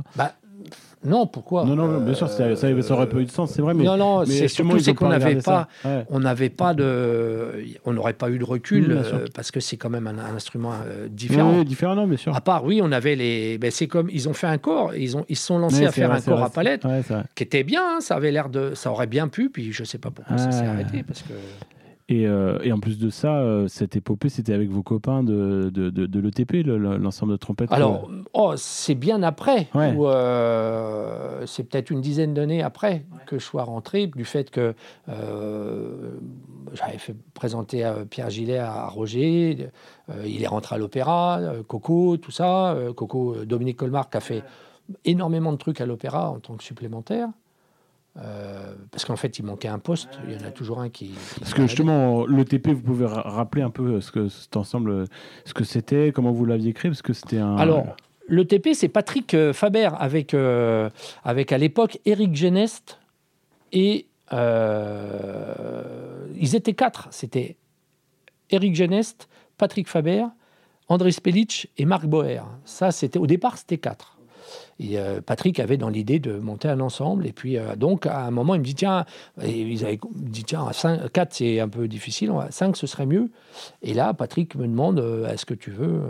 non, 1.06 1.28
pourquoi 1.28 1.64
Non, 1.64 1.76
non, 1.76 2.02
bien 2.02 2.14
sûr, 2.14 2.30
ça, 2.30 2.56
ça, 2.58 2.94
aurait 2.94 3.08
pas 3.08 3.20
eu 3.20 3.26
de 3.26 3.32
sens, 3.32 3.52
c'est 3.52 3.62
vrai. 3.62 3.74
Mais, 3.74 3.86
non, 3.86 3.96
non, 3.96 4.26
c'est 4.26 4.50
surtout 4.50 4.80
c'est 4.80 4.94
qu'on 4.94 5.08
n'avait 5.08 5.36
pas, 5.36 5.68
on 6.10 6.20
n'avait 6.20 6.50
pas 6.50 6.74
de, 6.74 7.64
on 7.86 7.94
n'aurait 7.94 8.14
pas 8.14 8.30
eu 8.30 8.38
de 8.38 8.44
recul 8.44 8.92
euh, 8.92 9.26
parce 9.34 9.52
que 9.52 9.62
c'est 9.62 9.78
quand 9.78 9.90
même 9.90 10.08
un, 10.08 10.20
instrument 10.36 10.74
euh, 10.86 11.08
différent. 11.08 11.58
Oui, 11.58 11.66
différent, 11.66 11.96
non, 11.96 12.06
bien 12.06 12.18
sûr. 12.18 12.36
À 12.36 12.42
part, 12.42 12.66
oui, 12.66 12.82
on 12.84 12.92
avait 12.92 13.16
les, 13.16 13.58
ben, 13.58 13.72
c'est 13.72 13.88
comme 13.88 14.10
ils 14.12 14.28
ont 14.28 14.34
fait 14.34 14.48
un 14.48 14.58
corps, 14.58 14.94
ils 14.94 15.16
ont, 15.16 15.26
ils 15.30 15.38
se 15.38 15.46
sont 15.46 15.58
lancés 15.58 15.86
à 15.86 15.92
faire 15.92 16.12
un 16.12 16.22
corps 16.22 16.44
à 16.44 16.50
palette, 16.50 16.86
qui 17.34 17.44
était 17.44 17.64
bien, 17.64 17.98
hein, 17.98 18.02
ça 18.02 18.16
avait 18.16 18.32
l'air 18.32 18.50
de, 18.50 18.74
ça 18.76 18.92
aurait 18.92 19.08
bien 19.08 19.30
pu, 19.30 19.50
puis 19.50 19.72
je 19.72 19.84
sais 19.86 20.00
pas 20.00 20.12
pourquoi 20.12 20.38
ça 20.38 20.52
s'est 20.52 20.66
arrêté 20.66 21.04
parce 21.04 21.22
que. 21.22 21.34
Euh, 22.12 22.60
et, 22.64 22.72
en 22.72 22.80
plus 22.80 22.98
de 22.98 23.10
ça, 23.10 23.38
euh, 23.38 23.68
cette 23.68 23.96
épopée, 23.96 24.30
c'était 24.30 24.54
avec 24.54 24.70
vos 24.70 24.82
copains 24.82 25.24
de, 25.24 25.70
de, 25.74 25.90
de, 25.90 26.20
l'ETP, 26.20 26.66
l'ensemble 26.66 27.34
de 27.34 27.38
trompettes 27.38 27.72
Alors, 27.72 28.10
oh, 28.34 28.54
c'est 28.58 28.96
bien 28.96 29.22
après, 29.22 29.68
euh, 29.76 31.46
c'est 31.46 31.64
peut-être 31.64 31.92
une 31.92 32.02
dizaine 32.02 32.34
d'années 32.34 32.64
après 32.64 33.06
que 33.26 33.38
je 33.38 33.44
sois 33.44 33.64
rentré, 33.64 34.08
du 34.08 34.26
fait 34.26 34.50
que 34.50 34.74
j'avais 35.08 36.98
fait 36.98 37.16
présenter 37.34 37.84
à 37.84 37.94
Pierre 38.10 38.30
Gillet 38.30 38.58
à 38.58 38.88
Roger, 38.88 39.70
il 40.26 40.44
est 40.44 40.48
rentré 40.48 40.76
à 40.76 40.78
l'opéra, 40.78 41.40
Coco, 41.68 42.18
tout 42.18 42.32
ça. 42.32 42.76
Coco, 42.96 43.46
Dominique 43.46 43.78
Colmar, 43.78 44.10
qui 44.10 44.18
a 44.18 44.22
fait 44.22 44.44
énormément 45.06 45.52
de 45.52 45.58
trucs 45.58 45.82
à 45.82 45.86
l'opéra 45.86 46.32
en 46.32 46.40
tant 46.40 46.56
que 46.56 46.64
supplémentaire. 46.64 47.30
Euh, 48.22 48.74
parce 48.92 49.06
qu'en 49.06 49.16
fait, 49.16 49.40
il 49.40 49.46
manquait 49.46 49.68
un 49.68 49.80
poste. 49.80 50.20
Il 50.28 50.34
y 50.34 50.38
en 50.38 50.46
a 50.46 50.52
toujours 50.52 50.80
un 50.82 50.90
qui. 50.90 51.12
parce 51.40 51.54
que 51.54 51.62
justement, 51.64 52.26
l'ETP, 52.26 52.70
vous 52.70 52.82
pouvez 52.82 53.06
rappeler 53.06 53.62
un 53.62 53.70
peu 53.70 54.02
ce 54.02 54.12
que 54.12 54.28
cet 54.28 54.58
ensemble, 54.58 55.06
ce 55.46 55.54
que 55.54 55.64
c'était, 55.64 56.12
comment 56.14 56.32
vous 56.32 56.46
l'aviez 56.46 56.74
créé, 56.74 56.92
parce 56.92 57.02
que 57.02 57.14
c'était 57.14 57.38
un. 57.38 57.56
Alors, 57.56 57.96
l'ETP, 58.28 58.70
c'est 58.74 58.90
Patrick 58.90 59.34
euh, 59.34 59.54
Faber 59.54 59.90
avec, 59.98 60.34
euh, 60.34 60.90
avec 61.24 61.52
à 61.52 61.58
l'époque 61.58 62.00
Eric 62.06 62.36
Genest 62.36 63.00
et 63.72 64.08
ils 66.36 66.56
étaient 66.56 66.74
quatre. 66.74 67.08
C'était 67.12 67.58
Eric 68.52 68.76
Genest, 68.76 69.28
Patrick 69.58 69.88
Faber, 69.88 70.26
André 70.88 71.12
Spelic 71.12 71.72
et 71.78 71.86
Marc 71.86 72.06
Boer. 72.06 72.42
Ça, 72.66 72.92
c'était 72.92 73.18
au 73.18 73.28
départ, 73.28 73.58
c'était 73.58 73.78
quatre. 73.78 74.19
Et 74.80 74.98
euh, 74.98 75.22
Patrick 75.22 75.60
avait 75.60 75.78
dans 75.78 75.90
l'idée 75.90 76.20
de 76.20 76.38
monter 76.38 76.68
un 76.68 76.80
ensemble. 76.80 77.28
Et 77.28 77.34
puis, 77.34 77.58
euh, 77.58 77.76
donc, 77.76 78.06
à 78.06 78.22
un 78.22 78.32
moment, 78.32 78.56
il 78.56 78.60
me 78.60 78.66
dit 78.66 78.76
tiens, 78.76 79.06
et 79.42 79.52
ils 79.52 79.86
avaient 79.86 80.00
dit 80.16 80.44
tiens, 80.44 80.72
5, 80.72 81.12
4, 81.12 81.34
c'est 81.34 81.60
un 81.60 81.70
peu 81.70 81.88
difficile, 81.88 82.32
5, 82.50 82.78
ce 82.78 82.88
serait 82.88 83.06
mieux. 83.06 83.30
Et 83.82 83.94
là, 83.94 84.14
Patrick 84.14 84.56
me 84.56 84.68
demande 84.68 85.00
euh, 85.00 85.32
est-ce 85.32 85.46
que 85.46 85.54
tu 85.54 85.72
veux 85.72 86.02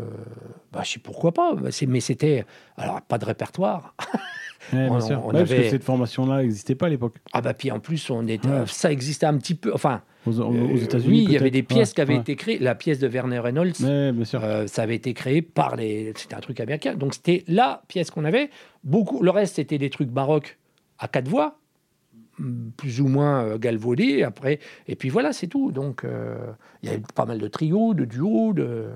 bah, 0.71 0.81
Je 0.83 0.91
sais 0.91 0.99
pourquoi 0.99 1.31
pas. 1.31 1.55
Mais 1.87 1.99
c'était. 1.99 2.45
Alors, 2.77 3.01
pas 3.01 3.17
de 3.17 3.25
répertoire. 3.25 3.95
on, 4.73 4.89
Parce 4.89 5.49
que 5.49 5.69
cette 5.69 5.83
formation-là 5.83 6.41
n'existait 6.41 6.75
pas 6.75 6.85
à 6.87 6.89
l'époque. 6.89 7.15
Ah, 7.33 7.41
bah, 7.41 7.53
puis 7.53 7.71
en 7.71 7.79
plus, 7.79 8.09
on 8.09 8.27
était, 8.27 8.47
ça 8.67 8.91
existait 8.91 9.25
un 9.25 9.37
petit 9.37 9.55
peu. 9.55 9.73
Enfin, 9.73 10.01
aux, 10.37 10.77
États-Unis. 10.77 11.09
Oui, 11.09 11.23
il 11.23 11.31
y 11.31 11.37
avait 11.37 11.51
des 11.51 11.63
pièces 11.63 11.93
qui 11.93 12.01
avaient 12.01 12.15
été 12.15 12.35
créées. 12.35 12.59
La 12.59 12.75
pièce 12.75 12.99
de 12.99 13.07
Werner 13.07 13.39
Reynolds, 13.39 13.73
euh, 13.83 14.67
ça 14.67 14.81
avait 14.81 14.95
été 14.95 15.13
créé 15.13 15.41
par 15.41 15.75
les. 15.75 16.13
C'était 16.15 16.35
un 16.35 16.39
truc 16.39 16.59
américain. 16.59 16.95
Donc 16.95 17.13
c'était 17.13 17.43
la 17.47 17.81
pièce 17.87 18.11
qu'on 18.11 18.25
avait. 18.25 18.49
Beaucoup. 18.83 19.23
Le 19.23 19.31
reste, 19.31 19.55
c'était 19.55 19.77
des 19.77 19.89
trucs 19.89 20.09
baroques 20.09 20.57
à 20.99 21.07
quatre 21.07 21.27
voix, 21.27 21.59
plus 22.77 23.01
ou 23.01 23.07
moins 23.07 23.43
euh, 23.43 23.57
galvaudés. 23.57 24.23
Après, 24.23 24.59
et 24.87 24.95
puis 24.95 25.09
voilà, 25.09 25.33
c'est 25.33 25.47
tout. 25.47 25.71
Donc 25.71 26.03
euh, 26.03 26.37
il 26.83 26.89
y 26.89 26.91
avait 26.91 27.01
pas 27.15 27.25
mal 27.25 27.39
de 27.39 27.47
trios, 27.47 27.93
de 27.93 28.05
duos, 28.05 28.53
de. 28.53 28.87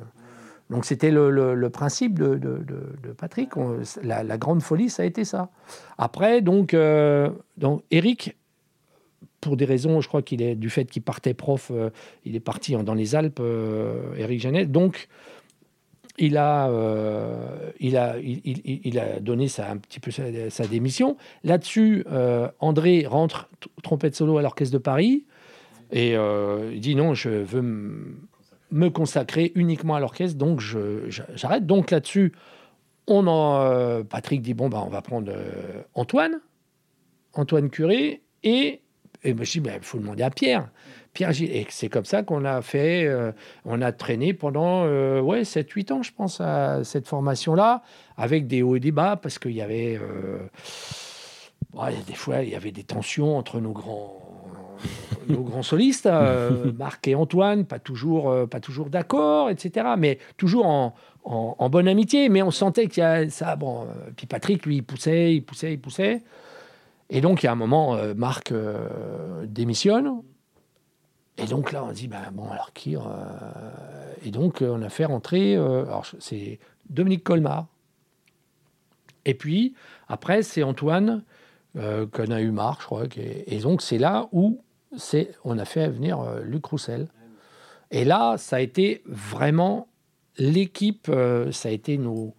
Donc 0.70 0.86
c'était 0.86 1.12
le, 1.12 1.70
principe 1.70 2.18
de, 2.18 2.36
de, 2.36 3.12
Patrick. 3.18 3.52
la, 4.02 4.38
grande 4.38 4.64
folie, 4.64 4.90
ça 4.90 5.04
a 5.04 5.06
été 5.06 5.24
ça. 5.24 5.50
Après, 5.98 6.42
donc, 6.42 6.76
donc 7.58 7.84
Eric 7.92 8.36
pour 9.44 9.58
des 9.58 9.66
raisons, 9.66 10.00
je 10.00 10.08
crois 10.08 10.22
qu'il 10.22 10.42
est 10.42 10.56
du 10.56 10.70
fait 10.70 10.86
qu'il 10.86 11.02
partait 11.02 11.34
prof, 11.34 11.70
euh, 11.72 11.90
il 12.26 12.36
est 12.36 12.40
parti 12.40 12.76
dans 12.76 12.94
les 12.94 13.14
Alpes, 13.14 13.40
euh, 13.42 14.16
Eric 14.18 14.40
Janet. 14.40 14.72
Donc, 14.72 15.10
il 16.18 16.38
a, 16.38 16.70
euh, 16.70 17.72
il, 17.80 17.98
a, 17.98 18.16
il, 18.20 19.00
a 19.00 19.20
donné 19.20 19.48
sa, 19.50 19.72
un 19.72 19.78
petit 19.78 20.00
peu 20.00 20.12
sa, 20.12 20.68
démission. 20.68 21.18
Là-dessus, 21.44 22.06
André 22.60 23.06
rentre 23.06 23.50
trompette 23.82 24.16
solo 24.16 24.38
à 24.38 24.44
l'Orchestre 24.44 24.74
de 24.74 24.78
Paris 24.78 25.26
et 25.92 26.16
dit 26.78 26.96
non, 26.96 27.16
je 27.16 27.30
veux 27.30 27.64
me 28.72 28.90
consacrer 28.92 29.52
uniquement 29.56 29.96
à 29.96 30.00
l'orchestre, 30.00 30.38
donc 30.38 30.62
j'arrête. 31.34 31.66
Donc 31.66 31.90
là-dessus, 31.90 32.34
on 33.08 33.26
en, 33.26 34.04
Patrick 34.04 34.44
dit 34.44 34.54
bon, 34.54 34.70
bah, 34.70 34.84
on 34.86 34.90
va 34.90 35.02
prendre 35.02 35.34
Antoine, 35.96 36.40
Antoine 37.34 37.72
Curé, 37.72 38.22
et 38.44 38.84
et 39.24 39.36
je 39.40 39.60
dis, 39.60 39.70
il 39.74 39.80
faut 39.82 40.00
demander 40.00 40.24
à 40.24 40.30
Pierre. 40.30 40.70
Pierre 41.14 41.32
Et 41.42 41.66
c'est 41.70 41.90
comme 41.90 42.06
ça 42.06 42.24
qu'on 42.24 42.44
a 42.44 42.62
fait, 42.62 43.06
euh, 43.06 43.32
on 43.66 43.82
a 43.82 43.92
traîné 43.92 44.34
pendant 44.34 44.84
euh, 44.86 45.22
ouais, 45.22 45.44
7-8 45.44 45.94
ans, 45.94 46.04
je 46.04 46.12
pense, 46.12 46.42
à 46.42 46.84
cette 46.84 47.08
formation-là, 47.08 47.84
avec 48.18 48.48
des 48.48 48.64
hauts 48.64 48.76
et 48.76 48.80
des 48.80 48.92
bas, 48.92 49.16
parce 49.16 49.40
qu'il 49.40 49.52
y 49.52 49.62
avait. 49.62 50.00
Euh, 50.02 50.40
des 52.08 52.14
fois, 52.14 52.42
il 52.42 52.50
y 52.50 52.56
avait 52.56 52.72
des 52.72 52.84
tensions 52.84 53.38
entre 53.38 53.60
nos 53.60 53.72
grands. 53.72 54.20
nos 55.28 55.42
grands 55.42 55.64
solistes, 55.64 56.10
Marc 56.78 57.08
et 57.08 57.16
Antoine, 57.16 57.66
pas 57.66 57.80
toujours, 57.80 58.48
pas 58.50 58.60
toujours 58.60 58.90
d'accord, 58.90 59.50
etc. 59.50 59.88
Mais 59.98 60.20
toujours 60.38 60.66
en, 60.66 60.96
en, 61.24 61.70
bonne 61.70 61.88
amitié. 61.88 62.30
Mais 62.30 62.42
on 62.42 62.52
sentait 62.52 62.88
qu'il 62.88 63.02
y 63.02 63.06
a 63.06 63.30
ça. 63.30 63.56
Bon, 63.56 63.88
puis 64.16 64.28
Patrick, 64.28 64.66
lui, 64.66 64.78
il 64.78 64.84
poussait, 64.84 65.34
il 65.34 65.42
poussait, 65.42 65.74
il 65.74 65.80
poussait. 65.80 66.24
Et 67.10 67.22
donc, 67.22 67.44
il 67.44 67.46
y 67.46 67.50
a 67.50 67.52
un 67.52 67.56
moment, 67.56 67.96
euh, 67.96 68.14
Marc 68.14 68.52
euh, 68.52 69.46
démissionne. 69.46 70.22
Et 71.38 71.46
donc 71.46 71.72
là, 71.72 71.84
on 71.84 71.92
dit, 71.92 72.08
ben, 72.08 72.24
bon, 72.32 72.50
alors 72.50 72.74
qui 72.74 72.96
euh, 72.96 73.02
Et 74.24 74.32
donc, 74.32 74.62
on 74.62 74.82
a 74.82 74.90
fait 74.90 75.06
rentrer, 75.06 75.56
alors 75.56 76.06
c'est 76.20 76.60
Dominique 76.90 77.24
Colmar. 77.24 77.66
Et 79.26 79.34
puis, 79.34 79.74
après, 80.08 80.44
c'est 80.44 80.64
Antoine 80.64 81.24
qu'on 81.76 82.30
a 82.30 82.40
eu 82.40 82.52
marre, 82.52 82.78
je 82.82 82.86
crois. 82.86 83.04
Et 83.18 83.60
donc, 83.60 83.82
c'est 83.82 83.98
là 83.98 84.28
où 84.32 84.62
on 85.44 85.58
a 85.58 85.66
fait 85.66 85.88
venir 85.88 86.24
Luc 86.44 86.66
Roussel. 86.66 87.08
Et 87.90 88.06
là, 88.06 88.38
ça 88.38 88.58
a 88.58 88.60
été 88.60 89.02
vraiment 89.08 89.88
l'équipe, 90.38 91.10
ça 91.52 91.70
a 91.70 91.72
été 91.72 91.98
nos, 91.98 92.36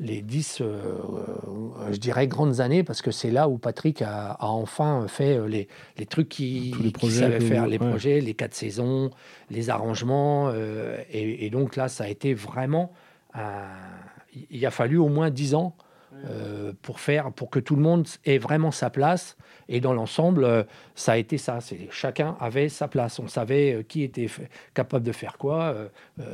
les 0.00 0.22
dix, 0.22 0.62
euh, 0.62 0.64
euh, 0.64 1.92
je 1.92 1.98
dirais, 1.98 2.26
grandes 2.26 2.60
années, 2.60 2.82
parce 2.82 3.02
que 3.02 3.10
c'est 3.10 3.30
là 3.30 3.48
où 3.48 3.58
Patrick 3.58 4.00
a, 4.00 4.38
enfin 4.40 5.06
fait 5.08 5.36
euh, 5.36 5.46
les, 5.46 5.68
les 5.98 6.06
trucs 6.06 6.30
qu'il 6.30 6.92
qu 6.92 7.10
savait 7.10 7.38
faire, 7.38 7.66
les 7.66 7.78
projets, 7.78 8.20
les 8.20 8.32
quatre 8.32 8.54
saisons, 8.54 9.10
les 9.50 9.68
arrangements. 9.68 10.52
et, 11.12 11.50
donc 11.50 11.76
là, 11.76 11.88
ça 11.88 12.04
a 12.04 12.08
été 12.08 12.32
vraiment... 12.32 12.92
il 14.50 14.66
a 14.66 14.70
fallu 14.70 14.96
au 14.96 15.08
moins 15.08 15.30
dix 15.30 15.54
ans 15.54 15.76
pour 16.82 17.00
faire, 17.00 17.32
pour 17.32 17.50
que 17.50 17.58
tout 17.58 17.76
le 17.76 17.82
monde 17.82 18.06
ait 18.24 18.38
vraiment 18.38 18.70
sa 18.70 18.90
place. 18.90 19.36
Et 19.68 19.80
dans 19.80 19.94
l'ensemble, 19.94 20.66
ça 20.94 21.12
a 21.12 21.16
été 21.16 21.38
ça. 21.38 21.58
Chacun 21.90 22.36
avait 22.40 22.68
sa 22.68 22.88
place. 22.88 23.18
On 23.18 23.28
savait 23.28 23.84
qui 23.88 24.02
était 24.02 24.28
capable 24.74 25.04
de 25.04 25.12
faire 25.12 25.38
quoi. 25.38 25.74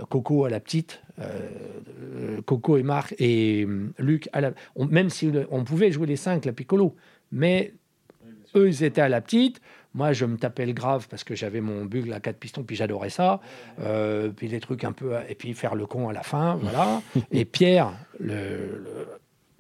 Coco 0.09 0.45
à 0.45 0.51
la 0.51 0.61
petite, 0.61 1.03
euh, 1.19 2.43
Coco 2.43 2.77
et 2.77 2.83
Marc 2.83 3.15
et 3.19 3.65
euh, 3.65 3.93
Luc, 3.99 4.29
à 4.33 4.41
la, 4.41 4.53
même 4.77 5.11
si 5.11 5.31
on 5.51 5.65
pouvait 5.65 5.91
jouer 5.91 6.07
les 6.07 6.17
cinq, 6.17 6.45
la 6.45 6.53
piccolo, 6.53 6.95
mais 7.33 7.73
eux, 8.55 8.69
ils 8.69 8.85
étaient 8.85 9.01
à 9.01 9.09
la 9.09 9.21
petite. 9.21 9.61
Moi, 9.95 10.13
je 10.13 10.27
me 10.27 10.37
tapais 10.37 10.67
le 10.67 10.75
grave 10.75 11.09
parce 11.09 11.25
que 11.25 11.35
j'avais 11.35 11.63
mon 11.63 11.87
bugle 11.87 12.13
à 12.13 12.21
quatre 12.21 12.37
pistons, 12.37 12.65
puis 12.65 12.77
j'adorais 12.77 13.09
ça. 13.09 13.41
Euh, 13.81 14.29
puis 14.29 14.47
les 14.49 14.61
trucs 14.61 14.85
un 14.85 14.93
peu. 14.93 15.15
Et 15.29 15.35
puis 15.35 15.55
faire 15.55 15.75
le 15.75 15.87
con 15.87 16.09
à 16.11 16.13
la 16.13 16.23
fin, 16.23 16.57
voilà. 16.57 17.01
et 17.31 17.47
Pierre, 17.47 17.93
le 18.21 18.37
le, 18.85 19.07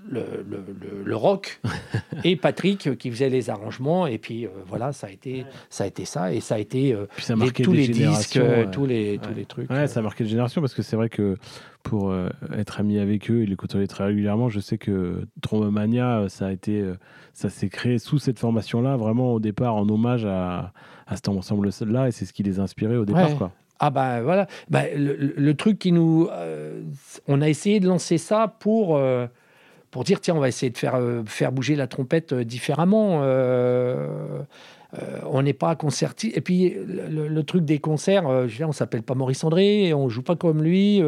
le, 0.08 1.16
rock 1.16 1.60
et 2.24 2.36
Patrick 2.36 2.96
qui 2.98 3.10
faisait 3.10 3.28
les 3.28 3.50
arrangements. 3.50 4.06
Et 4.06 4.18
puis 4.18 4.46
euh, 4.46 4.50
voilà 4.66 4.92
ça 4.92 5.06
a 5.06 5.10
été 5.10 5.44
ça 5.70 5.84
a 5.84 5.86
été 5.86 6.04
ça. 6.04 6.32
Et 6.32 6.40
ça 6.40 6.56
a 6.56 6.58
été 6.58 6.92
euh, 6.92 7.06
ça 7.18 7.34
tous 7.62 7.72
les 7.72 7.88
disques 7.88 8.40
tous 8.72 8.86
les 8.86 9.18
tous 9.18 9.34
les 9.34 9.44
trucs 9.44 9.70
ouais, 9.70 9.86
ça 9.86 10.00
a 10.00 10.02
marqué 10.02 10.24
les 10.24 10.30
générations 10.30 10.60
parce 10.60 10.74
que 10.74 10.82
c'est 10.82 10.96
vrai 10.96 11.08
que 11.08 11.36
pour 11.82 12.10
euh, 12.10 12.28
être 12.56 12.80
ami 12.80 12.98
avec 12.98 13.30
eux 13.30 13.42
et 13.42 13.46
les 13.46 13.56
côtoyer 13.56 13.86
très 13.86 14.04
régulièrement. 14.04 14.48
Je 14.48 14.60
sais 14.60 14.78
que 14.78 15.26
Trombomania 15.40 16.26
ça 16.28 16.46
a 16.46 16.52
été 16.52 16.84
ça 17.32 17.50
s'est 17.50 17.68
créé 17.68 17.98
sous 17.98 18.18
cette 18.18 18.38
formation 18.38 18.80
là 18.82 18.96
vraiment 18.96 19.32
au 19.32 19.40
départ 19.40 19.74
en 19.74 19.88
hommage 19.88 20.24
à, 20.24 20.72
à 21.06 21.16
cet 21.16 21.28
ensemble 21.28 21.70
là 21.86 22.08
et 22.08 22.10
c'est 22.10 22.24
ce 22.24 22.32
qui 22.32 22.42
les 22.42 22.60
a 22.60 22.62
inspirés 22.62 22.96
au 22.96 23.04
départ 23.04 23.36
quoi. 23.36 23.52
Ah 23.78 23.90
ben 23.90 24.22
voilà, 24.22 24.46
ben, 24.70 24.86
le, 24.96 25.52
truc 25.52 25.78
qui 25.78 25.92
nous... 25.92 26.30
on 27.28 27.42
a 27.42 27.48
essayé 27.48 27.78
de 27.78 27.86
lancer 27.86 28.16
ça 28.16 28.48
pour, 28.48 28.98
pour 29.96 30.04
dire 30.04 30.20
tiens, 30.20 30.34
on 30.34 30.40
va 30.40 30.48
essayer 30.48 30.68
de 30.68 30.76
faire, 30.76 31.00
faire 31.24 31.52
bouger 31.52 31.74
la 31.74 31.86
trompette 31.86 32.34
différemment. 32.34 33.22
on 34.92 35.42
n'est 35.42 35.54
pas 35.54 35.74
concerti. 35.74 36.32
Et 36.34 36.42
puis, 36.42 36.76
le, 36.86 37.42
truc 37.42 37.64
des 37.64 37.78
concerts, 37.78 38.46
je 38.46 38.62
on 38.64 38.72
s'appelle 38.72 39.02
pas 39.02 39.14
Maurice 39.14 39.42
André, 39.42 39.94
on 39.94 40.10
joue 40.10 40.22
pas 40.22 40.36
comme 40.36 40.62
lui. 40.62 41.02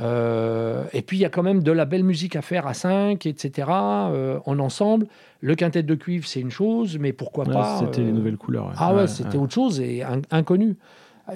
Euh, 0.00 0.84
et 0.92 1.02
puis 1.02 1.16
il 1.16 1.20
y 1.20 1.24
a 1.24 1.30
quand 1.30 1.42
même 1.42 1.62
de 1.62 1.72
la 1.72 1.84
belle 1.84 2.04
musique 2.04 2.36
à 2.36 2.42
faire 2.42 2.66
à 2.66 2.74
5, 2.74 3.26
etc. 3.26 3.68
Euh, 3.70 4.38
en 4.46 4.58
ensemble. 4.58 5.06
Le 5.40 5.54
quintet 5.54 5.82
de 5.82 5.94
cuivre, 5.94 6.26
c'est 6.26 6.40
une 6.40 6.50
chose, 6.50 6.98
mais 6.98 7.12
pourquoi 7.12 7.44
pas 7.44 7.78
C'était 7.80 8.02
les 8.02 8.10
euh, 8.10 8.12
nouvelles 8.12 8.36
couleurs. 8.36 8.72
Ah 8.76 8.94
ouais, 8.94 9.06
c'était 9.06 9.38
autre 9.38 9.54
chose 9.54 9.80
et 9.80 10.02
inconnu. 10.30 10.76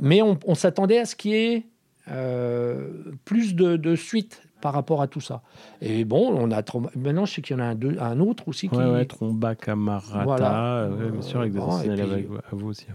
Mais 0.00 0.22
on, 0.22 0.54
s'attendait 0.54 0.98
à 0.98 1.04
ce 1.04 1.16
qu'il 1.16 1.32
y 1.32 1.34
ait 1.34 1.66
plus 3.24 3.54
de, 3.54 3.94
suite 3.94 4.42
par 4.62 4.72
rapport 4.72 5.02
à 5.02 5.08
tout 5.08 5.20
ça. 5.20 5.42
Et 5.82 6.06
bon, 6.06 6.32
on 6.34 6.50
a 6.50 6.62
maintenant 6.96 7.26
je 7.26 7.34
sais 7.34 7.42
qu'il 7.42 7.56
y 7.56 7.60
en 7.60 7.62
a 7.62 7.66
un, 7.66 7.98
un 7.98 8.20
autre 8.20 8.48
aussi 8.48 8.70
qui. 8.70 8.76
Ouais, 8.76 9.04
Tromba 9.04 9.54
Camarata, 9.54 10.24
voilà. 10.24 10.88
bien 11.10 11.20
sûr, 11.20 11.40
avec 11.40 11.52
des 11.52 11.58
bon, 11.58 11.76
avec 11.76 12.28
vous 12.52 12.68
aussi. 12.68 12.86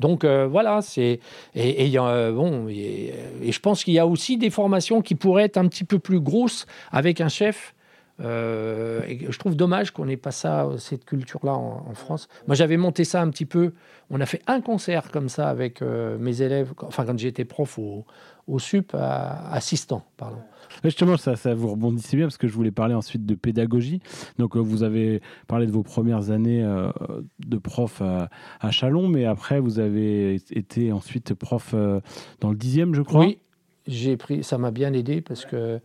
Donc 0.00 0.24
euh, 0.24 0.46
voilà, 0.46 0.80
c'est 0.82 1.20
et, 1.54 1.86
et, 1.86 1.98
euh, 1.98 2.32
bon 2.32 2.68
et, 2.68 3.12
je 3.48 3.60
pense 3.60 3.84
qu'il 3.84 3.94
y 3.94 3.98
a 3.98 4.06
aussi 4.06 4.38
des 4.38 4.50
formations 4.50 5.02
qui 5.02 5.14
pourraient 5.14 5.44
être 5.44 5.58
un 5.58 5.68
petit 5.68 5.84
peu 5.84 5.98
plus 5.98 6.20
grosses 6.20 6.66
avec 6.90 7.20
un 7.20 7.28
chef. 7.28 7.74
Euh, 8.22 9.00
et 9.08 9.18
je 9.30 9.38
trouve 9.38 9.56
dommage 9.56 9.92
qu'on 9.92 10.04
n'ait 10.04 10.18
pas 10.18 10.30
ça, 10.30 10.68
cette 10.76 11.06
culture-là 11.06 11.54
en, 11.54 11.94
France. 11.94 12.28
Moi, 12.46 12.54
j'avais 12.54 12.76
monté 12.76 13.04
ça 13.04 13.22
un 13.22 13.30
petit 13.30 13.46
peu. 13.46 13.72
On 14.10 14.20
a 14.20 14.26
fait 14.26 14.42
un 14.46 14.60
concert 14.60 15.10
comme 15.10 15.30
ça 15.30 15.48
avec 15.48 15.80
mes 15.80 16.42
élèves, 16.42 16.72
enfin 16.82 17.06
quand 17.06 17.18
j'étais 17.18 17.46
prof 17.46 17.78
au, 17.78 18.04
au 18.46 18.58
SUP, 18.58 18.94
assistant, 18.94 20.04
pardon. 20.18 20.42
Justement, 20.84 21.16
ça, 21.16 21.36
ça 21.36 21.54
vous 21.54 21.68
rebondissez 21.68 22.16
bien 22.16 22.26
parce 22.26 22.38
que 22.38 22.48
je 22.48 22.52
voulais 22.52 22.70
parler 22.70 22.94
ensuite 22.94 23.26
de 23.26 23.34
pédagogie. 23.34 24.00
Donc, 24.38 24.56
euh, 24.56 24.60
vous 24.60 24.82
avez 24.82 25.20
parlé 25.46 25.66
de 25.66 25.72
vos 25.72 25.82
premières 25.82 26.30
années 26.30 26.62
euh, 26.62 26.90
de 27.38 27.58
prof 27.58 28.02
à, 28.02 28.70
Chalon, 28.70 29.08
mais 29.08 29.24
après, 29.24 29.60
vous 29.60 29.78
avez 29.78 30.34
été 30.50 30.92
ensuite 30.92 31.34
prof 31.34 31.72
euh, 31.74 32.00
dans 32.40 32.50
le 32.50 32.56
dixième, 32.56 32.94
je 32.94 33.02
crois. 33.02 33.20
Oui, 33.20 33.38
j'ai 33.86 34.16
pris, 34.16 34.42
ça 34.44 34.58
m'a 34.58 34.70
bien 34.70 34.92
aidé 34.92 35.20
parce 35.20 35.44
que 35.44 35.80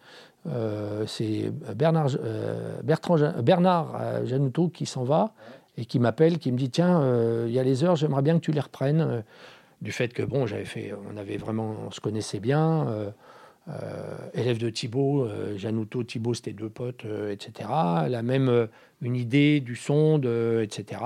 c'est 1.07 1.51
Bernard, 1.75 2.09
Bertrand, 2.83 3.41
Bernard 3.41 4.25
Janouto 4.25 4.69
qui 4.69 4.85
s'en 4.85 5.03
va 5.03 5.33
et 5.75 5.85
qui 5.85 5.97
m'appelle, 5.97 6.37
qui 6.37 6.51
me 6.51 6.57
dit 6.57 6.69
tiens, 6.69 7.01
il 7.47 7.51
y 7.51 7.57
a 7.57 7.63
les 7.63 7.83
heures, 7.83 7.95
j'aimerais 7.95 8.21
bien 8.21 8.35
que 8.35 8.41
tu 8.41 8.51
les 8.51 8.59
reprennes. 8.59 9.23
du 9.81 9.91
fait 9.91 10.13
que 10.13 10.21
bon, 10.21 10.45
j'avais 10.45 10.65
fait, 10.65 10.93
on 11.11 11.17
avait 11.17 11.37
vraiment, 11.37 11.75
on 11.87 11.91
se 11.91 11.99
connaissait 11.99 12.39
bien. 12.39 12.85
Euh, 13.67 14.29
élève 14.35 14.59
de 14.59 14.69
Thibaut, 14.69 15.23
euh, 15.23 15.57
Janouto, 15.57 16.03
Thibaut, 16.03 16.35
c'était 16.35 16.53
deux 16.53 16.69
potes, 16.69 17.05
euh, 17.05 17.31
etc. 17.31 17.67
Elle 18.05 18.13
a 18.13 18.21
même 18.21 18.67
une 19.01 19.15
idée 19.15 19.59
du 19.59 19.75
son, 19.75 20.19
de, 20.19 20.61
etc. 20.63 21.01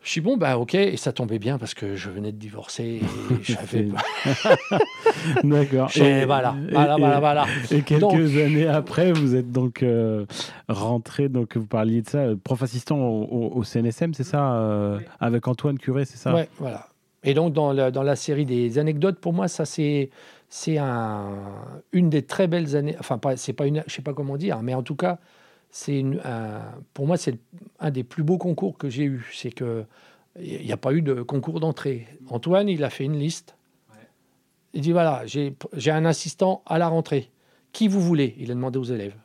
Je 0.00 0.10
suis 0.12 0.20
bon, 0.20 0.36
bah 0.36 0.56
ok, 0.56 0.76
et 0.76 0.96
ça 0.96 1.12
tombait 1.12 1.40
bien 1.40 1.58
parce 1.58 1.74
que 1.74 1.96
je 1.96 2.08
venais 2.10 2.30
de 2.30 2.36
divorcer 2.36 2.84
et 2.84 3.02
j'avais. 3.42 3.88
D'accord. 5.42 5.90
Et, 5.96 6.24
voilà, 6.24 6.54
voilà, 6.70 6.96
voilà, 6.96 7.18
voilà. 7.18 7.46
Et 7.72 7.82
quelques 7.82 8.36
années 8.36 8.68
après, 8.68 9.10
vous 9.10 9.34
êtes 9.34 9.50
donc 9.50 9.84
rentré, 10.68 11.28
donc 11.28 11.56
vous 11.56 11.66
parliez 11.66 12.02
de 12.02 12.08
ça, 12.08 12.26
prof 12.44 12.62
assistant 12.62 12.98
au, 13.00 13.64
CNSM, 13.64 14.14
c'est 14.14 14.22
ça, 14.22 15.00
avec 15.18 15.48
Antoine 15.48 15.78
Curé, 15.78 16.04
c'est 16.04 16.18
ça? 16.18 16.32
Ouais, 16.32 16.48
voilà. 16.60 16.86
Et 17.24 17.34
donc 17.34 17.52
dans 17.52 17.72
la, 17.72 17.90
dans 17.90 18.04
la 18.04 18.14
série 18.14 18.44
des 18.44 18.78
anecdotes, 18.78 19.18
pour 19.18 19.32
moi, 19.32 19.48
ça 19.48 19.64
c'est 19.64 20.10
c'est 20.48 20.78
un, 20.78 21.82
une 21.92 22.10
des 22.10 22.22
très 22.22 22.46
belles 22.46 22.76
années. 22.76 22.96
Enfin, 22.98 23.18
c'est 23.36 23.52
pas 23.52 23.66
une, 23.66 23.82
je 23.86 23.94
sais 23.94 24.02
pas 24.02 24.14
comment 24.14 24.36
dire, 24.36 24.62
mais 24.62 24.74
en 24.74 24.82
tout 24.82 24.96
cas, 24.96 25.18
c'est 25.70 26.04
pour 26.94 27.06
moi, 27.06 27.16
c'est 27.16 27.38
un 27.80 27.90
des 27.90 28.04
plus 28.04 28.22
beaux 28.22 28.38
concours 28.38 28.78
que 28.78 28.88
j'ai 28.88 29.04
eu. 29.04 29.28
C'est 29.32 29.50
que 29.50 29.84
il 30.38 30.64
n'y 30.64 30.72
a 30.72 30.76
pas 30.76 30.92
eu 30.92 31.02
de 31.02 31.22
concours 31.22 31.60
d'entrée. 31.60 32.06
Antoine, 32.28 32.68
il 32.68 32.84
a 32.84 32.90
fait 32.90 33.04
une 33.04 33.18
liste. 33.18 33.56
Il 34.74 34.82
dit 34.82 34.92
voilà, 34.92 35.22
j'ai 35.24 35.90
un 35.90 36.04
assistant 36.04 36.62
à 36.66 36.78
la 36.78 36.88
rentrée. 36.88 37.30
Qui 37.72 37.88
vous 37.88 38.00
voulez? 38.00 38.34
Il 38.38 38.50
a 38.50 38.54
demandé 38.54 38.78
aux 38.78 38.84
élèves. 38.84 39.16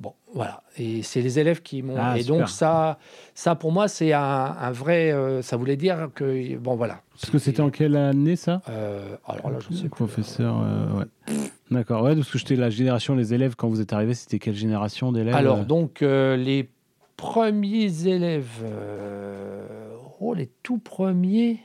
Bon, 0.00 0.14
voilà. 0.32 0.62
Et 0.78 1.02
c'est 1.02 1.20
les 1.20 1.38
élèves 1.38 1.60
qui 1.60 1.82
m'ont. 1.82 1.94
Ah, 1.98 2.18
et 2.18 2.24
donc, 2.24 2.48
ça, 2.48 2.98
ça, 3.34 3.54
pour 3.54 3.70
moi, 3.70 3.86
c'est 3.86 4.14
un, 4.14 4.70
vrai. 4.72 5.12
Euh, 5.12 5.42
ça 5.42 5.58
voulait 5.58 5.76
dire 5.76 6.08
que. 6.14 6.56
Bon, 6.56 6.74
voilà. 6.74 7.02
Parce 7.12 7.28
que 7.30 7.38
c'était 7.38 7.60
en 7.60 7.68
quelle 7.68 7.96
année, 7.96 8.34
ça? 8.34 8.62
Euh, 8.70 9.16
Alors 9.26 9.50
là, 9.50 9.58
je 9.60 9.76
sais 9.76 9.88
Professeur, 9.90 10.58
euh, 10.62 11.00
ouais. 11.00 11.34
D'accord. 11.70 12.02
Ouais, 12.02 12.16
parce 12.16 12.30
que 12.30 12.38
j'étais 12.38 12.56
la 12.56 12.70
génération, 12.70 13.14
les 13.14 13.34
élèves, 13.34 13.56
quand 13.56 13.68
vous 13.68 13.82
êtes 13.82 13.92
arrivé, 13.92 14.14
c'était 14.14 14.38
quelle 14.38 14.54
génération 14.54 15.12
d'élèves 15.12 15.34
Alors, 15.34 15.66
donc, 15.66 16.00
les 16.00 16.70
premiers 17.18 18.08
élèves. 18.08 18.64
oh, 20.18 20.32
les 20.32 20.50
tout 20.62 20.78
premiers. 20.78 21.60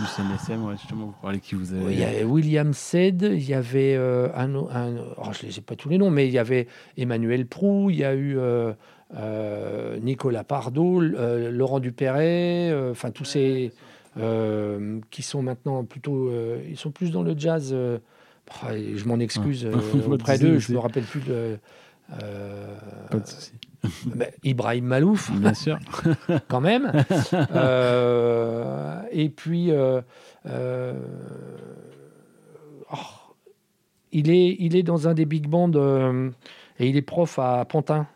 Ouais, 0.00 0.76
justement, 0.76 1.06
vous 1.06 1.14
parlez 1.20 1.40
qui 1.40 1.54
vous 1.54 1.72
avez. 1.72 1.92
Il 1.92 1.98
y 1.98 2.04
avait 2.04 2.24
William 2.24 2.72
Sed, 2.72 3.22
il 3.22 3.48
y 3.48 3.54
avait 3.54 3.94
euh, 3.96 4.28
un, 4.34 4.54
un 4.54 4.96
oh, 5.16 5.30
je 5.32 5.46
ne 5.46 5.50
sais 5.50 5.60
pas 5.60 5.76
tous 5.76 5.88
les 5.88 5.98
noms, 5.98 6.10
mais 6.10 6.26
il 6.26 6.32
y 6.32 6.38
avait 6.38 6.68
Emmanuel 6.96 7.46
Prou, 7.46 7.90
il 7.90 7.96
y 7.96 8.04
a 8.04 8.14
eu 8.14 8.38
euh, 8.38 8.72
euh, 9.16 9.98
Nicolas 9.98 10.44
Pardo, 10.44 11.00
Laurent 11.00 11.80
Dupéret, 11.80 12.72
enfin 12.90 13.10
tous 13.10 13.24
ces 13.24 13.72
qui 15.10 15.22
sont 15.22 15.42
maintenant 15.42 15.84
plutôt, 15.84 16.30
ils 16.68 16.76
sont 16.76 16.90
plus 16.90 17.10
dans 17.10 17.22
le 17.22 17.36
jazz. 17.36 17.74
Oh, 17.74 18.66
je 18.72 19.04
m'en 19.04 19.18
excuse 19.18 19.68
ah. 19.70 19.76
auprès 20.10 20.38
d'eux, 20.38 20.58
je 20.58 20.72
me 20.72 20.78
rappelle 20.78 21.04
plus 21.04 21.20
de. 21.20 21.58
pas 22.08 23.18
de 23.18 23.26
souci. 23.26 23.52
Ibrahim 24.42 24.84
Malouf, 24.86 25.30
bien 25.32 25.54
sûr, 25.54 25.78
quand 26.48 26.60
même. 26.60 26.92
Euh, 27.52 29.02
et 29.12 29.28
puis, 29.28 29.70
euh, 29.70 30.00
euh, 30.46 30.94
oh, 32.92 32.96
il, 34.12 34.30
est, 34.30 34.56
il 34.58 34.76
est 34.76 34.82
dans 34.82 35.08
un 35.08 35.14
des 35.14 35.24
big 35.24 35.48
bands 35.48 35.70
et 36.78 36.88
il 36.88 36.96
est 36.96 37.02
prof 37.02 37.38
à 37.38 37.64
Pantin. 37.64 38.06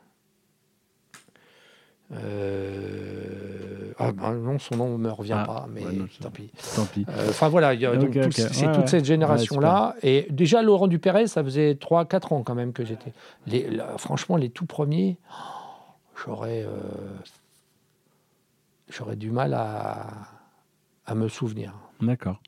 Ah 3.99 4.11
ben 4.13 4.33
non, 4.35 4.59
son 4.59 4.77
nom 4.77 4.99
ne 4.99 5.05
me 5.05 5.11
revient 5.11 5.37
ah, 5.39 5.45
pas, 5.45 5.67
mais 5.73 5.83
tant 6.21 6.31
pis. 6.31 6.51
Enfin 7.29 7.49
voilà, 7.49 7.73
c'est 8.31 8.73
toute 8.73 8.89
cette 8.89 9.05
génération-là. 9.05 9.95
et 10.03 10.27
déjà, 10.31 10.63
Laurent 10.63 10.89
Dupéret, 10.89 11.27
ça 11.27 11.45
faisait 11.45 11.75
3-4 11.75 12.35
ans 12.35 12.43
quand 12.43 12.55
même 12.55 12.73
que 12.73 12.85
j'étais. 12.85 13.13
franchement, 13.99 14.37
les 14.37 14.51
tout 14.51 14.67
premiers, 14.67 15.19
j'aurais 16.25 16.63
euh, 16.63 16.69
j'aurais 18.89 19.17
du 19.17 19.31
mal 19.31 19.55
à, 19.55 20.07
à 21.07 21.15
me 21.15 21.29
souvenir. 21.29 21.75
D'accord. 22.01 22.41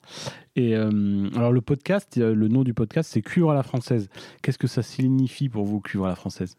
Et 0.57 0.75
euh, 0.75 1.29
alors 1.37 1.53
le 1.53 1.61
podcast, 1.61 2.16
le 2.16 2.49
nom 2.49 2.64
du 2.64 2.75
podcast, 2.75 3.11
c'est 3.12 3.22
Cuivre 3.22 3.51
à 3.51 3.55
la 3.55 3.62
française. 3.62 4.09
Qu'est-ce 4.43 4.59
que 4.59 4.66
ça 4.66 4.83
signifie 4.83 5.49
pour 5.49 5.64
vous, 5.64 5.81
Cuivre 5.81 6.07
à 6.07 6.09
la 6.09 6.16
française? 6.16 6.57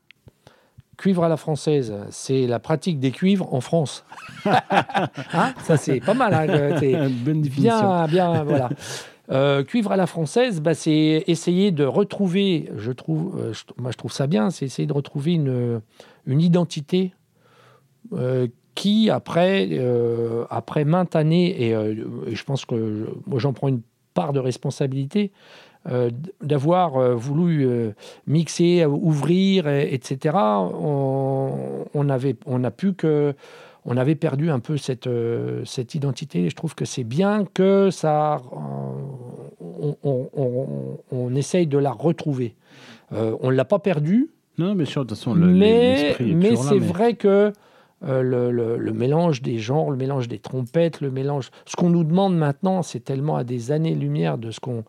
Cuivre 0.97 1.25
à 1.25 1.29
la 1.29 1.35
française, 1.35 1.93
c'est 2.09 2.47
la 2.47 2.59
pratique 2.59 3.01
des 3.01 3.11
cuivres 3.11 3.53
en 3.53 3.59
France. 3.59 4.05
Hein? 4.45 5.53
Ça, 5.63 5.75
c'est 5.75 5.99
pas 5.99 6.13
mal. 6.13 6.33
Hein, 6.33 7.09
Bonne 7.25 7.41
définition. 7.41 8.05
Bien, 8.05 8.07
bien, 8.07 8.43
voilà. 8.45 8.69
Euh, 9.31 9.63
cuivre 9.63 9.91
à 9.91 9.97
la 9.97 10.05
française, 10.05 10.61
bah, 10.61 10.73
c'est 10.73 11.23
essayer 11.27 11.71
de 11.71 11.83
retrouver, 11.83 12.69
je 12.77 12.91
trouve, 12.91 13.39
euh, 13.39 13.53
moi 13.77 13.91
je 13.91 13.97
trouve 13.97 14.11
ça 14.11 14.27
bien, 14.27 14.51
c'est 14.51 14.65
essayer 14.65 14.85
de 14.85 14.93
retrouver 14.93 15.33
une, 15.33 15.81
une 16.25 16.41
identité 16.41 17.13
euh, 18.13 18.47
qui, 18.75 19.09
après, 19.09 19.69
après 20.49 20.83
maintes 20.83 21.15
années, 21.15 21.69
et, 21.69 21.71
je 21.71 22.43
pense 22.43 22.65
que 22.65 23.07
moi 23.25 23.39
j'en 23.39 23.53
prends 23.53 23.69
une 23.69 23.81
part 24.13 24.33
de 24.33 24.39
responsabilité, 24.39 25.31
d'avoir 26.41 27.15
voulu 27.15 27.93
mixer, 28.27 28.85
ouvrir, 28.85 29.69
etc., 29.69 30.35
on, 30.35 32.09
avait, 32.09 32.35
on 32.45 32.65
a 32.65 32.71
pu 32.71 32.93
que 32.93 33.33
on 33.85 33.97
avait 33.97 34.15
perdu 34.15 34.49
un 34.49 34.59
peu 34.59 34.77
cette, 34.77 35.07
euh, 35.07 35.63
cette 35.63 35.93
identité. 35.95 36.49
je 36.49 36.55
trouve 36.55 36.75
que 36.75 36.85
c'est 36.85 37.03
bien 37.03 37.45
que 37.45 37.91
ça, 37.91 38.41
on, 41.11 41.35
essaye 41.35 41.67
de 41.67 41.77
la 41.77 41.91
retrouver. 41.91 42.55
Euh, 43.11 43.35
on 43.41 43.51
ne 43.51 43.55
l'a 43.55 43.65
pas 43.65 43.79
perdue. 43.79 44.29
Non, 44.57 44.75
mais 44.75 44.85
sûr, 44.85 45.03
de 45.03 45.09
toute 45.09 45.17
façon, 45.17 45.35
mais, 45.35 46.15
mais 46.19 46.55
c'est 46.55 46.79
vrai 46.79 47.15
que 47.15 47.51
euh, 48.03 48.77
le, 48.77 48.93
mélange 48.93 49.41
des 49.41 49.59
genres, 49.59 49.91
le 49.91 49.97
mélange 49.97 50.27
des 50.27 50.39
trompettes, 50.39 51.01
le 51.01 51.11
mélange. 51.11 51.49
Ce 51.65 51.75
qu'on 51.75 51.89
nous 51.89 52.03
demande 52.03 52.37
maintenant, 52.37 52.81
c'est 52.81 53.01
tellement 53.01 53.35
à 53.35 53.43
des 53.43 53.71
années-lumière 53.71 54.37
de 54.37 54.51
ce 54.51 54.59
qu'on. 54.59 54.83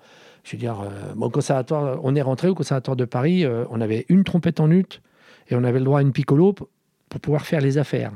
Je 0.44 0.52
veux 0.52 0.58
dire, 0.58 0.76
au 1.20 1.28
conservatoire, 1.28 1.98
on 2.04 2.14
est 2.14 2.22
rentré 2.22 2.48
au 2.48 2.54
conservatoire 2.54 2.96
de 2.96 3.04
Paris, 3.04 3.44
on 3.68 3.80
avait 3.80 4.06
une 4.08 4.22
trompette 4.22 4.60
en 4.60 4.70
ut 4.70 5.02
et 5.48 5.56
on 5.56 5.64
avait 5.64 5.80
le 5.80 5.84
droit 5.84 5.98
à 5.98 6.02
une 6.02 6.12
piccolo 6.12 6.52
pour 6.52 6.68
pouvoir 7.20 7.44
faire 7.46 7.60
les 7.60 7.78
affaires. 7.78 8.12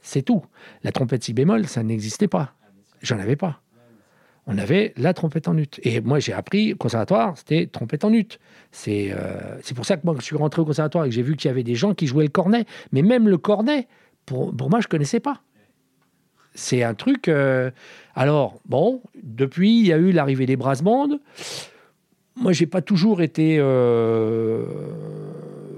C'est 0.00 0.22
tout. 0.22 0.42
La 0.82 0.90
trompette 0.90 1.22
si 1.22 1.32
bémol, 1.32 1.66
ça 1.66 1.84
n'existait 1.84 2.26
pas. 2.26 2.54
J'en 3.02 3.18
avais 3.18 3.36
pas. 3.36 3.60
On 4.50 4.58
avait 4.58 4.92
la 4.96 5.14
trompette 5.14 5.46
en 5.46 5.56
ut. 5.56 5.68
Et 5.84 6.00
moi, 6.00 6.18
j'ai 6.18 6.32
appris 6.32 6.74
conservatoire, 6.76 7.38
c'était 7.38 7.66
trompette 7.66 8.04
en 8.04 8.12
ut. 8.12 8.26
C'est 8.72 9.14
c'est 9.62 9.74
pour 9.74 9.86
ça 9.86 9.96
que 9.96 10.02
moi, 10.04 10.16
je 10.18 10.24
suis 10.24 10.36
rentré 10.36 10.60
au 10.60 10.64
conservatoire 10.64 11.04
et 11.04 11.08
que 11.08 11.14
j'ai 11.14 11.22
vu 11.22 11.36
qu'il 11.36 11.48
y 11.48 11.52
avait 11.52 11.62
des 11.62 11.76
gens 11.76 11.94
qui 11.94 12.08
jouaient 12.08 12.24
le 12.24 12.30
cornet. 12.30 12.66
Mais 12.90 13.02
même 13.02 13.28
le 13.28 13.38
cornet, 13.38 13.86
pour, 14.26 14.54
pour 14.54 14.68
moi, 14.68 14.80
je 14.80 14.88
connaissais 14.88 15.20
pas. 15.20 15.40
C'est 16.54 16.82
un 16.82 16.94
truc. 16.94 17.30
alors, 18.16 18.60
bon, 18.66 19.02
depuis, 19.22 19.78
il 19.78 19.86
y 19.86 19.92
a 19.92 19.98
eu 19.98 20.10
l'arrivée 20.10 20.46
des 20.46 20.56
brass 20.56 20.82
bands. 20.82 21.20
Moi, 22.34 22.52
j'ai 22.52 22.66
pas 22.66 22.82
toujours 22.82 23.22
été 23.22 23.58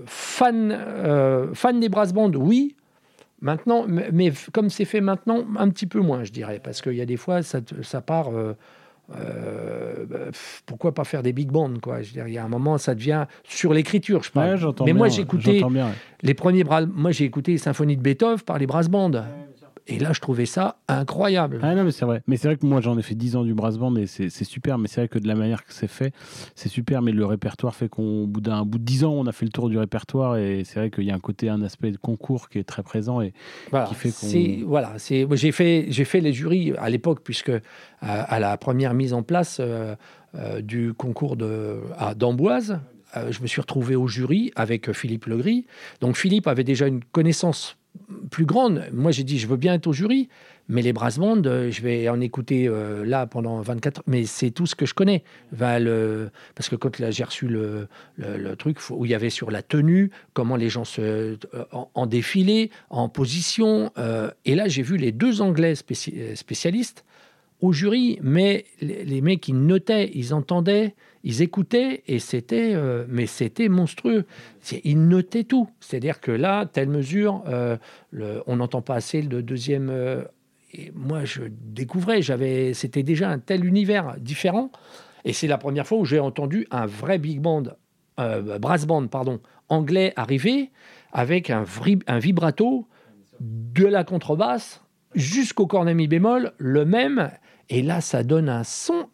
fan, 0.06 1.52
fan 1.54 1.80
des 1.80 1.88
brass 1.90 2.14
bands, 2.14 2.32
oui. 2.32 2.74
Maintenant, 3.43 3.86
mais 3.88 4.32
comme 4.53 4.70
c'est 4.70 4.84
fait 4.84 5.01
maintenant, 5.01 5.45
un 5.59 5.68
petit 5.68 5.86
peu 5.86 5.99
moins, 5.99 6.22
je 6.22 6.30
dirais, 6.30 6.61
parce 6.62 6.80
qu'il 6.80 6.95
y 6.95 7.01
a 7.01 7.07
des 7.07 7.16
fois, 7.16 7.43
ça, 7.43 7.59
ça 7.82 8.01
part. 8.01 8.28
Euh, 8.28 8.57
euh, 9.16 10.07
bah, 10.09 10.18
pourquoi 10.64 10.95
pas 10.95 11.03
faire 11.03 11.24
des 11.24 11.32
big 11.32 11.51
bands 11.51 11.74
quoi 11.82 12.03
Je 12.03 12.14
veux 12.14 12.28
il 12.28 12.34
y 12.34 12.38
a 12.38 12.45
un 12.45 12.49
moment, 12.49 12.78
ça 12.78 12.95
devient 12.95 13.26
sur 13.43 13.74
l'écriture, 13.74 14.22
je 14.22 14.30
parle. 14.30 14.59
mais 14.86 14.93
moi, 14.93 15.09
j'ai 15.09 15.22
écouté 15.22 15.62
les 16.22 16.34
premiers 16.34 16.62
bras. 16.62 16.86
Moi, 16.86 17.11
j'ai 17.11 17.24
écouté 17.24 17.53
les 17.53 17.59
symphonies 17.59 17.97
de 17.97 18.03
Beethoven 18.03 18.40
par 18.40 18.59
les 18.59 18.66
brass 18.66 18.88
bands. 18.88 19.11
Et 19.88 19.98
là, 19.98 20.12
je 20.12 20.20
trouvais 20.20 20.46
ça 20.46 20.76
incroyable. 20.86 21.58
Ah 21.62 21.74
non, 21.74 21.84
mais 21.84 21.90
c'est 21.90 22.04
vrai. 22.04 22.22
Mais 22.26 22.36
c'est 22.36 22.48
vrai 22.48 22.56
que 22.56 22.64
moi, 22.64 22.80
j'en 22.80 22.96
ai 22.98 23.02
fait 23.02 23.14
10 23.14 23.36
ans 23.36 23.42
du 23.42 23.52
brass 23.52 23.78
band 23.78 23.94
et 23.96 24.06
c'est 24.06 24.44
super. 24.44 24.78
Mais 24.78 24.86
c'est 24.88 25.00
vrai 25.00 25.08
que 25.08 25.18
de 25.18 25.26
la 25.26 25.34
manière 25.34 25.64
que 25.64 25.72
c'est 25.72 25.88
fait, 25.88 26.12
c'est 26.54 26.68
super. 26.68 27.02
Mais 27.02 27.12
le 27.12 27.26
répertoire 27.26 27.74
fait 27.74 27.88
qu'au 27.88 28.26
bout 28.26 28.40
d'un 28.40 28.64
bout 28.64 28.78
de 28.78 28.84
10 28.84 29.04
ans, 29.04 29.12
on 29.12 29.26
a 29.26 29.32
fait 29.32 29.44
le 29.44 29.50
tour 29.50 29.68
du 29.68 29.78
répertoire. 29.78 30.36
Et 30.36 30.62
c'est 30.64 30.78
vrai 30.78 30.90
qu'il 30.90 31.04
y 31.04 31.10
a 31.10 31.14
un 31.14 31.20
côté, 31.20 31.48
un 31.48 31.62
aspect 31.62 31.90
de 31.90 31.96
concours 31.96 32.48
qui 32.48 32.58
est 32.58 32.64
très 32.64 32.82
présent 32.82 33.20
et 33.20 33.32
qui 33.88 33.94
fait 33.94 34.12
qu'on. 34.12 34.68
Voilà. 34.68 34.94
J'ai 34.98 35.52
fait, 35.52 35.90
fait 35.90 36.20
les 36.20 36.32
jurys 36.32 36.74
à 36.78 36.88
l'époque, 36.88 37.20
puisque 37.24 37.52
à, 38.00 38.22
à, 38.22 38.38
la 38.38 38.56
première 38.56 38.94
mise 38.94 39.12
en 39.12 39.22
place 39.22 39.58
euh, 39.60 39.96
euh, 40.36 40.60
du 40.60 40.94
concours 40.94 41.36
d'Amboise, 41.36 42.80
euh, 43.16 43.32
je 43.32 43.42
me 43.42 43.46
suis 43.46 43.60
retrouvé 43.60 43.96
au 43.96 44.06
jury 44.06 44.52
avec 44.54 44.92
Philippe 44.92 45.26
Legris. 45.26 45.66
Donc 46.00 46.16
Philippe 46.16 46.46
avait 46.46 46.64
déjà 46.64 46.86
une 46.86 47.02
connaissance 47.04 47.76
plus 48.30 48.47
grande. 48.47 48.84
Moi, 48.93 49.11
j'ai 49.12 49.24
dit, 49.24 49.38
je 49.38 49.47
veux 49.47 49.57
bien 49.57 49.74
être 49.74 49.86
au 49.86 49.93
jury, 49.93 50.28
mais 50.68 50.82
les 50.82 50.93
brass 50.93 51.18
bands, 51.18 51.43
euh, 51.45 51.70
je 51.70 51.82
vais 51.82 52.09
en 52.09 52.20
écouter 52.20 52.66
euh, 52.68 53.05
là 53.05 53.26
pendant 53.26 53.61
24 53.61 53.99
heures. 53.99 54.05
Mais 54.07 54.24
c'est 54.24 54.51
tout 54.51 54.66
ce 54.66 54.74
que 54.74 54.86
je 54.86 54.95
connais. 54.95 55.22
parce 55.59 56.68
que 56.68 56.76
quand 56.76 57.11
j'ai 57.11 57.24
reçu 57.24 57.49
le, 57.49 57.88
truc 58.57 58.78
où 58.90 59.05
il 59.05 59.11
y 59.11 59.14
avait 59.14 59.30
sur 59.30 59.51
la 59.51 59.62
tenue, 59.62 60.11
comment 60.34 60.57
les 60.57 60.68
gens 60.68 60.84
se, 60.84 61.36
en, 61.72 62.07
défilé, 62.07 62.70
en 62.90 63.09
position. 63.09 63.90
Euh, 63.99 64.30
et 64.45 64.55
là, 64.55 64.68
j'ai 64.68 64.82
vu 64.82 64.97
les 64.97 65.12
deux 65.12 65.43
Anglais 65.43 65.74
spécialistes 65.74 67.05
au 67.61 67.72
jury, 67.72 68.18
mais 68.22 68.64
les, 68.80 69.05
les 69.05 69.20
mecs, 69.20 69.47
ils 69.47 69.59
notaient, 69.66 70.11
ils 70.14 70.34
entendaient 70.34 70.95
ils 71.24 71.42
écoutaient 71.42 72.02
et 72.06 72.18
c'était, 72.18 72.72
euh, 72.74 73.04
mais 73.08 73.26
c'était 73.26 73.68
monstrueux. 73.68 74.26
Ils 74.84 75.06
notaient 75.06 75.44
tout. 75.44 75.68
C'est-à-dire 75.80 76.20
que 76.20 76.32
là, 76.32 76.66
telle 76.66 76.88
mesure, 76.88 77.44
euh, 77.46 77.76
on 78.46 78.56
n'entend 78.56 78.82
pas 78.82 78.96
assez 78.96 79.22
le 79.22 79.42
deuxième. 79.42 79.88
Euh, 79.90 80.24
et 80.72 80.90
moi, 80.94 81.24
je 81.24 81.42
découvrais, 81.48 82.22
j'avais, 82.22 82.74
c'était 82.74 83.02
déjà 83.02 83.30
un 83.30 83.38
tel 83.38 83.64
univers 83.64 84.16
différent. 84.18 84.72
Et 85.24 85.32
c'est 85.32 85.46
la 85.46 85.58
première 85.58 85.86
fois 85.86 85.98
où 85.98 86.04
j'ai 86.04 86.18
entendu 86.18 86.66
un 86.70 86.86
vrai 86.86 87.18
big 87.18 87.40
band, 87.40 87.64
brass 88.16 88.86
band, 88.86 89.06
pardon, 89.06 89.40
anglais 89.68 90.12
arriver 90.16 90.70
avec 91.12 91.50
un, 91.50 91.64
vibrato 92.18 92.88
de 93.40 93.86
la 93.86 94.02
contrebasse 94.02 94.82
jusqu'au 95.14 95.66
cornet 95.66 95.94
mi 95.94 96.08
bémol, 96.08 96.52
le 96.58 96.84
même. 96.84 97.30
Et 97.68 97.82
là, 97.82 98.00
ça 98.00 98.24
donne 98.24 98.48
un 98.48 98.64
son 98.64 99.08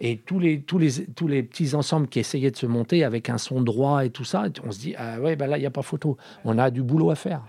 et 0.00 0.18
tous 0.18 0.38
les, 0.38 0.60
tous, 0.60 0.78
les, 0.78 1.06
tous 1.06 1.28
les 1.28 1.42
petits 1.42 1.74
ensembles 1.74 2.08
qui 2.08 2.18
essayaient 2.18 2.50
de 2.50 2.56
se 2.56 2.66
monter 2.66 3.04
avec 3.04 3.30
un 3.30 3.38
son 3.38 3.60
droit 3.60 4.04
et 4.04 4.10
tout 4.10 4.24
ça, 4.24 4.46
on 4.64 4.72
se 4.72 4.78
dit, 4.78 4.94
ah 4.96 5.20
ouais, 5.20 5.36
ben 5.36 5.46
là, 5.46 5.56
il 5.56 5.60
n'y 5.60 5.66
a 5.66 5.70
pas 5.70 5.82
photo. 5.82 6.16
On 6.44 6.58
a 6.58 6.70
du 6.70 6.82
boulot 6.82 7.10
à 7.10 7.14
faire. 7.14 7.42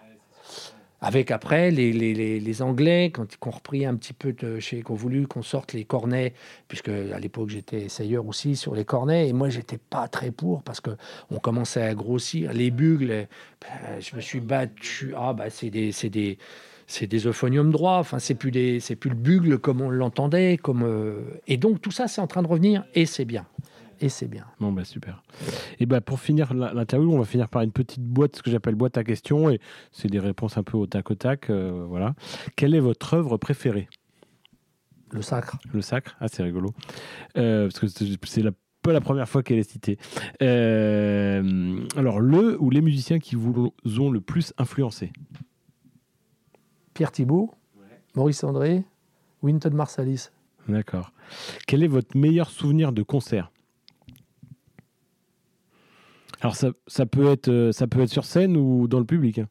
Avec 1.02 1.30
après 1.30 1.72
les, 1.72 1.92
les, 1.92 2.40
les, 2.40 2.62
Anglais, 2.62 3.12
quand 3.14 3.26
ils 3.32 3.48
ont 3.48 3.52
repris 3.52 3.86
un 3.86 3.96
petit 3.96 4.14
peu 4.14 4.34
de 4.34 4.60
chez, 4.60 4.82
qui 4.82 4.92
ont 4.92 4.96
voulu 4.96 5.28
qu'on 5.28 5.44
sorte 5.44 5.74
les 5.74 5.84
cornets, 5.84 6.34
puisque 6.68 6.90
à 6.90 7.20
l'époque 7.20 7.50
j'étais 7.50 7.82
essayeur 7.82 8.26
aussi 8.26 8.56
sur 8.56 8.74
les 8.74 8.86
cornets, 8.86 9.28
et 9.28 9.34
moi 9.34 9.50
j'étais 9.50 9.78
pas 9.78 10.08
très 10.08 10.32
pour 10.32 10.64
parce 10.64 10.82
que 10.82 10.92
on 11.30 11.38
commençait 11.38 11.84
à 11.84 11.94
grossir. 11.94 12.54
Les 12.54 12.72
bugles, 12.72 13.28
ben, 13.62 14.00
je 14.00 14.16
me 14.16 14.22
suis 14.22 14.40
battu. 14.40 15.14
Ah 15.16 15.34
bah 15.34 15.50
c'est 15.50 15.70
des, 15.70 15.92
c'est 15.92 16.10
des 16.10 16.40
c'est 16.88 17.08
des 17.08 17.28
euphoniums 17.28 17.72
droits. 17.72 17.98
Enfin, 17.98 18.20
c'est 18.20 18.36
plus 18.36 18.52
des, 18.52 18.80
c'est 18.80 18.96
plus 18.96 19.10
le 19.10 19.16
bugle 19.16 19.58
comme 19.58 19.82
on 19.82 19.90
l'entendait. 19.90 20.58
Comme 20.58 20.84
euh, 20.84 21.22
et 21.48 21.58
donc 21.58 21.82
tout 21.82 21.92
ça, 21.92 22.08
c'est 22.08 22.22
en 22.22 22.28
train 22.28 22.44
de 22.44 22.48
revenir 22.48 22.86
et 22.94 23.06
c'est 23.06 23.26
bien. 23.26 23.46
Et 24.02 24.10
c'est 24.10 24.28
bien. 24.28 24.46
Bon 24.60 24.74
bah 24.74 24.84
super. 24.84 25.24
Et 25.80 25.86
bah 25.86 26.02
pour 26.02 26.20
finir 26.20 26.54
l'interview, 26.54 27.14
on 27.14 27.20
va 27.20 27.26
finir 27.26 27.48
par 27.48 27.62
une 27.62 27.72
petite 27.72 28.04
boîte, 28.04 28.36
ce 28.36 28.44
que 28.44 28.52
j'appelle 28.52 28.76
boîte 28.76 28.98
à 28.98 29.06
questions, 29.06 29.50
et 29.50 29.62
c'est 29.94 30.10
des 30.10 30.20
réponses 30.20 30.58
un 30.58 30.64
peu 30.64 30.78
au 30.78 30.86
tac 30.86 31.10
au 31.12 31.16
tac. 31.16 31.50
Euh, 31.50 31.86
voilà. 31.88 32.14
Quelle 32.58 32.76
est 32.76 32.80
votre 32.82 33.14
œuvre 33.14 33.38
préférée? 33.38 33.88
Le 35.12 35.22
sacre. 35.22 35.58
Le 35.74 35.82
sacre. 35.82 36.18
Ah 36.20 36.28
c'est 36.28 36.44
rigolo. 36.44 36.74
Euh, 37.38 37.70
parce 37.70 37.80
que 37.80 37.88
c'est 38.26 38.44
la 38.44 38.52
pas 38.82 38.92
la 38.94 39.02
première 39.02 39.28
fois 39.28 39.42
qu'elle 39.42 39.58
est 39.58 39.72
citée. 39.72 39.98
alors, 40.42 42.20
le 42.20 42.62
ou 42.62 42.70
les 42.70 42.82
musiciens 42.82 43.18
qui 43.18 43.36
vous 43.36 43.72
ont 43.98 44.12
le 44.12 44.22
plus 44.22 44.54
influencé? 44.58 45.12
Pierre 46.96 47.12
Thibault, 47.12 47.54
Maurice 48.16 48.44
André, 48.44 48.84
Winton 49.44 49.72
Marsalis. 49.72 50.30
D'accord. 50.68 51.12
Quel 51.68 51.84
est 51.84 51.88
votre 51.88 52.18
meilleur 52.18 52.50
souvenir 52.50 52.94
de 52.94 53.04
concert? 53.04 53.52
Alors 56.40 56.56
ça, 56.56 56.72
peut 57.06 57.28
être, 57.28 57.50
euh, 57.50 57.72
ça 57.74 57.86
peut 57.88 58.00
être 58.00 58.10
sur 58.10 58.24
scène 58.24 58.56
ou 58.56 58.88
dans 58.88 59.00
le 59.00 59.06
public. 59.06 59.40
Hein. 59.40 59.48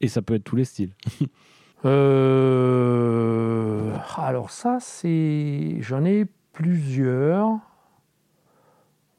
Et 0.00 0.08
ça 0.08 0.22
peut 0.22 0.34
être 0.34 0.44
tous 0.44 0.56
les 0.56 0.66
styles. 0.66 0.94
Euh, 1.84 2.72
alors 4.16 4.52
ça, 4.52 4.78
c'est... 4.78 5.78
J'en 5.80 6.04
ai 6.04 6.26
plusieurs. 6.52 7.58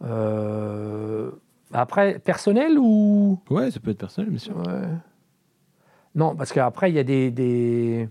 Euh, 0.01 1.29
après, 1.73 2.19
personnel 2.19 2.79
ou... 2.79 3.37
Ouais, 3.49 3.69
ça 3.69 3.81
peut 3.81 3.91
être 3.91 3.97
personnel, 3.97 4.29
bien 4.29 4.39
sûr. 4.39 4.55
Ouais. 4.55 4.87
Non, 6.15 6.35
parce 6.35 6.53
qu'après, 6.53 6.91
il 6.91 6.95
y 6.95 6.99
a 6.99 7.03
des, 7.03 8.07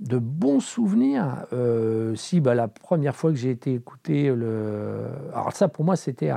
de 0.00 0.18
bons 0.18 0.60
souvenirs. 0.60 1.46
Euh, 1.52 2.14
si, 2.14 2.40
bah, 2.40 2.54
la 2.54 2.68
première 2.68 3.16
fois 3.16 3.30
que 3.30 3.36
j'ai 3.36 3.50
été 3.50 3.74
écouté, 3.74 4.34
le... 4.34 5.06
alors 5.32 5.52
ça, 5.52 5.68
pour 5.68 5.84
moi, 5.84 5.96
c'était 5.96 6.30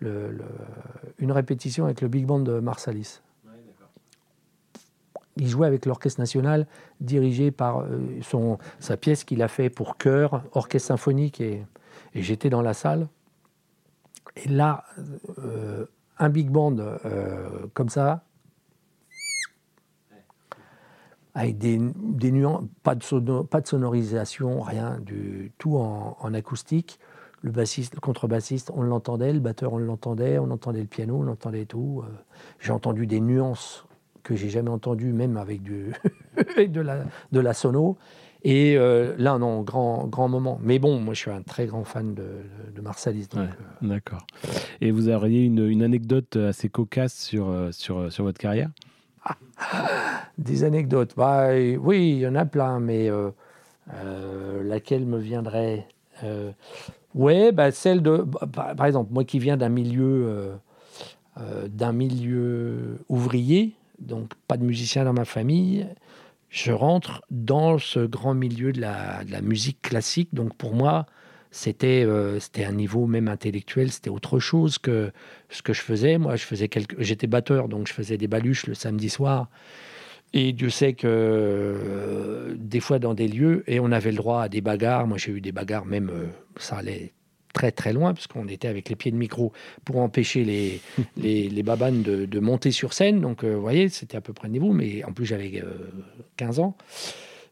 une 0.00 1.32
répétition 1.32 1.84
avec 1.84 2.00
le 2.00 2.08
Big 2.08 2.26
Band 2.26 2.40
de 2.40 2.58
Marsalis. 2.58 3.20
il 5.36 5.48
jouait 5.48 5.66
avec 5.66 5.86
l'Orchestre 5.86 6.20
national, 6.20 6.66
dirigé 7.00 7.50
par 7.50 7.80
euh, 7.80 7.98
son, 8.22 8.58
sa 8.78 8.96
pièce 8.96 9.24
qu'il 9.24 9.42
a 9.42 9.48
fait 9.48 9.70
pour 9.70 9.96
chœur, 9.96 10.42
orchestre 10.52 10.88
symphonique, 10.88 11.40
et, 11.40 11.64
j'étais 12.14 12.50
dans 12.50 12.62
la 12.62 12.74
salle. 12.74 13.08
Et 14.36 14.48
là, 14.48 14.84
euh, 15.38 15.86
un 16.18 16.28
big 16.28 16.48
band 16.48 16.76
comme 17.72 17.88
ça, 17.88 18.24
avec 21.34 21.58
des, 21.58 21.78
des 21.96 22.30
nuances, 22.30 22.64
pas 22.82 22.94
de, 22.94 23.42
pas 23.42 23.60
de 23.60 23.66
sonorisation, 23.66 24.60
rien, 24.60 24.98
du 25.00 25.52
tout 25.58 25.76
en, 25.76 26.32
acoustique. 26.32 26.98
Le 27.42 27.50
bassiste, 27.50 27.94
le 27.94 28.00
contrebassiste, 28.00 28.70
on 28.74 28.82
l'entendait, 28.82 29.32
le 29.32 29.40
batteur, 29.40 29.74
on 29.74 29.78
l'entendait, 29.78 30.38
on 30.38 30.50
entendait 30.50 30.80
le 30.80 30.86
piano, 30.86 31.22
on 31.22 31.28
entendait 31.28 31.66
tout. 31.66 32.02
Euh, 32.02 32.10
j'ai 32.58 32.72
entendu 32.72 33.06
des 33.06 33.20
nuances 33.20 33.84
que 34.22 34.34
j'ai 34.34 34.48
jamais 34.48 34.70
entendues, 34.70 35.12
même 35.12 35.36
avec, 35.36 35.62
du 35.62 35.92
de, 36.56 36.80
la, 36.80 37.04
de 37.32 37.40
la 37.40 37.52
sono. 37.52 37.98
Et 38.44 38.78
euh, 38.78 39.14
là, 39.18 39.36
non, 39.38 39.60
grand, 39.60 40.06
grand 40.06 40.28
moment. 40.28 40.58
Mais 40.62 40.78
bon, 40.78 40.98
moi, 41.00 41.12
je 41.12 41.20
suis 41.20 41.30
un 41.30 41.42
très 41.42 41.66
grand 41.66 41.84
fan 41.84 42.14
de, 42.14 42.28
de 42.74 42.80
Marsalis. 42.80 43.28
Euh. 43.36 43.46
D'accord. 43.82 44.26
Et 44.80 44.90
vous 44.90 45.10
auriez 45.10 45.44
une, 45.44 45.66
une, 45.66 45.82
anecdote 45.82 46.36
assez 46.36 46.70
cocasse 46.70 47.14
sur, 47.14 47.52
sur, 47.72 48.10
sur 48.10 48.24
votre 48.24 48.38
carrière? 48.38 48.70
Des 50.38 50.64
anecdotes. 50.64 51.14
Bah, 51.16 51.48
oui, 51.52 52.10
il 52.10 52.18
y 52.18 52.26
en 52.26 52.34
a 52.34 52.44
plein, 52.44 52.80
mais 52.80 53.10
euh, 53.10 53.30
euh, 53.94 54.62
laquelle 54.62 55.06
me 55.06 55.18
viendrait 55.18 55.86
euh, 56.22 56.50
Ouais, 57.14 57.52
bah, 57.52 57.70
celle 57.70 58.02
de. 58.02 58.18
Bah, 58.18 58.74
par 58.76 58.86
exemple, 58.86 59.12
moi 59.12 59.24
qui 59.24 59.38
viens 59.38 59.56
d'un 59.56 59.68
milieu, 59.68 60.52
milieu 61.92 62.98
ouvrier, 63.08 63.74
donc 64.00 64.32
pas 64.48 64.56
de 64.56 64.64
musicien 64.64 65.04
dans 65.04 65.12
ma 65.12 65.24
famille, 65.24 65.86
je 66.48 66.72
rentre 66.72 67.22
dans 67.30 67.78
ce 67.78 68.00
grand 68.00 68.34
milieu 68.34 68.72
de 68.72 68.80
la 68.80 69.40
musique 69.42 69.80
classique. 69.82 70.28
Donc 70.32 70.54
pour 70.54 70.74
moi, 70.74 71.06
c'était 71.54 72.04
euh, 72.04 72.40
c'était 72.40 72.64
un 72.64 72.72
niveau 72.72 73.06
même 73.06 73.28
intellectuel, 73.28 73.92
c'était 73.92 74.10
autre 74.10 74.40
chose 74.40 74.76
que 74.78 75.12
ce 75.50 75.62
que 75.62 75.72
je 75.72 75.82
faisais. 75.82 76.18
Moi, 76.18 76.34
je 76.34 76.44
faisais 76.44 76.66
quelques, 76.66 77.00
j'étais 77.00 77.28
batteur, 77.28 77.68
donc 77.68 77.86
je 77.86 77.92
faisais 77.92 78.16
des 78.16 78.26
baluches 78.26 78.66
le 78.66 78.74
samedi 78.74 79.08
soir. 79.08 79.48
Et 80.32 80.52
Dieu 80.52 80.68
sait 80.68 80.94
que 80.94 81.06
euh, 81.06 82.56
des 82.58 82.80
fois 82.80 82.98
dans 82.98 83.14
des 83.14 83.28
lieux, 83.28 83.62
et 83.68 83.78
on 83.78 83.92
avait 83.92 84.10
le 84.10 84.16
droit 84.16 84.42
à 84.42 84.48
des 84.48 84.62
bagarres. 84.62 85.06
Moi, 85.06 85.16
j'ai 85.16 85.30
eu 85.30 85.40
des 85.40 85.52
bagarres, 85.52 85.86
même 85.86 86.10
euh, 86.12 86.26
ça 86.56 86.78
allait 86.78 87.12
très 87.52 87.70
très 87.70 87.92
loin, 87.92 88.14
parce 88.14 88.26
qu'on 88.26 88.48
était 88.48 88.66
avec 88.66 88.88
les 88.88 88.96
pieds 88.96 89.12
de 89.12 89.16
micro 89.16 89.52
pour 89.84 89.98
empêcher 89.98 90.42
les, 90.42 90.80
les, 91.16 91.48
les 91.48 91.62
babanes 91.62 92.02
de, 92.02 92.26
de 92.26 92.40
monter 92.40 92.72
sur 92.72 92.92
scène. 92.92 93.20
Donc, 93.20 93.44
vous 93.44 93.60
voyez, 93.60 93.88
c'était 93.90 94.16
à 94.16 94.20
peu 94.20 94.32
près 94.32 94.48
le 94.48 94.54
niveau, 94.54 94.72
mais 94.72 95.04
en 95.04 95.12
plus, 95.12 95.24
j'avais 95.24 95.62
15 96.36 96.58
ans. 96.58 96.76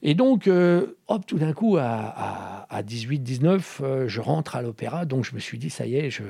Et 0.02 0.14
donc, 0.14 0.50
hop, 1.06 1.26
tout 1.26 1.38
d'un 1.38 1.52
coup, 1.52 1.76
à, 1.78 2.66
à, 2.68 2.82
18, 2.82 3.20
19, 3.20 3.82
je 4.06 4.20
rentre 4.20 4.56
à 4.56 4.62
l'opéra. 4.62 5.04
Donc, 5.04 5.24
je 5.24 5.34
me 5.34 5.40
suis 5.40 5.58
dit, 5.58 5.70
ça 5.70 5.86
y 5.86 5.94
est, 5.94 6.10
je, 6.10 6.24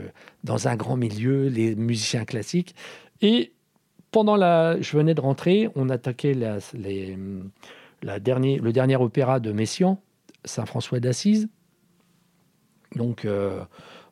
dans 0.44 0.68
un 0.68 0.76
grand 0.76 0.96
milieu, 0.96 1.48
les 1.48 1.74
musiciens 1.74 2.26
classiques. 2.26 2.74
Et 3.22 3.52
pendant 4.10 4.36
la, 4.36 4.80
je 4.80 4.96
venais 4.96 5.14
de 5.14 5.20
rentrer, 5.20 5.70
on 5.74 5.88
attaquait 5.88 6.34
la, 6.34 6.58
la 8.02 8.20
dernier, 8.20 8.58
le 8.58 8.72
dernier 8.72 8.96
opéra 8.96 9.40
de 9.40 9.52
Messiaen, 9.52 9.98
Saint-François 10.44 11.00
d'Assise. 11.00 11.48
Donc, 12.96 13.24
euh, 13.24 13.64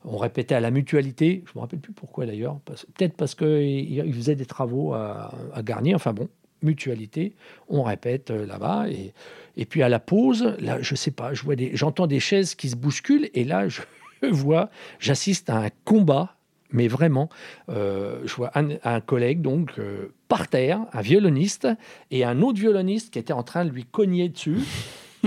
on 0.04 0.16
répétait 0.16 0.54
à 0.54 0.60
la 0.60 0.70
mutualité. 0.70 1.42
Je 1.44 1.50
ne 1.50 1.56
me 1.56 1.60
rappelle 1.60 1.80
plus 1.80 1.92
pourquoi 1.92 2.26
d'ailleurs. 2.26 2.58
Peut-être 2.60 3.14
parce 3.16 3.34
qu'il 3.34 4.14
faisait 4.14 4.36
des 4.36 4.46
travaux 4.46 4.94
à, 4.94 5.32
Garnier. 5.62 5.94
Enfin 5.94 6.12
bon, 6.12 6.28
mutualité. 6.62 7.34
On 7.68 7.82
répète 7.82 8.30
euh, 8.30 8.46
là-bas. 8.46 8.86
Et, 8.88 9.12
et 9.56 9.66
puis 9.66 9.82
à 9.82 9.88
la 9.88 9.98
pause, 9.98 10.54
là, 10.60 10.78
je 10.80 10.94
sais 10.94 11.10
pas, 11.10 11.34
je 11.34 11.42
vois 11.42 11.56
des, 11.56 11.76
j'entends 11.76 12.06
des 12.06 12.20
chaises 12.20 12.54
qui 12.54 12.68
se 12.68 12.76
bousculent. 12.76 13.30
Et 13.34 13.44
là, 13.44 13.68
je 13.68 13.80
vois, 14.30 14.70
j'assiste 14.98 15.50
à 15.50 15.56
un 15.56 15.68
combat 15.84 16.36
mais 16.72 16.88
vraiment, 16.88 17.28
euh, 17.68 18.20
je 18.24 18.34
vois 18.34 18.52
un, 18.54 19.00
collègue 19.00 19.40
donc 19.40 19.72
euh, 19.78 20.12
par 20.28 20.48
terre, 20.48 20.86
un 20.92 21.00
violoniste, 21.00 21.68
et 22.10 22.24
un 22.24 22.42
autre 22.42 22.58
violoniste 22.58 23.12
qui 23.12 23.18
était 23.18 23.32
en 23.32 23.42
train 23.42 23.64
de 23.64 23.70
lui 23.70 23.84
cogner 23.84 24.28
dessus. 24.28 24.58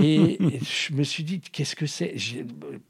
Et, 0.02 0.38
je 0.62 0.92
me 0.94 1.02
suis 1.02 1.22
dit, 1.22 1.40
qu'est-ce 1.40 1.76
que 1.76 1.86
c'est? 1.86 2.14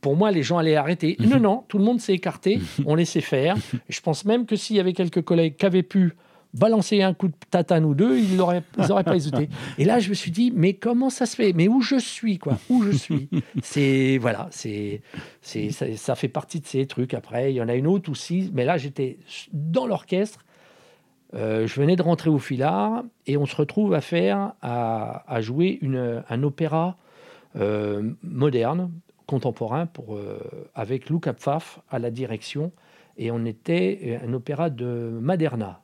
Pour 0.01 0.17
moi, 0.17 0.31
les 0.31 0.43
gens 0.43 0.57
allaient 0.57 0.77
arrêter. 0.77 1.17
Non, 1.21 1.39
non, 1.39 1.65
tout 1.69 1.79
le 1.79 1.85
monde 1.85 2.01
s'est 2.01 2.15
écarté, 2.15 2.61
on 2.87 2.95
laissait 2.95 3.21
faire. 3.21 3.57
Je 3.89 4.01
pense 4.01 4.25
même 4.25 4.47
que 4.47 4.57
s'il 4.57 4.77
y 4.77 4.81
avait 4.81 4.95
quelques 4.95 5.23
collègues 5.23 5.57
qui 5.57 5.67
avaient 5.67 5.83
pu 5.83 6.15
balancer 6.55 7.03
un 7.03 7.13
coup 7.13 7.29
de 7.29 7.35
tatane 7.51 7.85
ou 7.85 7.95
deux, 7.95 8.19
ils 8.19 8.37
n'auraient 8.37 8.63
pas 9.05 9.17
hésité. 9.17 9.49
Et 9.79 9.85
là, 9.85 9.99
je 9.99 10.09
me 10.09 10.15
suis 10.15 10.31
dit, 10.31 10.53
mais 10.55 10.75
comment 10.75 11.11
ça 11.11 11.27
se 11.27 11.37
fait? 11.37 11.53
Mais 11.53 11.69
où 11.69 11.83
je 11.83 11.99
suis, 11.99 12.39
quoi? 12.39 12.59
Où 12.71 12.83
je 12.85 12.93
suis? 12.93 13.29
C'est 13.63 14.19
voilà, 14.21 14.49
c'est 14.51 15.03
c'est 15.43 15.71
ça, 15.71 16.15
fait 16.15 16.29
partie 16.29 16.61
de 16.61 16.67
ces 16.67 16.87
trucs. 16.87 17.13
Après, 17.13 17.53
il 17.53 17.57
y 17.57 17.61
en 17.61 17.69
a 17.69 17.75
une 17.75 17.87
autre 17.87 18.11
aussi, 18.11 18.51
mais 18.55 18.65
là, 18.65 18.79
j'étais 18.79 19.19
dans 19.53 19.87
l'orchestre. 19.87 20.45
Euh, 21.35 21.67
je 21.67 21.81
venais 21.81 21.97
de 21.97 22.03
rentrer 22.03 22.31
au 22.31 22.39
filard 22.39 23.03
et 23.27 23.37
on 23.37 23.47
se 23.47 23.57
retrouve 23.57 23.95
à 23.95 24.01
faire, 24.01 24.53
à, 24.63 25.41
jouer 25.41 25.79
une, 25.83 26.23
un 26.29 26.43
opéra 26.45 26.97
euh, 27.57 28.13
moderne, 28.23 28.93
contemporain, 29.27 29.87
pour, 29.87 30.15
euh, 30.15 30.39
avec 30.75 31.11
Lou 31.11 31.19
Capfaf 31.19 31.81
à 31.91 31.99
la 31.99 32.11
direction. 32.11 32.71
Et 33.17 33.31
on 33.31 33.45
était 33.45 34.21
un 34.25 34.33
opéra 34.33 34.71
de 34.71 35.19
Maderna, 35.21 35.84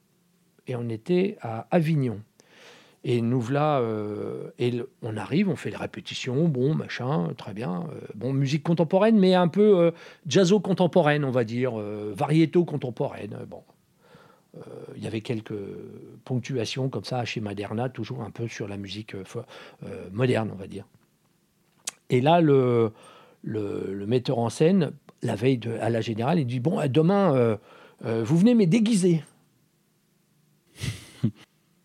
et 0.70 0.76
on 0.76 0.88
était 0.88 1.36
à 1.42 1.66
Avignon. 1.72 2.20
Et 3.02 3.22
nous 3.22 3.40
voilà, 3.40 3.80
euh, 3.80 4.50
on 5.02 5.16
arrive, 5.16 5.48
on 5.48 5.56
fait 5.56 5.70
les 5.70 5.76
répétitions, 5.76 6.46
bon, 6.48 6.74
machin, 6.74 7.32
très 7.36 7.54
bien. 7.54 7.88
Euh, 7.92 8.00
bon, 8.14 8.32
musique 8.32 8.62
contemporaine, 8.62 9.18
mais 9.18 9.34
un 9.34 9.48
peu 9.48 9.78
euh, 9.78 9.90
jazzo 10.26 10.60
contemporaine, 10.60 11.24
on 11.24 11.30
va 11.30 11.44
dire, 11.44 11.72
variéto 11.72 12.64
contemporaine. 12.64 13.36
Bon, 13.48 13.62
il 14.96 15.02
y 15.02 15.06
avait 15.06 15.22
quelques 15.22 15.54
ponctuations 16.24 16.88
comme 16.88 17.04
ça 17.04 17.24
chez 17.24 17.40
Maderna, 17.40 17.88
toujours 17.88 18.22
un 18.22 18.30
peu 18.30 18.46
sur 18.48 18.68
la 18.68 18.76
musique 18.76 19.16
moderne, 20.12 20.50
on 20.52 20.58
va 20.58 20.66
dire. 20.66 20.84
Et 22.10 22.20
là, 22.20 22.40
le, 22.40 22.92
metteur 24.06 24.38
en 24.38 24.50
scène, 24.50 24.92
la 25.22 25.36
veille 25.36 25.60
à 25.80 25.88
la 25.88 26.00
générale, 26.00 26.38
il 26.38 26.46
dit 26.46 26.60
Bon, 26.60 26.80
demain, 26.88 27.58
vous 28.04 28.36
venez 28.36 28.54
mais 28.54 28.66
déguisé. 28.66 29.22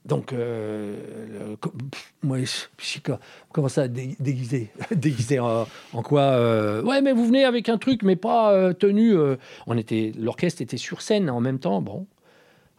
Donc, 0.05 0.33
euh, 0.33 1.55
moi, 2.21 2.37
je, 2.39 2.99
comment 3.51 3.69
ça, 3.69 3.87
déguisé? 3.87 4.69
Déguisé 4.91 5.39
en, 5.39 5.65
quoi 6.03 6.21
euh, 6.21 6.83
Ouais, 6.83 7.01
mais 7.01 7.11
vous 7.11 7.25
venez 7.25 7.43
avec 7.43 7.69
un 7.69 7.79
truc, 7.79 8.03
mais 8.03 8.15
pas 8.15 8.53
euh, 8.53 8.73
tenu. 8.73 9.15
on 9.65 9.77
était, 9.77 10.11
l'orchestre 10.17 10.61
était 10.61 10.77
sur 10.77 11.01
scène 11.01 11.29
en 11.29 11.41
même 11.41 11.57
temps. 11.57 11.81
Bon, 11.81 12.05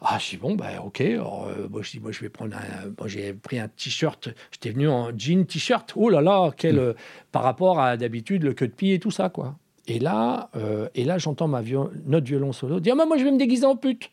ah, 0.01 0.19
je 0.21 0.31
dis 0.31 0.37
bon, 0.37 0.55
ben 0.55 0.79
ok. 0.85 1.01
Alors, 1.01 1.49
moi, 1.69 1.83
je 1.83 1.91
dis, 1.91 2.01
moi, 2.01 2.13
je 2.13 2.21
vais 2.21 2.29
prendre 2.29 2.55
un. 2.57 3.09
j'ai 3.09 3.33
pris 3.33 3.59
un 3.59 3.67
t-shirt. 3.67 4.29
J'étais 4.53 4.71
venu 4.71 4.89
en 4.89 5.11
jean 5.17 5.47
t-shirt. 5.47 5.95
Oh 5.97 6.09
là 6.09 6.21
là, 6.21 6.53
quel 6.57 6.95
par 7.33 7.43
rapport 7.43 7.81
à 7.81 7.97
d'habitude 7.97 8.45
le 8.45 8.55
queue 8.55 8.69
de 8.69 8.73
pied 8.73 8.95
et 8.95 8.99
tout 9.01 9.11
ça, 9.11 9.31
quoi. 9.31 9.57
Et 9.89 9.99
là, 9.99 10.51
et 10.95 11.05
là, 11.05 11.19
j'entends 11.19 11.49
ma 11.49 11.63
notre 12.07 12.27
violon 12.27 12.53
solo 12.53 12.79
dire, 12.79 12.95
ah, 13.01 13.07
moi, 13.07 13.19
je 13.19 13.25
vais 13.25 13.33
me 13.33 13.39
déguiser 13.39 13.67
en 13.67 13.75
pute. 13.75 14.11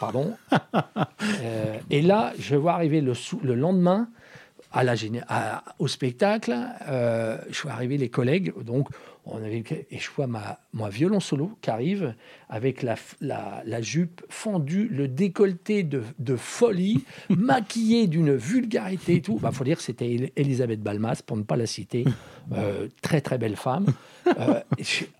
Pardon. 0.00 0.36
Euh, 1.44 1.78
et 1.90 2.02
là, 2.02 2.32
je 2.38 2.56
vois 2.56 2.72
arriver 2.72 3.00
le, 3.00 3.12
le 3.42 3.54
lendemain, 3.54 4.08
au 5.78 5.88
spectacle, 5.88 6.54
euh, 6.88 7.38
je 7.50 7.62
vois 7.62 7.72
arriver 7.72 7.98
les 7.98 8.08
collègues, 8.08 8.52
donc 8.64 8.88
on 9.24 9.42
avait, 9.42 9.62
et 9.90 9.98
je 9.98 10.10
vois 10.10 10.26
ma, 10.26 10.58
violon 10.88 11.20
solo 11.20 11.52
qui 11.60 11.70
arrive 11.70 12.14
avec 12.48 12.82
la, 12.82 12.96
la, 13.20 13.80
jupe 13.80 14.22
fendue, 14.28 14.88
le 14.88 15.06
décolleté 15.06 15.84
de, 15.84 16.02
de 16.18 16.36
folie, 16.36 17.04
maquillé 17.30 18.08
d'une 18.08 18.34
vulgarité 18.34 19.16
et 19.16 19.22
tout. 19.22 19.36
Il 19.36 19.42
bah, 19.42 19.52
faut 19.52 19.64
dire 19.64 19.76
que 19.76 19.82
c'était 19.82 20.32
Elisabeth 20.36 20.82
Balmas, 20.82 21.22
pour 21.24 21.36
ne 21.36 21.42
pas 21.42 21.56
la 21.56 21.66
citer, 21.66 22.04
euh, 22.52 22.88
très 23.00 23.20
très 23.20 23.38
belle 23.38 23.56
femme, 23.56 23.86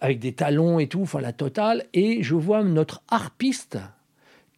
avec 0.00 0.18
des 0.18 0.32
talons 0.32 0.78
et 0.78 0.88
tout, 0.88 1.02
enfin 1.02 1.20
la 1.20 1.32
totale. 1.32 1.84
Et 1.92 2.22
je 2.22 2.34
vois 2.34 2.64
notre 2.64 3.02
harpiste 3.08 3.78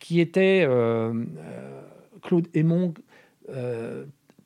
qui 0.05 0.21
était 0.21 0.67
euh, 0.69 1.15
euh, 1.39 1.81
Claude 2.21 2.47
Aymon, 2.53 2.93
euh, 3.49 4.05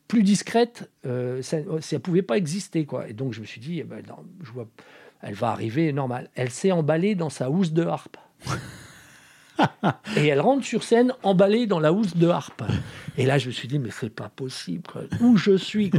plus 0.08 0.22
discrète, 0.22 0.90
ça 1.04 1.60
ne 1.60 1.98
pouvait 1.98 2.22
pas 2.22 2.36
exister. 2.36 2.84
Quoi. 2.86 3.08
Et 3.08 3.12
donc 3.12 3.32
je 3.32 3.40
me 3.40 3.46
suis 3.46 3.60
dit, 3.60 3.78
eh 3.80 3.84
ben, 3.84 4.02
elle 5.22 5.34
va 5.34 5.50
arriver 5.50 5.92
normal. 5.92 6.30
Elle 6.34 6.50
s'est 6.50 6.72
emballée 6.72 7.14
dans 7.14 7.30
sa 7.30 7.50
housse 7.50 7.72
de 7.72 7.84
harpe. 7.84 8.16
et 10.16 10.26
elle 10.26 10.40
rentre 10.40 10.64
sur 10.64 10.82
scène 10.82 11.12
emballée 11.22 11.66
dans 11.66 11.80
la 11.80 11.92
housse 11.92 12.16
de 12.16 12.28
harpe. 12.28 12.62
Et 13.16 13.26
là, 13.26 13.38
je 13.38 13.48
me 13.48 13.52
suis 13.52 13.66
dit, 13.66 13.78
mais 13.78 13.90
c'est 13.90 14.14
pas 14.14 14.28
possible. 14.28 14.84
Où 15.20 15.36
je 15.36 15.56
suis 15.56 15.90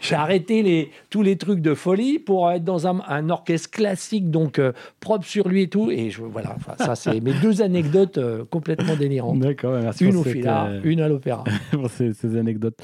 J'ai 0.00 0.14
arrêté 0.14 0.62
les, 0.62 0.90
tous 1.10 1.22
les 1.22 1.36
trucs 1.36 1.60
de 1.60 1.74
folie 1.74 2.18
pour 2.18 2.50
être 2.50 2.64
dans 2.64 2.86
un, 2.86 3.30
orchestre 3.30 3.70
classique, 3.70 4.30
donc 4.30 4.58
euh, 4.58 4.72
propre 5.00 5.24
sur 5.24 5.48
lui 5.48 5.62
et 5.62 5.68
tout. 5.68 5.90
Et 5.90 6.10
je, 6.10 6.22
voilà, 6.22 6.56
ça, 6.78 6.96
c'est 6.96 7.20
mes 7.20 7.34
deux 7.34 7.62
anecdotes 7.62 8.18
euh, 8.18 8.44
complètement 8.44 8.96
délirantes. 8.96 9.38
D'accord, 9.38 9.80
merci. 9.80 10.04
Une 10.04 10.16
au 10.16 10.24
filard, 10.24 10.66
euh, 10.66 10.80
une 10.84 11.00
à 11.00 11.08
l'opéra. 11.08 11.44
pour 11.70 11.88
ces, 11.90 12.12
ces 12.12 12.36
anecdotes. 12.36 12.78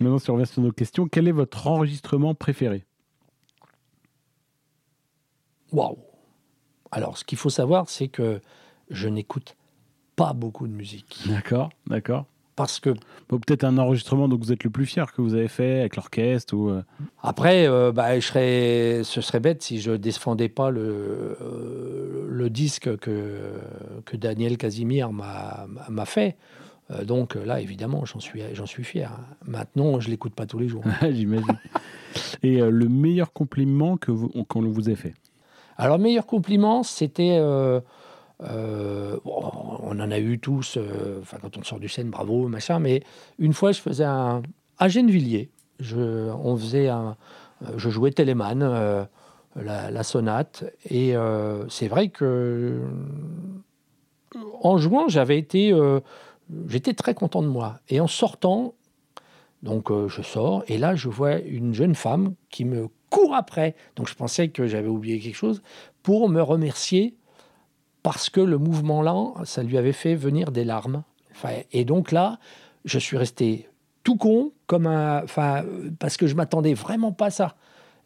Maintenant, 0.00 0.18
si 0.18 0.30
on 0.30 0.34
revient 0.34 0.46
sur 0.46 0.62
nos 0.62 0.72
questions, 0.72 1.06
quel 1.06 1.28
est 1.28 1.32
votre 1.32 1.66
enregistrement 1.66 2.34
préféré? 2.34 2.84
Waouh 5.72 5.98
Alors, 6.90 7.18
ce 7.18 7.24
qu'il 7.24 7.36
faut 7.36 7.50
savoir, 7.50 7.88
c'est 7.90 8.08
que 8.08 8.40
je 8.90 9.08
n'écoute 9.08 9.56
pas 10.16 10.32
beaucoup 10.32 10.66
de 10.66 10.72
musique. 10.72 11.20
D'accord, 11.28 11.70
d'accord. 11.86 12.26
Parce 12.58 12.80
que. 12.80 12.90
Peut-être 13.28 13.62
un 13.62 13.78
enregistrement 13.78 14.26
dont 14.26 14.36
vous 14.36 14.50
êtes 14.50 14.64
le 14.64 14.70
plus 14.70 14.84
fier 14.84 15.12
que 15.12 15.22
vous 15.22 15.34
avez 15.34 15.46
fait 15.46 15.78
avec 15.80 15.94
l'orchestre 15.94 16.54
ou. 16.54 16.70
Euh, 16.70 16.82
Après, 17.22 17.68
euh, 17.68 17.92
bah, 17.92 18.18
je 18.18 18.26
serais, 18.26 19.00
ce 19.04 19.20
serait 19.20 19.38
bête 19.38 19.62
si 19.62 19.80
je 19.80 19.92
défendais 19.92 20.48
pas 20.48 20.70
le, 20.70 21.36
euh, 21.40 22.26
le 22.28 22.50
disque 22.50 22.96
que, 22.96 23.52
que 24.04 24.16
Daniel 24.16 24.56
Casimir 24.56 25.12
m'a 25.12 26.04
fait. 26.04 26.36
donc 27.04 27.36
là, 27.36 27.60
évidemment, 27.60 28.04
j'en 28.04 28.18
suis, 28.18 28.42
suis 28.64 28.84
fier. 28.84 29.16
Maintenant, 29.46 30.00
je 30.00 30.10
l'écoute 30.10 30.34
pas 30.34 30.46
tous 30.46 30.58
les 30.58 30.66
jours. 30.68 30.82
J'imagine. 31.02 31.58
Et 32.42 32.58
le 32.58 32.88
meilleur 32.88 33.32
compliment 33.32 33.96
que 33.96 34.10
vous, 34.10 34.30
qu'on 34.48 34.62
vous 34.62 34.90
ait 34.90 34.96
fait? 34.96 35.14
Alors, 35.76 35.98
le 35.98 36.02
meilleur 36.02 36.26
compliment, 36.26 36.82
c'était 36.82 37.38
euh, 38.42 39.18
on 39.24 39.98
en 39.98 40.10
a 40.10 40.18
eu 40.18 40.38
tous, 40.38 40.76
euh, 40.76 41.20
quand 41.40 41.56
on 41.56 41.62
sort 41.64 41.80
du 41.80 41.88
scène, 41.88 42.10
bravo, 42.10 42.46
machin, 42.48 42.78
mais 42.78 43.02
une 43.38 43.52
fois, 43.52 43.72
je 43.72 43.80
faisais 43.80 44.04
un. 44.04 44.42
À 44.78 44.88
Gennevilliers, 44.88 45.50
je, 45.80 46.30
on 46.30 46.56
faisait 46.56 46.88
un, 46.88 47.16
je 47.76 47.90
jouais 47.90 48.12
Téléman, 48.12 48.62
euh, 48.62 49.04
la, 49.56 50.02
sonate, 50.04 50.64
et 50.88 51.14
c'est 51.68 51.88
vrai 51.88 52.10
que 52.10 52.80
en 54.62 54.78
jouant, 54.78 55.08
j'avais 55.08 55.38
été. 55.38 55.76
J'étais 56.68 56.94
très 56.94 57.14
content 57.14 57.42
de 57.42 57.48
moi. 57.48 57.80
Et 57.88 57.98
en 58.00 58.06
sortant, 58.06 58.74
donc 59.64 59.90
je 60.06 60.22
sors, 60.22 60.62
et 60.68 60.78
là, 60.78 60.94
je 60.94 61.08
vois 61.08 61.38
une 61.38 61.74
jeune 61.74 61.96
femme 61.96 62.34
qui 62.50 62.64
me 62.64 62.88
court 63.10 63.34
après. 63.34 63.74
Donc 63.96 64.08
je 64.08 64.14
pensais 64.14 64.48
que 64.48 64.68
j'avais 64.68 64.88
oublié 64.88 65.18
quelque 65.18 65.34
chose 65.34 65.60
pour 66.04 66.28
me 66.28 66.40
remercier 66.40 67.17
parce 68.02 68.30
que 68.30 68.40
le 68.40 68.58
mouvement 68.58 69.02
lent, 69.02 69.34
ça 69.44 69.62
lui 69.62 69.78
avait 69.78 69.92
fait 69.92 70.14
venir 70.14 70.50
des 70.50 70.64
larmes. 70.64 71.02
et 71.72 71.84
donc 71.84 72.12
là, 72.12 72.38
je 72.84 72.98
suis 72.98 73.16
resté 73.16 73.68
tout 74.04 74.16
con, 74.16 74.52
comme 74.66 74.86
un, 74.86 75.24
parce 75.98 76.16
que 76.16 76.26
je 76.26 76.34
m'attendais 76.34 76.74
vraiment 76.74 77.12
pas 77.12 77.26
à 77.26 77.30
ça. 77.30 77.56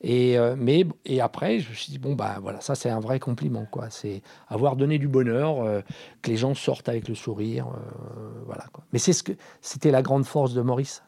Et, 0.00 0.36
euh, 0.36 0.56
mais, 0.58 0.84
et 1.04 1.20
après, 1.20 1.60
je 1.60 1.70
me 1.70 1.74
suis 1.74 1.92
dit, 1.92 1.98
bon, 1.98 2.14
bah 2.14 2.38
voilà, 2.42 2.60
ça 2.60 2.74
c'est 2.74 2.90
un 2.90 2.98
vrai 2.98 3.20
compliment, 3.20 3.66
quoi. 3.70 3.88
C'est 3.88 4.20
avoir 4.48 4.74
donné 4.74 4.98
du 4.98 5.06
bonheur, 5.06 5.62
euh, 5.62 5.80
que 6.22 6.30
les 6.30 6.36
gens 6.36 6.54
sortent 6.54 6.88
avec 6.88 7.08
le 7.08 7.14
sourire, 7.14 7.68
euh, 7.68 8.42
voilà. 8.46 8.64
Mais 8.92 8.98
c'est 8.98 9.12
ce 9.12 9.22
que, 9.22 9.32
c'était 9.60 9.92
la 9.92 10.02
grande 10.02 10.24
force 10.24 10.54
de 10.54 10.60
Maurice. 10.60 11.04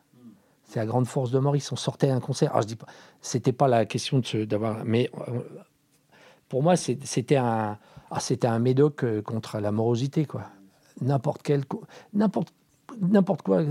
C'est 0.63 0.79
la 0.79 0.87
grande 0.87 1.09
force 1.09 1.33
de 1.33 1.41
Maurice. 1.41 1.73
On 1.73 1.77
sortait 1.77 2.11
un 2.11 2.21
concert. 2.21 2.51
Alors 2.51 2.63
je 2.63 2.69
dis 2.69 2.77
pas, 2.77 2.87
c'était 3.21 3.53
pas 3.53 3.67
la 3.67 3.85
question 3.85 4.21
de 4.21 4.45
d'avoir, 4.45 4.85
mais 4.85 5.11
pour 6.49 6.63
moi, 6.63 6.77
c'était 6.77 7.37
un, 7.37 7.79
ah, 8.17 8.21
c'était 8.21 8.47
un 8.47 8.59
médoc 8.59 9.05
contre 9.23 9.59
la 9.59 9.73
morosité, 9.73 10.25
quoi. 10.25 10.45
N'importe 11.01 11.43
quel, 11.43 11.65
n'importe, 12.13 12.55
n'importe 13.01 13.43
quoi, 13.43 13.63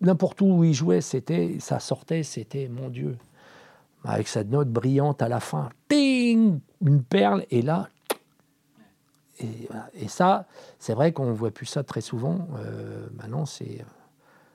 n'importe 0.00 0.40
où 0.40 0.62
il 0.62 0.74
jouait, 0.74 1.00
c'était, 1.00 1.56
ça 1.58 1.80
sortait, 1.80 2.22
c'était, 2.22 2.68
mon 2.68 2.88
Dieu 2.88 3.16
avec 4.04 4.28
sa 4.28 4.44
note 4.44 4.68
brillante 4.68 5.22
à 5.22 5.28
la 5.28 5.40
fin, 5.40 5.70
ting, 5.88 6.60
une 6.82 7.02
perle, 7.02 7.44
et 7.50 7.62
là, 7.62 7.88
et, 9.40 10.08
ça, 10.08 10.46
c'est 10.78 10.94
vrai 10.94 11.12
qu'on 11.12 11.26
ne 11.26 11.32
voit 11.32 11.50
plus 11.50 11.66
ça 11.66 11.82
très 11.82 12.00
souvent. 12.00 12.46
Euh, 12.56 13.08
maintenant, 13.16 13.46
c'est, 13.46 13.84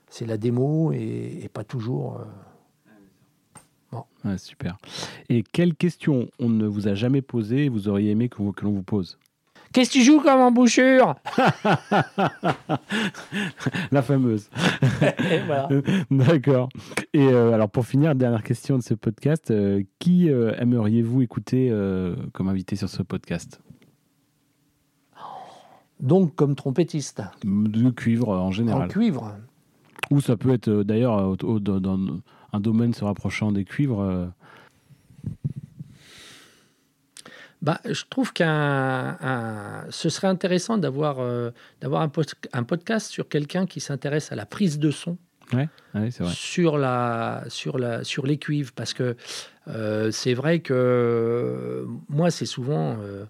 c'est 0.08 0.24
la 0.24 0.38
démo 0.38 0.92
et, 0.92 1.50
pas 1.52 1.64
toujours. 1.64 2.16
Euh, 2.16 2.24
bon. 3.92 4.38
super. 4.38 4.78
Et 5.28 5.42
quelle 5.42 5.74
question 5.74 6.28
on 6.38 6.48
ne 6.48 6.66
vous 6.66 6.88
a 6.88 6.94
jamais 6.94 7.22
posée 7.22 7.66
et 7.66 7.68
vous 7.68 7.88
auriez 7.88 8.10
aimé 8.10 8.28
que, 8.28 8.36
que 8.52 8.64
l'on 8.64 8.72
vous 8.72 8.82
pose? 8.82 9.18
Qu'est-ce 9.72 9.90
que 9.90 9.98
tu 9.98 10.02
joues 10.02 10.20
comme 10.20 10.40
embouchure? 10.40 11.14
La 13.92 14.02
fameuse. 14.02 14.50
D'accord. 16.10 16.68
Et 17.12 17.28
euh, 17.28 17.52
alors 17.52 17.70
pour 17.70 17.86
finir, 17.86 18.16
dernière 18.16 18.42
question 18.42 18.78
de 18.78 18.82
ce 18.82 18.94
podcast, 18.94 19.52
euh, 19.52 19.84
qui 20.00 20.28
euh, 20.28 20.56
aimeriez-vous 20.58 21.22
écouter 21.22 21.72
comme 22.32 22.48
invité 22.48 22.74
sur 22.74 22.88
ce 22.88 23.04
podcast? 23.04 23.60
Donc 26.00 26.34
comme 26.34 26.56
trompettiste. 26.56 27.22
De 27.44 27.90
cuivre 27.90 28.30
en 28.30 28.50
général. 28.50 28.86
En 28.86 28.88
cuivre. 28.88 29.36
Ou 30.10 30.20
ça 30.20 30.36
peut 30.36 30.52
être 30.52 30.82
d'ailleurs 30.82 31.36
dans 31.36 32.20
un 32.52 32.60
domaine 32.60 32.94
se 32.94 33.04
rapprochant 33.04 33.52
des 33.52 33.64
cuivres. 33.64 34.32
bah, 37.62 37.80
je 37.84 38.04
trouve 38.08 38.32
qu'un, 38.32 39.18
ce 39.90 40.08
serait 40.08 40.28
intéressant 40.28 40.78
d'avoir, 40.78 41.20
euh, 41.20 41.50
d'avoir 41.80 42.02
un, 42.02 42.10
un, 42.52 42.62
podcast 42.62 43.10
sur 43.10 43.28
quelqu'un 43.28 43.66
qui 43.66 43.80
s'intéresse 43.80 44.32
à 44.32 44.36
la 44.36 44.46
prise 44.46 44.78
de 44.78 44.90
son. 44.90 45.18
Ouais, 45.52 45.68
c'est 46.10 46.20
vrai. 46.20 46.32
Sur, 46.32 46.78
la, 46.78 47.44
sur, 47.48 47.78
la, 47.78 48.04
sur 48.04 48.26
les 48.26 48.38
cuivres, 48.38 48.72
parce 48.74 48.94
que 48.94 49.16
euh, 49.68 50.10
c'est 50.10 50.34
vrai 50.34 50.60
que 50.60 51.86
moi, 52.08 52.30
c'est 52.30 52.46
souvent. 52.46 52.96
Euh, 53.00 53.24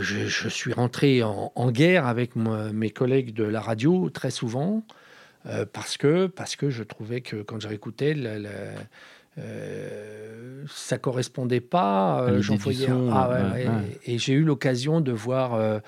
je, 0.00 0.26
je, 0.26 0.48
suis 0.48 0.72
rentré 0.72 1.22
en, 1.22 1.70
guerre 1.70 2.06
avec 2.06 2.34
mes 2.34 2.88
collègues 2.88 3.34
de 3.34 3.44
la 3.44 3.60
radio 3.60 4.08
très 4.08 4.30
souvent, 4.30 4.82
parce, 5.72 5.96
que, 5.96 6.26
parce 6.26 6.56
que 6.56 6.70
je 6.70 6.82
trouvais 6.82 7.20
que 7.20 7.42
quand 7.42 7.60
je 7.60 7.68
réécoutais, 7.68 8.14
la, 8.14 8.50
euh, 9.38 10.64
ça 10.68 10.98
correspondait 10.98 11.60
pas. 11.60 12.22
Euh, 12.22 12.40
j'en 12.40 12.56
ah, 13.12 13.30
Et, 14.04 14.18
j'ai 14.18 14.32
eu 14.32 14.44
l'occasion 14.44 15.00
de 15.00 15.12
voir 15.12 15.54
euh, 15.54 15.78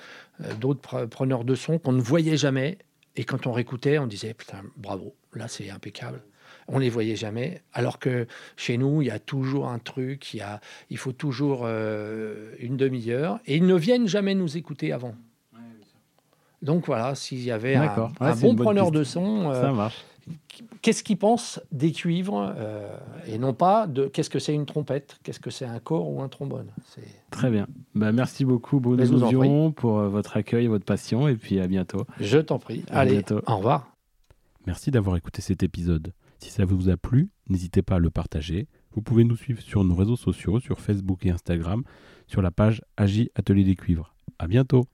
d'autres 0.59 1.05
preneurs 1.05 1.43
de 1.43 1.55
son 1.55 1.79
qu'on 1.79 1.93
ne 1.93 2.01
voyait 2.01 2.37
jamais. 2.37 2.77
Et 3.15 3.23
quand 3.23 3.47
on 3.47 3.51
réécoutait, 3.51 3.97
on 3.97 4.07
disait 4.07 4.33
putain, 4.33 4.61
bravo, 4.77 5.15
là 5.33 5.47
c'est 5.47 5.69
impeccable. 5.69 6.21
On 6.67 6.77
les 6.77 6.89
voyait 6.89 7.15
jamais. 7.15 7.63
Alors 7.73 7.97
que 7.97 8.27
chez 8.55 8.77
nous, 8.77 9.01
il 9.01 9.07
y 9.07 9.11
a 9.11 9.17
toujours 9.17 9.67
un 9.67 9.79
truc, 9.79 10.35
il, 10.35 10.37
y 10.37 10.41
a, 10.41 10.61
il 10.91 10.97
faut 10.97 11.13
toujours 11.13 11.65
une 11.65 12.77
demi-heure. 12.77 13.39
Et 13.47 13.55
ils 13.57 13.65
ne 13.65 13.73
viennent 13.73 14.07
jamais 14.07 14.35
nous 14.35 14.55
écouter 14.55 14.91
avant. 14.91 15.15
Donc 16.61 16.85
voilà, 16.85 17.15
s'il 17.15 17.41
y 17.41 17.51
avait 17.51 17.75
un, 17.75 18.09
bon 18.41 18.55
preneur 18.55 18.91
de 18.91 19.03
son, 19.03 19.53
ça 19.53 19.71
marche 19.71 20.03
qu'est-ce 20.81 21.03
qu'ils 21.03 21.17
pensent 21.17 21.59
des 21.71 21.91
cuivres 21.91 22.53
euh, 22.57 22.97
et 23.27 23.37
non 23.37 23.53
pas 23.53 23.87
de 23.87 24.07
qu'est-ce 24.07 24.29
que 24.29 24.39
c'est 24.39 24.53
une 24.53 24.65
trompette, 24.65 25.17
qu'est-ce 25.23 25.39
que 25.39 25.49
c'est 25.49 25.65
un 25.65 25.79
corps 25.79 26.09
ou 26.09 26.21
un 26.21 26.29
trombone. 26.29 26.71
Très 27.31 27.49
bien. 27.49 27.67
Bah, 27.95 28.11
merci 28.11 28.45
beaucoup, 28.45 28.79
Bruno 28.79 29.71
pour 29.71 29.99
euh, 29.99 30.09
votre 30.09 30.37
accueil 30.37 30.65
et 30.65 30.67
votre 30.67 30.85
passion. 30.85 31.27
Et 31.27 31.35
puis 31.35 31.59
à 31.59 31.67
bientôt. 31.67 32.05
Je 32.19 32.37
t'en 32.37 32.59
prie. 32.59 32.83
Allez, 32.89 33.23
au 33.47 33.57
revoir. 33.57 33.91
Merci 34.65 34.91
d'avoir 34.91 35.15
écouté 35.17 35.41
cet 35.41 35.63
épisode. 35.63 36.13
Si 36.39 36.51
ça 36.51 36.65
vous 36.65 36.89
a 36.89 36.97
plu, 36.97 37.29
n'hésitez 37.49 37.81
pas 37.81 37.95
à 37.95 37.99
le 37.99 38.09
partager. 38.09 38.67
Vous 38.93 39.01
pouvez 39.01 39.23
nous 39.23 39.35
suivre 39.35 39.61
sur 39.61 39.83
nos 39.83 39.95
réseaux 39.95 40.15
sociaux, 40.15 40.59
sur 40.59 40.79
Facebook 40.79 41.25
et 41.25 41.31
Instagram, 41.31 41.83
sur 42.27 42.41
la 42.41 42.51
page 42.51 42.81
Agi 42.97 43.29
Atelier 43.35 43.63
des 43.63 43.75
Cuivres. 43.75 44.15
À 44.37 44.47
bientôt. 44.47 44.85